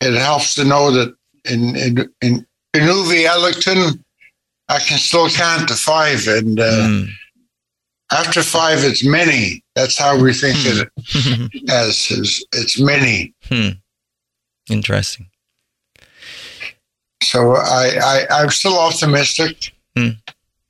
it 0.00 0.14
helps 0.14 0.54
to 0.56 0.64
know 0.64 0.90
that 0.90 1.14
in 1.44 1.76
in 1.76 2.12
in 2.20 2.46
Inuvialuktun, 2.74 4.02
I 4.68 4.78
can 4.80 4.98
still 4.98 5.28
count 5.28 5.68
to 5.68 5.74
five, 5.74 6.26
and 6.26 6.58
mm 6.58 7.08
after 8.12 8.42
five, 8.42 8.84
it's 8.84 9.04
many. 9.04 9.62
That's 9.74 9.98
how 9.98 10.18
we 10.20 10.32
think 10.32 10.56
hmm. 10.58 11.46
it 11.52 11.70
as 11.70 12.10
is. 12.10 12.46
It's 12.52 12.78
many. 12.78 13.34
Hmm. 13.44 13.70
Interesting. 14.70 15.26
So 17.22 17.56
I, 17.56 18.26
I 18.30 18.42
am 18.42 18.50
still 18.50 18.78
optimistic, 18.78 19.72
hmm. 19.96 20.10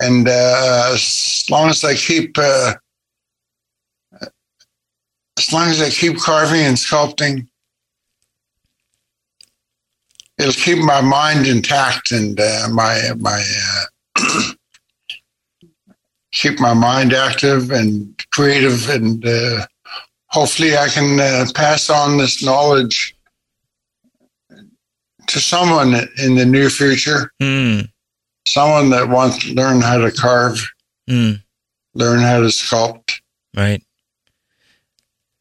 and 0.01 0.29
uh, 0.29 0.91
as 0.95 1.45
long 1.51 1.69
as 1.69 1.85
I 1.85 1.95
keep 1.95 2.37
uh, 2.39 2.75
as 5.39 5.53
long 5.53 5.69
as 5.69 5.83
I 5.83 5.91
keep 5.91 6.19
carving 6.19 6.61
and 6.61 6.77
sculpting, 6.77 7.49
it'll 10.39 10.53
keep 10.53 10.79
my 10.79 11.01
mind 11.01 11.47
intact 11.47 12.11
and 12.11 12.39
uh, 12.41 12.69
my 12.73 13.11
my 13.19 13.43
uh, 14.19 14.53
keep 16.33 16.59
my 16.61 16.75
mind 16.75 17.13
active 17.13 17.71
and 17.71 18.15
creative, 18.33 18.89
and 18.91 19.25
uh, 19.27 19.67
hopefully 20.29 20.77
I 20.77 20.89
can 20.89 21.21
uh, 21.21 21.47
pass 21.55 21.89
on 21.91 22.19
this 22.19 22.43
knowledge 22.43 23.17
to 25.29 25.41
someone 25.41 25.95
in 26.23 26.35
the 26.35 26.45
near 26.45 26.69
future. 26.71 27.31
Mm. 27.41 27.89
someone 28.47 28.91
that 28.91 29.09
wants 29.09 29.39
to 29.39 29.55
learn 29.55 29.81
how 29.81 29.99
to 29.99 30.11
carve, 30.13 30.61
Mm, 31.09 31.43
learn 31.95 32.21
how 32.21 32.41
to 32.41 32.47
sculpt. 32.47 33.21
right. 33.57 33.83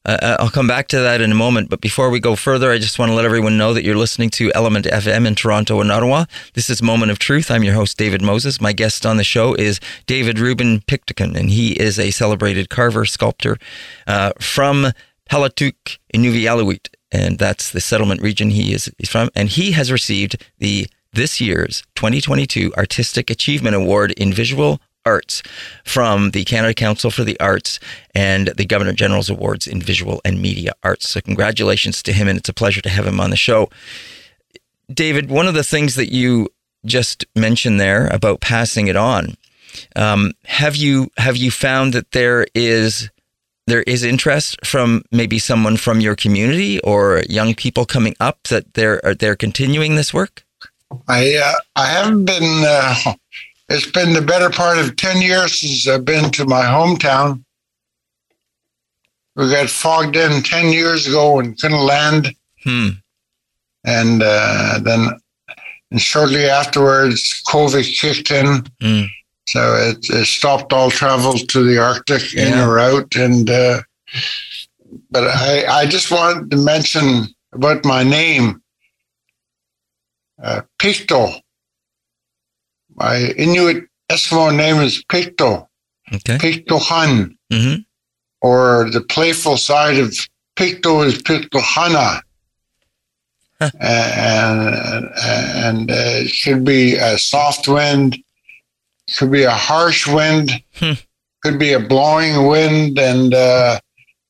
Uh, 0.06 0.38
I'll 0.40 0.50
come 0.50 0.68
back 0.68 0.90
to 0.90 1.00
that 1.00 1.22
in 1.22 1.32
a 1.32 1.36
moment, 1.36 1.70
but 1.70 1.80
before 1.80 2.10
we 2.10 2.20
go 2.20 2.36
further, 2.36 2.72
I 2.72 2.78
just 2.78 3.00
want 3.00 3.10
to 3.10 3.16
let 3.16 3.24
everyone 3.24 3.58
know 3.58 3.74
that 3.74 3.86
you're 3.86 3.96
listening 3.96 4.30
to 4.32 4.50
ELMNT 4.50 4.92
FM 4.92 5.26
in 5.26 5.36
Toronto 5.36 5.80
and 5.80 5.92
Ottawa. 5.92 6.26
This 6.54 6.70
is 6.70 6.82
Moment 6.82 7.12
of 7.12 7.20
Truth. 7.20 7.50
I'm 7.50 7.64
your 7.64 7.74
host, 7.74 7.98
David 7.98 8.22
Moses. 8.22 8.60
My 8.60 8.74
guest 8.74 9.06
on 9.06 9.16
the 9.16 9.24
show 9.24 9.54
is 9.54 9.80
David 10.06 10.40
Ruben 10.40 10.82
Piqtoukun, 10.82 11.38
and 11.38 11.50
he 11.50 11.72
is 11.80 12.00
a 12.00 12.12
celebrated 12.12 12.70
carver 12.70 13.06
sculptor 13.06 13.58
uh, 14.06 14.34
from 14.42 14.92
Paulatuk, 15.30 15.98
Inuvialuit, 16.14 16.90
and 17.14 17.40
that's 17.40 17.72
the 17.72 17.80
settlement 17.80 18.22
region 18.22 18.50
he 18.50 18.74
is 18.74 18.92
from. 19.06 19.30
And 19.36 19.48
he 19.48 19.72
has 19.72 19.90
received 19.92 20.44
the 20.60 20.88
this 21.14 21.40
year's 21.40 21.84
2022 21.96 22.74
Artistic 22.76 23.30
Achievement 23.30 23.76
Award 23.76 24.12
in 24.14 24.34
Visual 24.34 24.82
Arts 25.06 25.44
from 25.84 26.32
the 26.32 26.44
Canada 26.44 26.74
Council 26.74 27.12
for 27.12 27.24
the 27.24 27.40
Arts 27.40 27.80
and 28.14 28.50
the 28.50 28.66
Governor 28.66 28.94
General's 28.94 29.30
Awards 29.30 29.68
in 29.68 29.82
Visual 29.82 30.22
and 30.24 30.42
Media 30.42 30.74
Arts. 30.84 31.10
So, 31.10 31.22
congratulations 31.22 32.02
to 32.04 32.14
him, 32.14 32.28
and 32.28 32.38
it's 32.38 32.50
a 32.50 32.54
pleasure 32.54 32.82
to 32.82 32.90
have 32.90 33.08
him 33.08 33.20
on 33.20 33.30
the 33.30 33.36
show. 33.36 33.70
David, 34.92 35.30
one 35.30 35.48
of 35.48 35.54
the 35.54 35.64
things 35.64 35.96
that 35.96 36.12
you 36.12 36.50
just 36.86 37.26
mentioned 37.36 37.80
there 37.80 38.08
about 38.08 38.42
passing 38.42 38.88
it 38.88 38.96
on, 38.96 39.36
um, 39.96 40.34
have 40.46 40.76
you 40.76 41.10
have 41.18 41.38
you 41.38 41.52
found 41.52 41.94
that 41.94 42.12
there 42.12 42.46
is 42.54 43.10
there 43.68 43.84
is 43.84 44.04
interest 44.04 44.66
from 44.66 45.04
maybe 45.12 45.40
someone 45.40 45.78
from 45.78 46.02
your 46.02 46.16
community 46.16 46.80
or 46.82 47.24
young 47.30 47.56
people 47.56 47.86
coming 47.86 48.16
up 48.20 48.44
that 48.50 48.74
they're 48.74 49.02
they're 49.20 49.36
continuing 49.36 49.96
this 49.96 50.14
work? 50.14 50.44
I 51.08 51.36
uh, 51.38 51.54
I 51.76 51.88
haven't 51.88 52.26
been. 52.26 52.64
Uh, 52.66 53.14
it's 53.70 53.90
been 53.90 54.14
the 54.14 54.22
better 54.22 54.50
part 54.50 54.78
of 54.78 54.96
ten 54.96 55.22
years 55.22 55.60
since 55.60 55.88
I've 55.88 56.06
been 56.06 56.32
to 56.32 56.46
my 56.46 56.64
hometown. 56.64 57.44
We 59.36 59.50
got 59.50 59.70
fogged 59.70 60.16
in 60.16 60.44
ten 60.44 60.72
years 60.72 61.08
ago 61.08 61.40
and 61.40 61.60
couldn't 61.60 61.80
land, 61.86 62.36
Hmm. 62.64 62.90
and 63.84 64.22
uh, 64.24 64.80
then 64.84 65.10
and 65.94 66.02
shortly 66.02 66.46
afterwards, 66.46 67.44
COVID 67.48 67.86
kicked 68.00 68.32
in. 68.32 68.64
Mm. 68.82 69.08
So 69.48 69.76
it, 69.76 70.10
it 70.10 70.26
stopped 70.26 70.74
all 70.74 70.90
travel 70.90 71.34
to 71.34 71.64
the 71.64 71.78
Arctic 71.78 72.34
in 72.34 72.58
or 72.58 72.80
out. 72.80 73.16
And 73.16 73.48
uh, 73.48 73.82
but 75.12 75.26
I, 75.28 75.66
I 75.82 75.86
just 75.86 76.10
wanted 76.10 76.50
to 76.50 76.58
mention 76.58 77.28
about 77.54 77.86
my 77.86 78.02
name, 78.04 78.62
uh, 80.42 80.62
Picto. 80.80 81.40
My 82.96 83.34
Inuit 83.38 83.86
Eskimo 84.10 84.56
name 84.56 84.82
is 84.82 85.04
Picto, 85.06 85.68
Okay. 86.14 86.38
Picto 86.38 86.80
Han, 86.82 87.38
hmm 87.52 87.76
or 88.42 88.90
the 88.92 89.00
playful 89.02 89.56
side 89.56 89.98
of 89.98 90.14
Picto 90.58 91.06
is 91.06 91.22
Picto 91.24 91.62
Hana. 91.62 92.22
Huh. 93.62 93.70
And, 93.80 95.10
and 95.16 95.92
uh, 95.92 95.94
it 95.96 96.34
could 96.44 96.66
be 96.66 96.96
a 96.96 97.18
soft 97.18 97.70
wind, 97.70 98.18
could 99.18 99.32
be 99.32 99.44
a 99.44 99.52
harsh 99.52 100.06
wind, 100.08 100.52
Hmm. 100.76 100.94
could 101.42 101.58
be 101.58 101.72
a 101.72 101.80
blowing 101.80 102.48
wind, 102.48 103.00
and 103.00 103.34
uh, 103.34 103.80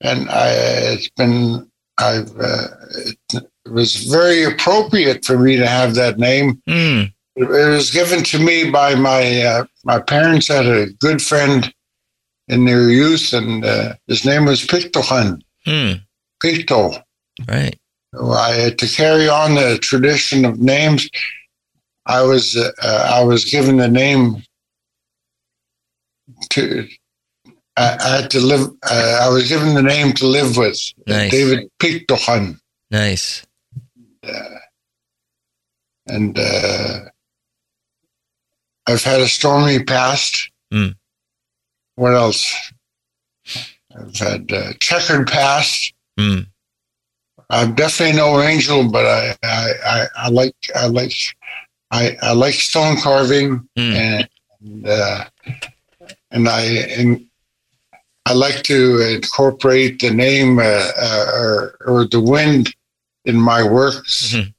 and 0.01 0.29
I, 0.29 0.49
it's 0.93 1.09
been 1.17 1.67
I've 1.97 2.29
uh, 2.39 2.67
it 3.33 3.47
was 3.71 3.95
very 3.95 4.43
appropriate 4.43 5.25
for 5.25 5.39
me 5.39 5.57
to 5.57 5.65
have 5.67 5.95
that 5.95 6.19
name. 6.19 6.61
Hmm. 6.67 7.03
It 7.35 7.47
was 7.49 7.89
given 7.89 8.23
to 8.25 8.39
me 8.39 8.69
by 8.69 8.95
my 8.95 9.41
uh, 9.41 9.65
my 9.83 9.99
parents 9.99 10.47
had 10.47 10.67
a 10.67 10.87
good 10.99 11.21
friend 11.21 11.73
in 12.47 12.65
their 12.65 12.89
youth, 12.89 13.33
and 13.33 13.65
uh, 13.65 13.93
his 14.07 14.23
name 14.25 14.45
was 14.45 14.61
Pictohan. 14.65 15.41
Hmm. 15.65 15.93
Picto. 16.43 17.01
Right. 17.47 17.75
I, 18.21 18.51
had 18.51 18.77
to 18.79 18.87
carry 18.87 19.27
on 19.27 19.55
the 19.55 19.79
tradition 19.81 20.45
of 20.45 20.59
names, 20.59 21.09
I 22.05 22.21
was 22.21 22.55
uh, 22.55 22.71
I 23.09 23.23
was 23.23 23.45
given 23.45 23.77
the 23.77 23.87
name 23.87 24.43
to. 26.49 26.87
I, 27.75 27.97
I 27.99 28.07
had 28.21 28.31
to 28.31 28.39
live. 28.39 28.67
Uh, 28.83 29.19
I 29.21 29.29
was 29.29 29.47
given 29.49 29.73
the 29.73 29.81
name 29.81 30.13
to 30.13 30.27
live 30.27 30.57
with, 30.57 30.79
Nice. 31.07 31.31
David 31.31 31.69
Pictohan, 31.79 32.59
Nice. 32.91 33.43
uh, 34.27 34.57
and 36.07 36.37
uh, 36.37 36.99
I've 38.87 39.03
had 39.03 39.21
a 39.21 39.27
stormy 39.27 39.83
past. 39.83 40.51
Mm. 40.73 40.95
What 41.95 42.13
else? 42.13 42.53
I've 43.95 44.15
had 44.15 44.51
a 44.51 44.73
checkered 44.75 45.27
past. 45.27 45.93
Hmm. 46.19 46.39
I'm 47.49 47.75
definitely 47.75 48.17
no 48.17 48.41
angel, 48.41 48.89
but 48.89 49.05
I, 49.05 49.35
I, 49.43 49.73
I, 49.85 50.07
I 50.15 50.29
like, 50.29 50.55
I 50.75 50.87
like, 50.87 51.13
I, 51.91 52.17
I 52.21 52.33
like 52.33 52.55
stone 52.55 52.97
carving, 52.97 53.67
Hmm. 53.77 53.93
and 53.93 54.29
and, 54.61 54.87
uh, 54.87 55.25
and 56.31 56.47
I, 56.47 56.61
and 56.97 57.25
I 58.25 58.33
like 58.33 58.63
to 58.63 59.01
incorporate 59.01 59.99
the 59.99 60.09
name 60.09 60.57
uh, 60.59 60.63
uh, 60.97 61.25
or 61.33 61.77
or 61.85 62.05
the 62.07 62.21
wind 62.21 62.73
in 63.25 63.35
my 63.35 63.61
works, 63.61 64.33
Mhm. 64.33 64.53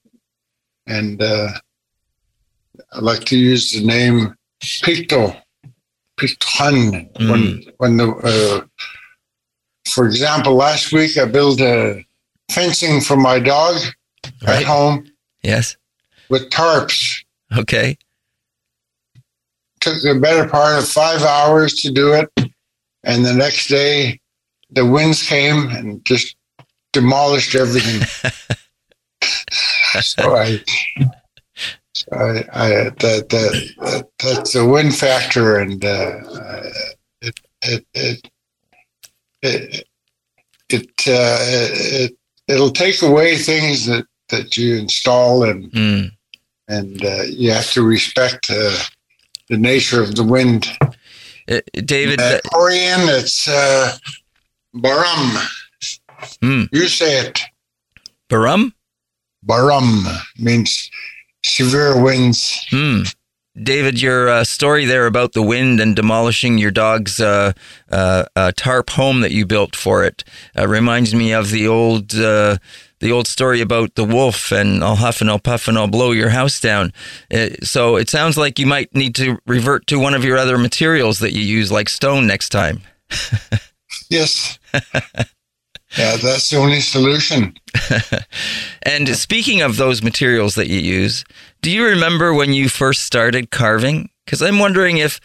and 0.87 1.22
uh, 1.22 1.49
I 2.93 3.01
like 3.01 3.25
to 3.25 3.37
use 3.37 3.72
the 3.72 3.85
name 3.85 4.35
Picto, 4.62 5.41
Pictohan. 6.18 7.09
When 7.31 7.64
when 7.79 7.97
the, 7.97 8.09
uh, 8.11 8.66
for 9.89 10.07
example, 10.07 10.55
last 10.55 10.93
week 10.93 11.16
I 11.18 11.25
built 11.27 11.61
a 11.61 12.05
fencing 12.51 13.01
for 13.01 13.16
my 13.16 13.39
dog 13.39 13.77
at 14.47 14.64
home 14.64 15.07
Yes. 15.43 15.77
with 16.29 16.51
tarps. 16.51 17.25
Okay. 17.57 17.97
Took 19.81 20.03
the 20.03 20.18
better 20.20 20.49
part 20.49 20.79
of 20.79 20.89
five 20.89 21.22
hours 21.22 21.75
to 21.83 21.91
do 21.93 22.14
it, 22.14 22.29
and 23.05 23.25
the 23.25 23.35
next 23.35 23.68
day 23.68 24.20
the 24.70 24.85
winds 24.87 25.22
came 25.22 25.68
and 25.68 26.05
just 26.05 26.37
demolished 26.93 27.55
everything. 27.55 28.01
so 30.01 30.35
I, 30.37 30.61
I, 32.13 32.45
I 32.53 32.69
that, 32.69 33.29
that, 33.31 33.75
that 33.81 34.09
that's 34.23 34.55
a 34.55 34.67
wind 34.67 34.95
factor, 34.95 35.57
and 35.59 35.85
uh, 35.85 36.21
it 37.21 37.41
it 37.63 37.87
it 37.95 38.29
it 39.43 39.87
it, 40.69 40.89
uh, 41.07 41.39
it 41.41 42.17
it'll 42.49 42.71
take 42.71 43.03
away 43.03 43.37
things 43.37 43.87
that 43.87 44.07
that 44.29 44.57
you 44.57 44.77
install 44.77 45.45
and 45.45 45.73
Hmm. 45.73 46.03
and 46.69 47.05
uh, 47.05 47.23
you 47.29 47.53
have 47.53 47.71
to 47.73 47.83
respect 47.83 48.51
uh, 48.51 48.77
the 49.49 49.57
nature 49.59 50.03
of 50.03 50.15
the 50.15 50.25
wind. 50.25 50.67
Uh, 51.49 51.61
David, 51.85 52.21
Uh, 52.21 52.41
Korean, 52.53 53.01
it's 53.09 53.47
uh, 53.49 53.97
baram. 54.75 55.47
Hmm. 56.41 56.65
You 56.73 56.89
say 56.89 57.27
it. 57.27 57.41
Barum? 58.31 58.73
Baram 59.47 60.07
means 60.39 60.91
severe 61.45 62.03
winds. 62.03 62.67
Hmm. 62.71 63.03
David, 63.63 64.03
your 64.03 64.29
uh, 64.29 64.43
story 64.43 64.85
there 64.85 65.07
about 65.07 65.33
the 65.33 65.43
wind 65.43 65.79
and 65.81 65.95
demolishing 65.95 66.59
your 66.59 66.73
dog's 66.73 67.21
uh, 67.21 67.53
uh, 67.93 68.25
uh, 68.35 68.51
tarp 68.57 68.91
home 68.91 69.21
that 69.21 69.31
you 69.31 69.47
built 69.47 69.77
for 69.77 70.03
it 70.03 70.25
uh, 70.59 70.67
reminds 70.67 71.15
me 71.15 71.33
of 71.33 71.51
the 71.53 71.69
old 71.69 72.17
uh, 72.17 72.57
the 72.99 73.13
old 73.13 73.29
story 73.29 73.61
about 73.61 73.95
the 73.95 74.05
wolf 74.05 74.51
and 74.51 74.83
I'll 74.83 74.97
huff 74.97 75.21
and 75.21 75.31
I'll 75.31 75.39
puff 75.39 75.69
and 75.69 75.79
I'll 75.79 75.87
blow 75.87 76.11
your 76.11 76.31
house 76.31 76.59
down. 76.59 76.93
So 77.63 77.97
it 77.97 78.09
sounds 78.09 78.37
like 78.37 78.59
you 78.59 78.67
might 78.67 78.93
need 78.95 79.15
to 79.17 79.39
revert 79.47 79.87
to 79.89 80.01
one 80.01 80.15
of 80.15 80.25
your 80.25 80.39
other 80.39 80.59
materials 80.59 81.21
that 81.21 81.33
you 81.33 81.43
use, 81.43 81.71
like 81.71 81.89
stone, 81.89 82.27
next 82.27 82.49
time. 82.49 82.81
Yes. 84.11 84.59
yeah, 85.99 86.17
that's 86.17 86.51
the 86.51 86.57
only 86.57 86.81
solution. 86.81 87.55
And 88.87 89.09
speaking 89.17 89.63
of 89.63 89.77
those 89.79 90.03
materials 90.03 90.55
that 90.57 90.69
you 90.69 90.79
use, 90.79 91.25
do 91.63 91.71
you 91.71 91.85
remember 91.85 92.35
when 92.35 92.53
you 92.53 92.69
first 92.69 93.05
started 93.07 93.51
carving? 93.51 94.11
Because 94.25 94.43
I'm 94.43 94.59
wondering 94.59 94.99
if, 94.99 95.21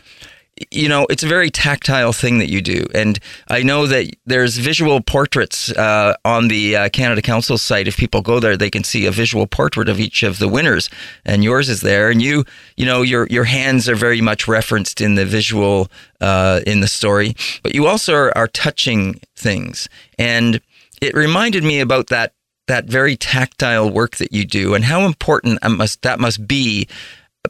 you 0.71 0.89
know, 0.89 1.07
it's 1.09 1.23
a 1.23 1.27
very 1.27 1.49
tactile 1.49 2.13
thing 2.13 2.39
that 2.39 2.49
you 2.49 2.61
do. 2.61 2.85
And 2.93 3.19
I 3.47 3.63
know 3.63 3.87
that 3.87 4.13
there's 4.25 4.57
visual 4.57 5.01
portraits 5.01 5.71
uh, 5.71 6.15
on 6.25 6.47
the 6.47 6.75
uh, 6.75 6.89
Canada 6.89 7.21
Council 7.21 7.57
site. 7.57 7.87
If 7.87 7.97
people 7.97 8.21
go 8.21 8.39
there, 8.39 8.57
they 8.57 8.69
can 8.69 8.83
see 8.83 9.05
a 9.05 9.11
visual 9.11 9.47
portrait 9.47 9.89
of 9.89 9.99
each 9.99 10.23
of 10.23 10.39
the 10.39 10.47
winners. 10.47 10.89
And 11.25 11.43
yours 11.43 11.69
is 11.69 11.81
there. 11.81 12.09
And 12.09 12.21
you, 12.21 12.45
you 12.77 12.85
know, 12.85 13.01
your, 13.01 13.27
your 13.27 13.45
hands 13.45 13.87
are 13.87 13.95
very 13.95 14.21
much 14.21 14.47
referenced 14.47 15.01
in 15.01 15.15
the 15.15 15.25
visual, 15.25 15.89
uh, 16.21 16.61
in 16.67 16.81
the 16.81 16.87
story. 16.87 17.35
But 17.63 17.73
you 17.73 17.87
also 17.87 18.13
are, 18.13 18.37
are 18.37 18.47
touching 18.47 19.19
things. 19.35 19.87
And 20.17 20.61
it 21.01 21.15
reminded 21.15 21.63
me 21.63 21.79
about 21.79 22.07
that 22.07 22.33
that 22.67 22.85
very 22.85 23.17
tactile 23.17 23.89
work 23.89 24.17
that 24.17 24.31
you 24.31 24.45
do 24.45 24.75
and 24.75 24.85
how 24.85 25.01
important 25.07 25.57
must 25.67 26.03
that 26.03 26.19
must 26.19 26.47
be 26.47 26.87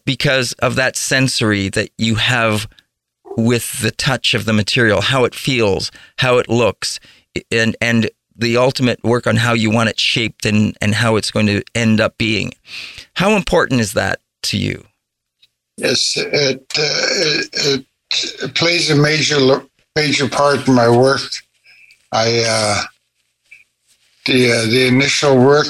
because 0.05 0.53
of 0.53 0.76
that 0.76 0.95
sensory 0.95 1.68
that 1.68 1.89
you 1.97 2.16
have 2.16 2.70
with 3.38 3.82
the 3.82 3.92
touch 3.92 4.34
of 4.34 4.46
the 4.46 4.54
material, 4.54 5.02
how 5.02 5.24
it 5.24 5.36
feels, 5.36 5.92
how 6.18 6.38
it 6.38 6.50
looks, 6.50 7.00
and 7.52 7.76
and 7.82 8.10
the 8.36 8.58
ultimate 8.58 9.04
work 9.04 9.28
on 9.28 9.36
how 9.36 9.54
you 9.54 9.70
want 9.70 9.90
it 9.90 10.00
shaped 10.00 10.46
and 10.46 10.78
and 10.82 10.96
how 10.96 11.16
it's 11.16 11.32
going 11.32 11.48
to 11.48 11.64
end 11.76 12.00
up 12.02 12.18
being. 12.18 12.54
How 13.14 13.36
important 13.36 13.82
is 13.82 13.94
that 13.94 14.22
to 14.44 14.58
you? 14.58 14.86
Yes, 15.78 16.18
it, 16.18 16.62
uh, 16.78 17.46
it, 17.54 17.86
it 18.42 18.56
plays 18.56 18.90
a 18.90 18.96
major 18.96 19.38
major 19.96 20.28
part 20.28 20.68
in 20.68 20.74
my 20.74 20.90
work. 20.90 21.22
I 22.12 22.44
uh, 22.48 22.82
the 24.26 24.52
uh, 24.52 24.66
the 24.66 24.88
initial 24.88 25.38
work, 25.38 25.68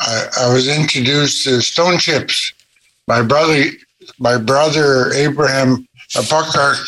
I, 0.00 0.26
I 0.40 0.52
was 0.52 0.68
introduced 0.68 1.44
to 1.44 1.60
stone 1.60 1.98
chips. 1.98 2.52
My 3.06 3.22
brother, 3.22 3.64
my 4.18 4.36
brother 4.36 5.12
Abraham 5.14 5.87
Buckhart, 6.14 6.78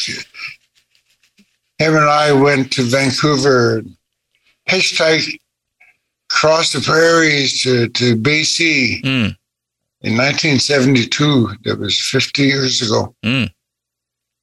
him 1.79 1.95
and 1.97 2.05
I 2.05 2.33
went 2.33 2.73
to 2.73 2.83
Vancouver, 2.83 3.83
hitchhiked 4.69 5.39
across 6.31 6.73
the 6.73 6.81
prairies 6.81 7.63
to, 7.63 7.89
to 7.89 8.17
BC 8.17 9.03
Mm. 9.03 9.37
in 10.03 10.17
1972. 10.17 11.51
That 11.65 11.79
was 11.79 12.01
50 12.01 12.43
years 12.43 12.83
ago. 12.83 13.15
Mm. 13.25 13.51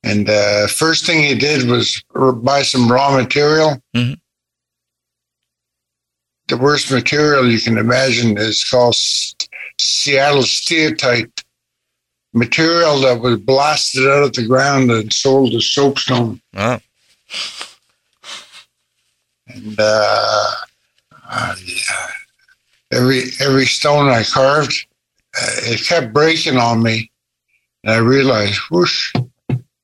And 0.03 0.29
uh, 0.29 0.67
first 0.67 1.05
thing 1.05 1.23
he 1.23 1.35
did 1.35 1.67
was 1.67 2.01
buy 2.43 2.61
some 2.61 2.91
raw 2.91 3.15
material. 3.15 3.81
Mhm. 3.95 4.19
The 6.47 6.57
worst 6.57 6.91
material 6.91 7.49
you 7.49 7.59
can 7.59 7.77
imagine 7.77 8.37
is 8.37 8.63
called 8.63 8.95
Seattle 9.79 10.43
steatite, 10.43 11.43
material 12.37 12.99
that 13.01 13.19
was 13.21 13.39
blasted 13.39 14.07
out 14.07 14.23
of 14.23 14.33
the 14.33 14.45
ground 14.45 14.91
and 14.91 15.11
sold 15.11 15.53
as 15.53 15.69
soapstone. 15.69 16.41
Wow. 16.53 16.79
And 19.47 19.75
uh, 19.79 20.51
uh, 21.29 21.55
yeah, 21.65 22.07
every 22.91 23.23
every 23.39 23.65
stone 23.65 24.09
I 24.09 24.23
carved, 24.23 24.87
uh, 25.39 25.55
it 25.63 25.85
kept 25.85 26.13
breaking 26.13 26.57
on 26.57 26.83
me, 26.83 27.11
and 27.83 27.93
I 27.93 27.97
realized, 27.97 28.59
whoosh, 28.69 29.13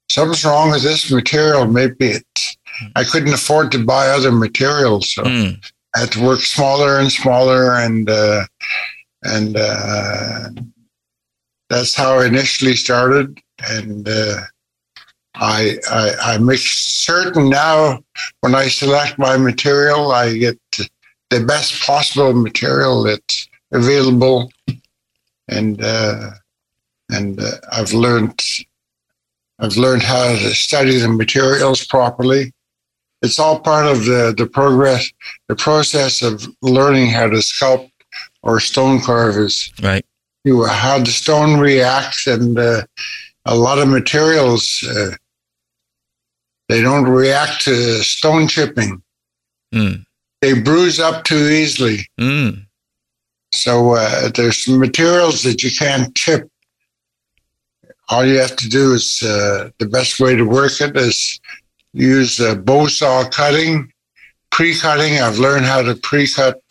something's 0.09 0.45
wrong 0.45 0.71
with 0.71 0.83
this 0.83 1.11
material. 1.11 1.65
Maybe 1.65 2.07
it. 2.07 2.25
I 2.95 3.03
couldn't 3.03 3.33
afford 3.33 3.71
to 3.71 3.85
buy 3.85 4.07
other 4.07 4.31
materials, 4.31 5.11
so 5.13 5.23
Mm. 5.23 5.63
I 5.95 5.99
had 5.99 6.11
to 6.13 6.23
work 6.23 6.39
smaller 6.39 6.99
and 6.99 7.11
smaller, 7.11 7.75
and 7.75 8.09
uh, 8.09 8.45
and 9.23 9.55
uh, 9.55 10.49
that's 11.73 11.95
how 11.95 12.19
I 12.19 12.25
initially 12.25 12.75
started. 12.75 13.39
And 13.69 14.07
uh, 14.07 14.41
I, 15.35 15.77
I 15.89 16.13
I 16.21 16.37
make 16.37 16.59
certain 16.59 17.49
now 17.49 18.03
when 18.41 18.53
I 18.55 18.67
select 18.67 19.17
my 19.17 19.37
material, 19.37 20.11
I 20.11 20.37
get 20.37 20.59
the 21.29 21.43
best 21.45 21.81
possible 21.81 22.33
material 22.33 23.03
that's 23.03 23.47
available, 23.71 24.51
and 25.47 25.83
uh, 25.83 26.31
and 27.09 27.39
uh, 27.39 27.51
I've 27.71 27.93
learned 27.93 28.39
I've 29.59 29.77
learned 29.77 30.03
how 30.03 30.27
to 30.29 30.53
study 30.53 30.97
the 30.97 31.09
materials 31.09 31.83
properly. 31.85 32.51
It's 33.21 33.39
all 33.39 33.59
part 33.59 33.87
of 33.87 34.05
the 34.05 34.33
the 34.37 34.45
progress, 34.45 35.11
the 35.47 35.55
process 35.55 36.21
of 36.21 36.47
learning 36.61 37.09
how 37.09 37.27
to 37.27 37.37
sculpt 37.37 37.89
or 38.43 38.59
stone 38.59 39.01
carve 39.01 39.37
is 39.37 39.71
Right. 39.81 40.05
You 40.43 40.65
how 40.65 40.99
the 40.99 41.05
stone 41.11 41.59
reacts 41.59 42.27
and 42.27 42.57
uh, 42.59 42.81
a 43.45 43.55
lot 43.55 43.79
of 43.79 43.87
materials 43.87 44.83
uh, 44.89 45.11
they 46.69 46.81
don't 46.81 47.05
react 47.05 47.61
to 47.63 48.03
stone 48.03 48.47
chipping 48.47 49.01
Mm. 49.73 50.05
they 50.41 50.53
bruise 50.61 50.99
up 50.99 51.23
too 51.23 51.47
easily 51.49 52.05
Mm. 52.19 52.65
so 53.51 53.93
uh, 53.95 54.29
there's 54.35 54.63
some 54.65 54.77
materials 54.79 55.41
that 55.43 55.63
you 55.63 55.71
can't 55.77 56.13
chip 56.15 56.47
all 58.09 58.23
you 58.25 58.37
have 58.37 58.55
to 58.57 58.69
do 58.69 58.93
is 58.93 59.23
uh, 59.23 59.69
the 59.79 59.87
best 59.87 60.19
way 60.19 60.35
to 60.35 60.43
work 60.43 60.79
it 60.79 60.95
is 60.95 61.39
use 61.93 62.39
a 62.39 62.55
bow 62.55 62.85
saw 62.87 63.27
cutting 63.29 63.91
pre-cutting 64.51 65.19
i've 65.19 65.39
learned 65.39 65.65
how 65.65 65.81
to 65.81 65.95
pre-cut 65.95 66.61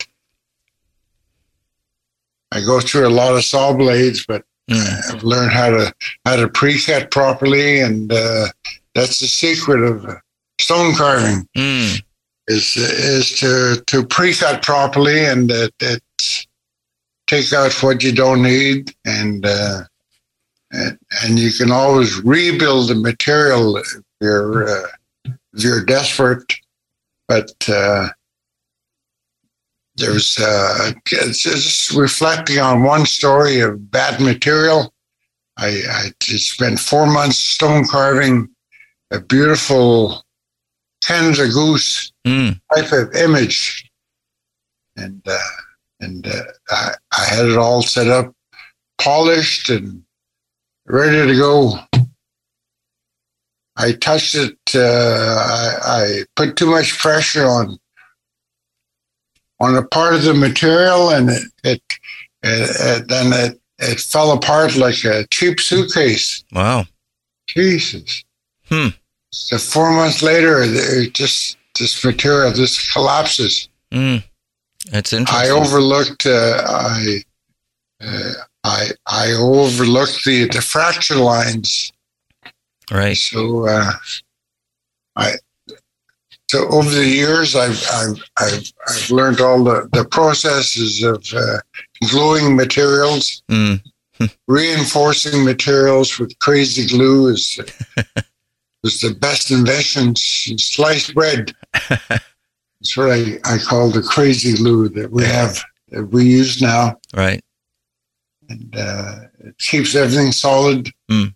i 2.55 2.61
go 2.61 2.79
through 2.79 3.07
a 3.07 3.17
lot 3.21 3.35
of 3.35 3.43
saw 3.43 3.73
blades 3.73 4.25
but 4.25 4.43
Mm. 4.71 5.13
I've 5.13 5.23
learned 5.25 5.51
how 5.51 5.71
to 5.71 5.93
how 6.23 6.37
to 6.37 6.47
pre-cut 6.47 7.11
properly, 7.11 7.81
and 7.81 8.09
uh, 8.13 8.47
that's 8.95 9.19
the 9.19 9.27
secret 9.27 9.83
of 9.83 10.05
uh, 10.05 10.15
stone 10.57 10.95
carving 10.95 11.45
Mm. 11.57 12.01
is 12.47 12.77
is 12.77 13.37
to 13.39 13.83
to 13.87 14.05
pre-cut 14.07 14.63
properly 14.63 15.25
and 15.25 15.51
uh, 15.51 15.67
that 15.79 16.01
take 17.27 17.51
out 17.51 17.73
what 17.83 18.03
you 18.03 18.13
don't 18.13 18.41
need, 18.41 18.95
and, 19.03 19.45
uh, 19.45 19.81
and 20.71 20.97
and 21.23 21.37
you 21.39 21.51
can 21.51 21.69
always 21.69 22.21
rebuild 22.23 22.87
the 22.87 22.95
material 22.95 23.75
if 23.75 23.87
you're 24.21 24.69
uh, 24.69 24.87
if 25.25 25.61
you're 25.63 25.83
desperate, 25.83 26.53
but. 27.27 27.51
Uh, 29.99 30.05
there's 30.05 30.37
uh, 30.39 30.91
just 31.05 31.91
reflecting 31.93 32.59
on 32.59 32.83
one 32.83 33.05
story 33.05 33.59
of 33.59 33.91
bad 33.91 34.19
material. 34.21 34.93
I, 35.57 35.67
I 35.89 36.11
just 36.19 36.49
spent 36.51 36.79
four 36.79 37.05
months 37.05 37.37
stone 37.37 37.85
carving 37.85 38.49
a 39.11 39.19
beautiful 39.19 40.23
Canada 41.05 41.47
goose 41.49 42.09
Mm. 42.25 42.57
type 42.73 42.89
of 42.93 43.13
image, 43.15 43.91
and 44.95 45.21
uh, 45.27 45.37
and 45.99 46.25
uh, 46.25 46.41
I, 46.69 46.93
I 47.11 47.23
had 47.25 47.45
it 47.47 47.57
all 47.57 47.81
set 47.81 48.07
up, 48.07 48.33
polished 48.97 49.69
and 49.69 50.01
ready 50.85 51.27
to 51.27 51.35
go. 51.37 51.77
I 53.75 53.91
touched 53.91 54.35
it. 54.35 54.57
Uh, 54.73 54.79
I, 54.79 55.75
I 55.83 56.23
put 56.37 56.55
too 56.55 56.67
much 56.71 56.97
pressure 56.97 57.45
on 57.45 57.77
on 59.63 59.75
a 59.75 59.83
part 59.83 60.13
of 60.15 60.23
the 60.23 60.33
material, 60.33 61.09
and 61.09 61.29
it, 61.29 61.43
it, 61.63 61.81
it, 62.43 62.69
it 62.79 63.07
then 63.07 63.33
it, 63.33 63.59
it 63.79 63.99
fell 63.99 64.31
apart 64.31 64.75
like 64.75 65.03
a 65.05 65.25
cheap 65.31 65.59
suitcase. 65.59 66.43
Wow. 66.51 66.85
Jesus. 67.47 68.23
Hmm. 68.69 68.89
So 69.31 69.57
four 69.57 69.91
months 69.91 70.21
later, 70.21 70.61
it 70.61 71.13
just 71.13 71.57
this 71.79 72.03
material 72.05 72.53
just 72.53 72.93
collapses. 72.93 73.67
Mm. 73.91 74.23
That's 74.91 75.13
interesting. 75.13 75.51
I 75.51 75.53
overlooked. 75.53 76.25
Uh, 76.25 76.61
I. 76.65 77.23
Uh, 78.01 78.33
I 78.65 78.89
I 79.05 79.31
overlooked 79.33 80.23
the 80.25 80.47
the 80.47 80.61
fracture 80.61 81.15
lines. 81.15 81.91
right. 82.91 83.17
So 83.17 83.67
uh, 83.67 83.91
I. 85.15 85.33
So 86.49 86.67
over 86.69 86.89
the 86.89 87.05
years, 87.07 87.55
I've 87.55 87.81
I've 87.91 88.23
I've, 88.37 88.71
I've 88.87 89.09
learned 89.09 89.41
all 89.41 89.63
the, 89.63 89.89
the 89.93 90.05
processes 90.05 91.01
of 91.03 91.23
uh, 91.35 91.57
gluing 92.09 92.55
materials, 92.55 93.41
Mm. 93.49 93.81
reinforcing 94.47 95.43
materials 95.43 96.19
with 96.19 96.37
crazy 96.39 96.85
glue 96.87 97.27
is 97.29 97.59
was 98.83 99.01
the 99.01 99.15
best 99.15 99.49
invention. 99.51 100.15
since 100.15 100.65
Sliced 100.65 101.15
bread. 101.15 101.51
That's 101.89 102.97
what 102.97 103.11
I, 103.11 103.39
I 103.45 103.57
call 103.57 103.89
the 103.89 104.03
crazy 104.03 104.53
glue 104.55 104.89
that 104.89 105.09
we 105.09 105.23
have 105.23 105.59
that 105.89 106.05
we 106.05 106.25
use 106.25 106.61
now, 106.61 106.99
Right. 107.15 107.41
and 108.49 108.75
uh, 108.75 109.15
it 109.39 109.57
keeps 109.57 109.95
everything 109.95 110.31
solid. 110.31 110.91
Mm. 111.09 111.33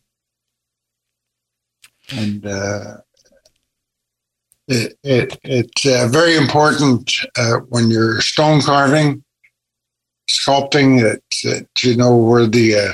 And 2.11 2.45
uh, 2.45 2.97
it, 4.67 4.97
it 5.03 5.39
it's 5.43 5.85
uh, 5.85 6.07
very 6.11 6.35
important 6.35 7.11
uh, 7.37 7.57
when 7.69 7.89
you're 7.89 8.21
stone 8.21 8.61
carving, 8.61 9.23
sculpting 10.29 11.01
that, 11.01 11.21
that 11.43 11.67
you 11.83 11.95
know 11.95 12.15
where 12.15 12.45
the 12.47 12.75
uh, 12.75 12.93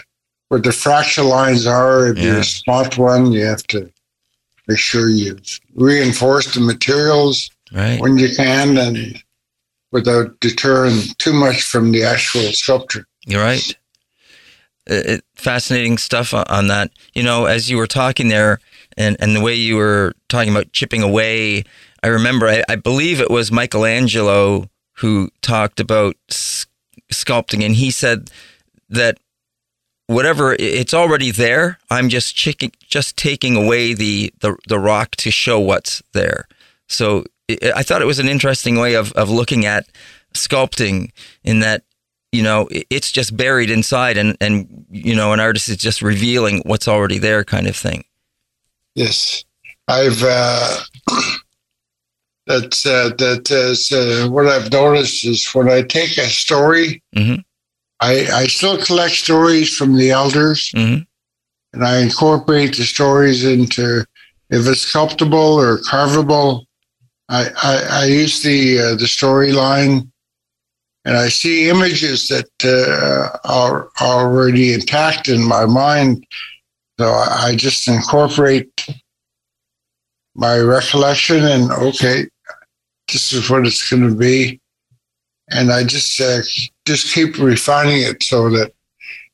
where 0.49 0.61
the 0.61 0.71
fracture 0.71 1.23
lines 1.23 1.65
are. 1.65 2.07
If 2.09 2.17
Yeah. 2.17 2.37
you 2.37 2.43
spot 2.43 2.97
one, 2.97 3.31
you 3.31 3.45
have 3.45 3.63
to 3.67 3.91
make 4.67 4.79
sure 4.79 5.09
you 5.09 5.37
reinforce 5.75 6.53
the 6.53 6.61
materials 6.61 7.49
Right. 7.71 7.99
when 7.99 8.17
you 8.17 8.33
can 8.35 8.77
and 8.77 9.21
without 9.91 10.39
deterring 10.39 10.99
too 11.17 11.33
much 11.33 11.63
from 11.63 11.91
the 11.91 12.03
actual 12.03 12.51
sculpture. 12.51 13.05
You're 13.25 13.41
right. 13.41 13.75
It, 14.85 15.23
fascinating 15.35 15.97
stuff 15.97 16.33
on 16.33 16.67
that. 16.67 16.91
You 17.13 17.23
know, 17.23 17.45
as 17.45 17.69
you 17.69 17.77
were 17.77 17.87
talking 17.87 18.27
there, 18.27 18.59
and 18.97 19.17
and 19.19 19.35
the 19.35 19.41
way 19.41 19.55
you 19.55 19.75
were 19.75 20.13
talking 20.29 20.51
about 20.51 20.71
chipping 20.71 21.03
away, 21.03 21.63
I 22.01 22.07
remember. 22.07 22.47
I, 22.47 22.63
I 22.69 22.75
believe 22.75 23.21
it 23.21 23.31
was 23.31 23.51
Michelangelo 23.51 24.69
who 24.97 25.29
talked 25.41 25.79
about 25.79 26.15
sculpting, 26.29 27.65
and 27.65 27.75
he 27.75 27.91
said 27.91 28.31
that 28.89 29.17
whatever 30.07 30.55
it's 30.59 30.93
already 30.93 31.31
there. 31.31 31.79
I'm 31.89 32.09
just 32.09 32.35
checking, 32.35 32.71
just 32.87 33.17
taking 33.17 33.55
away 33.55 33.93
the, 33.93 34.33
the 34.41 34.57
the 34.67 34.79
rock 34.79 35.11
to 35.17 35.31
show 35.31 35.59
what's 35.59 36.01
there. 36.13 36.47
So 36.87 37.25
I 37.75 37.83
thought 37.83 38.01
it 38.01 38.05
was 38.05 38.19
an 38.19 38.27
interesting 38.27 38.77
way 38.77 38.95
of 38.95 39.11
of 39.13 39.29
looking 39.29 39.65
at 39.65 39.87
sculpting 40.33 41.11
in 41.43 41.59
that 41.59 41.83
you 42.31 42.41
know 42.43 42.67
it's 42.71 43.11
just 43.11 43.37
buried 43.37 43.69
inside 43.69 44.17
and 44.17 44.35
and 44.41 44.85
you 44.89 45.15
know 45.15 45.33
an 45.33 45.39
artist 45.39 45.69
is 45.69 45.77
just 45.77 46.01
revealing 46.01 46.61
what's 46.65 46.87
already 46.87 47.19
there 47.19 47.43
kind 47.43 47.67
of 47.67 47.75
thing 47.75 48.03
yes 48.95 49.43
i've 49.87 50.21
uh 50.23 50.79
that's 52.47 52.85
uh, 52.85 53.09
that 53.17 53.49
is 53.49 53.91
uh, 53.91 54.27
what 54.29 54.47
i've 54.47 54.71
noticed 54.71 55.25
is 55.25 55.47
when 55.53 55.69
i 55.69 55.81
take 55.81 56.17
a 56.17 56.27
story 56.27 57.01
mm-hmm. 57.15 57.39
i 57.99 58.27
i 58.33 58.47
still 58.47 58.77
collect 58.77 59.13
stories 59.13 59.75
from 59.75 59.95
the 59.95 60.11
elders 60.11 60.71
mm-hmm. 60.75 61.01
and 61.73 61.85
i 61.85 61.99
incorporate 61.99 62.75
the 62.75 62.83
stories 62.83 63.45
into 63.45 64.05
if 64.49 64.67
it's 64.67 64.81
sculptable 64.81 65.59
or 65.59 65.77
carvable 65.79 66.65
i 67.29 67.47
i, 67.63 68.01
I 68.01 68.05
use 68.05 68.41
the 68.43 68.79
uh, 68.79 68.95
the 68.95 69.05
storyline 69.05 70.07
and 71.05 71.17
I 71.17 71.29
see 71.29 71.69
images 71.69 72.27
that 72.29 72.49
uh, 72.63 73.37
are 73.43 73.89
already 74.01 74.73
intact 74.73 75.27
in 75.27 75.43
my 75.43 75.65
mind. 75.65 76.25
So 76.99 77.09
I 77.09 77.55
just 77.55 77.87
incorporate 77.87 78.87
my 80.35 80.57
recollection 80.59 81.43
and 81.43 81.71
okay, 81.71 82.25
this 83.11 83.33
is 83.33 83.49
what 83.49 83.65
it's 83.65 83.89
going 83.89 84.07
to 84.07 84.15
be, 84.15 84.59
and 85.49 85.71
I 85.71 85.83
just 85.83 86.19
uh, 86.21 86.41
just 86.85 87.13
keep 87.13 87.37
refining 87.37 88.01
it 88.01 88.23
so 88.23 88.49
that 88.51 88.73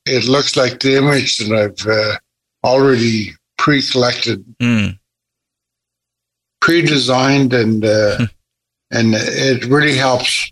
it 0.06 0.28
looks 0.28 0.56
like 0.56 0.80
the 0.80 0.98
image 0.98 1.38
that 1.38 1.52
I've 1.52 1.88
uh, 1.88 2.16
already 2.68 3.32
pre-collected, 3.58 4.44
mm. 4.60 4.98
pre-designed, 6.62 7.54
and 7.54 7.86
uh, 7.86 8.18
hmm. 8.18 8.24
and 8.92 9.14
it 9.16 9.66
really 9.66 9.96
helps. 9.96 10.52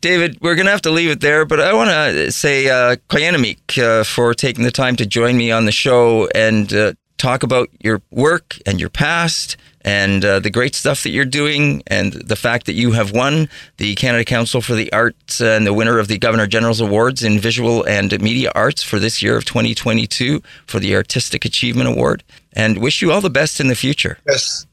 David, 0.00 0.38
we're 0.40 0.54
going 0.54 0.66
to 0.66 0.72
have 0.72 0.82
to 0.82 0.90
leave 0.90 1.10
it 1.10 1.20
there, 1.20 1.44
but 1.44 1.60
I 1.60 1.74
want 1.74 1.90
to 1.90 2.32
say 2.32 2.68
uh, 2.68 2.96
uh, 2.96 4.04
for 4.04 4.34
taking 4.34 4.64
the 4.64 4.70
time 4.70 4.96
to 4.96 5.06
join 5.06 5.36
me 5.36 5.50
on 5.50 5.66
the 5.66 5.72
show 5.72 6.26
and 6.34 6.72
uh, 6.72 6.94
talk 7.18 7.42
about 7.42 7.68
your 7.80 8.00
work 8.10 8.56
and 8.64 8.80
your 8.80 8.88
past 8.88 9.58
and 9.82 10.24
uh, 10.24 10.40
the 10.40 10.50
great 10.50 10.74
stuff 10.74 11.02
that 11.02 11.10
you're 11.10 11.24
doing 11.24 11.82
and 11.86 12.12
the 12.12 12.36
fact 12.36 12.66
that 12.66 12.72
you 12.72 12.92
have 12.92 13.12
won 13.12 13.48
the 13.76 13.94
Canada 13.94 14.24
Council 14.24 14.60
for 14.60 14.74
the 14.74 14.92
Arts 14.92 15.40
and 15.40 15.66
the 15.66 15.72
winner 15.72 15.98
of 15.98 16.08
the 16.08 16.18
Governor 16.18 16.46
General's 16.46 16.80
Awards 16.80 17.22
in 17.22 17.38
Visual 17.38 17.84
and 17.84 18.18
Media 18.20 18.52
Arts 18.54 18.82
for 18.82 18.98
this 18.98 19.22
year 19.22 19.36
of 19.36 19.44
2022 19.44 20.42
for 20.66 20.80
the 20.80 20.94
Artistic 20.96 21.44
Achievement 21.44 21.88
Award 21.88 22.24
and 22.52 22.78
wish 22.78 23.00
you 23.02 23.12
all 23.12 23.20
the 23.20 23.30
best 23.30 23.60
in 23.60 23.68
the 23.68 23.74
future. 23.74 24.18
Yes. 24.26 24.66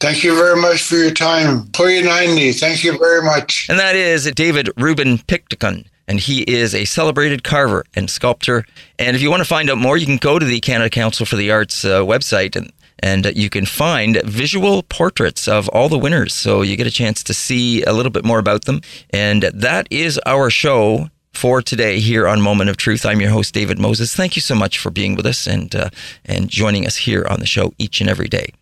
Thank 0.00 0.22
you 0.22 0.36
very 0.36 0.60
much 0.60 0.84
for 0.84 0.94
your 0.94 1.10
time. 1.10 1.64
Poyanini, 1.66 2.58
thank 2.58 2.84
you 2.84 2.96
very 2.98 3.20
much. 3.22 3.68
And 3.68 3.80
that 3.80 3.96
is 3.96 4.30
David 4.32 4.70
Ruben 4.76 5.18
Piqtoukun. 5.18 5.86
And 6.06 6.20
he 6.20 6.42
is 6.42 6.72
a 6.72 6.84
celebrated 6.84 7.42
carver 7.42 7.84
and 7.94 8.08
sculptor. 8.08 8.64
And 8.98 9.16
if 9.16 9.22
you 9.22 9.28
want 9.28 9.40
to 9.40 9.48
find 9.48 9.68
out 9.68 9.76
more, 9.76 9.96
you 9.96 10.06
can 10.06 10.16
go 10.16 10.38
to 10.38 10.46
the 10.46 10.60
Canada 10.60 10.88
Council 10.88 11.26
for 11.26 11.34
the 11.34 11.50
Arts 11.50 11.84
uh, 11.84 12.02
website 12.02 12.54
and 12.56 12.72
and 13.00 13.26
you 13.36 13.48
can 13.48 13.64
find 13.64 14.20
visual 14.24 14.82
portraits 14.82 15.46
of 15.46 15.68
all 15.68 15.88
the 15.88 15.98
winners. 15.98 16.34
So 16.34 16.62
you 16.62 16.76
get 16.76 16.86
a 16.86 16.90
chance 16.90 17.22
to 17.24 17.34
see 17.34 17.82
a 17.84 17.92
little 17.92 18.10
bit 18.10 18.24
more 18.24 18.40
about 18.40 18.64
them. 18.64 18.80
And 19.10 19.44
that 19.54 19.86
is 19.90 20.18
our 20.26 20.50
show 20.50 21.08
for 21.38 21.62
today 21.62 22.00
here 22.00 22.26
on 22.26 22.40
Moment 22.40 22.68
of 22.68 22.76
Truth. 22.76 23.06
I'm 23.06 23.20
your 23.20 23.30
host, 23.30 23.54
David 23.54 23.78
Moses. 23.78 24.12
Thank 24.12 24.34
you 24.34 24.42
so 24.42 24.56
much 24.56 24.76
for 24.76 24.90
being 24.90 25.14
with 25.14 25.24
us 25.24 25.46
and 25.46 25.72
uh, 25.72 25.90
and 26.24 26.48
joining 26.48 26.84
us 26.84 26.96
here 26.96 27.24
on 27.30 27.38
the 27.38 27.46
show 27.46 27.72
each 27.78 28.00
and 28.00 28.10
every 28.10 28.26
day. 28.26 28.52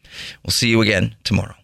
We'll 0.45 0.51
see 0.51 0.69
you 0.69 0.83
again 0.83 1.17
tomorrow. 1.25 1.55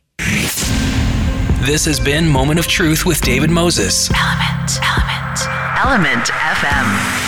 This 1.67 1.85
has 1.85 2.01
been 2.01 2.27
Moment 2.27 2.59
of 2.59 2.67
Truth 2.67 3.05
with 3.05 3.21
David 3.21 3.51
Moses. 3.51 4.09
ELMNT, 4.09 4.79
ELMNT, 4.81 5.77
ELMNT 5.77 6.31
FM. 6.31 7.22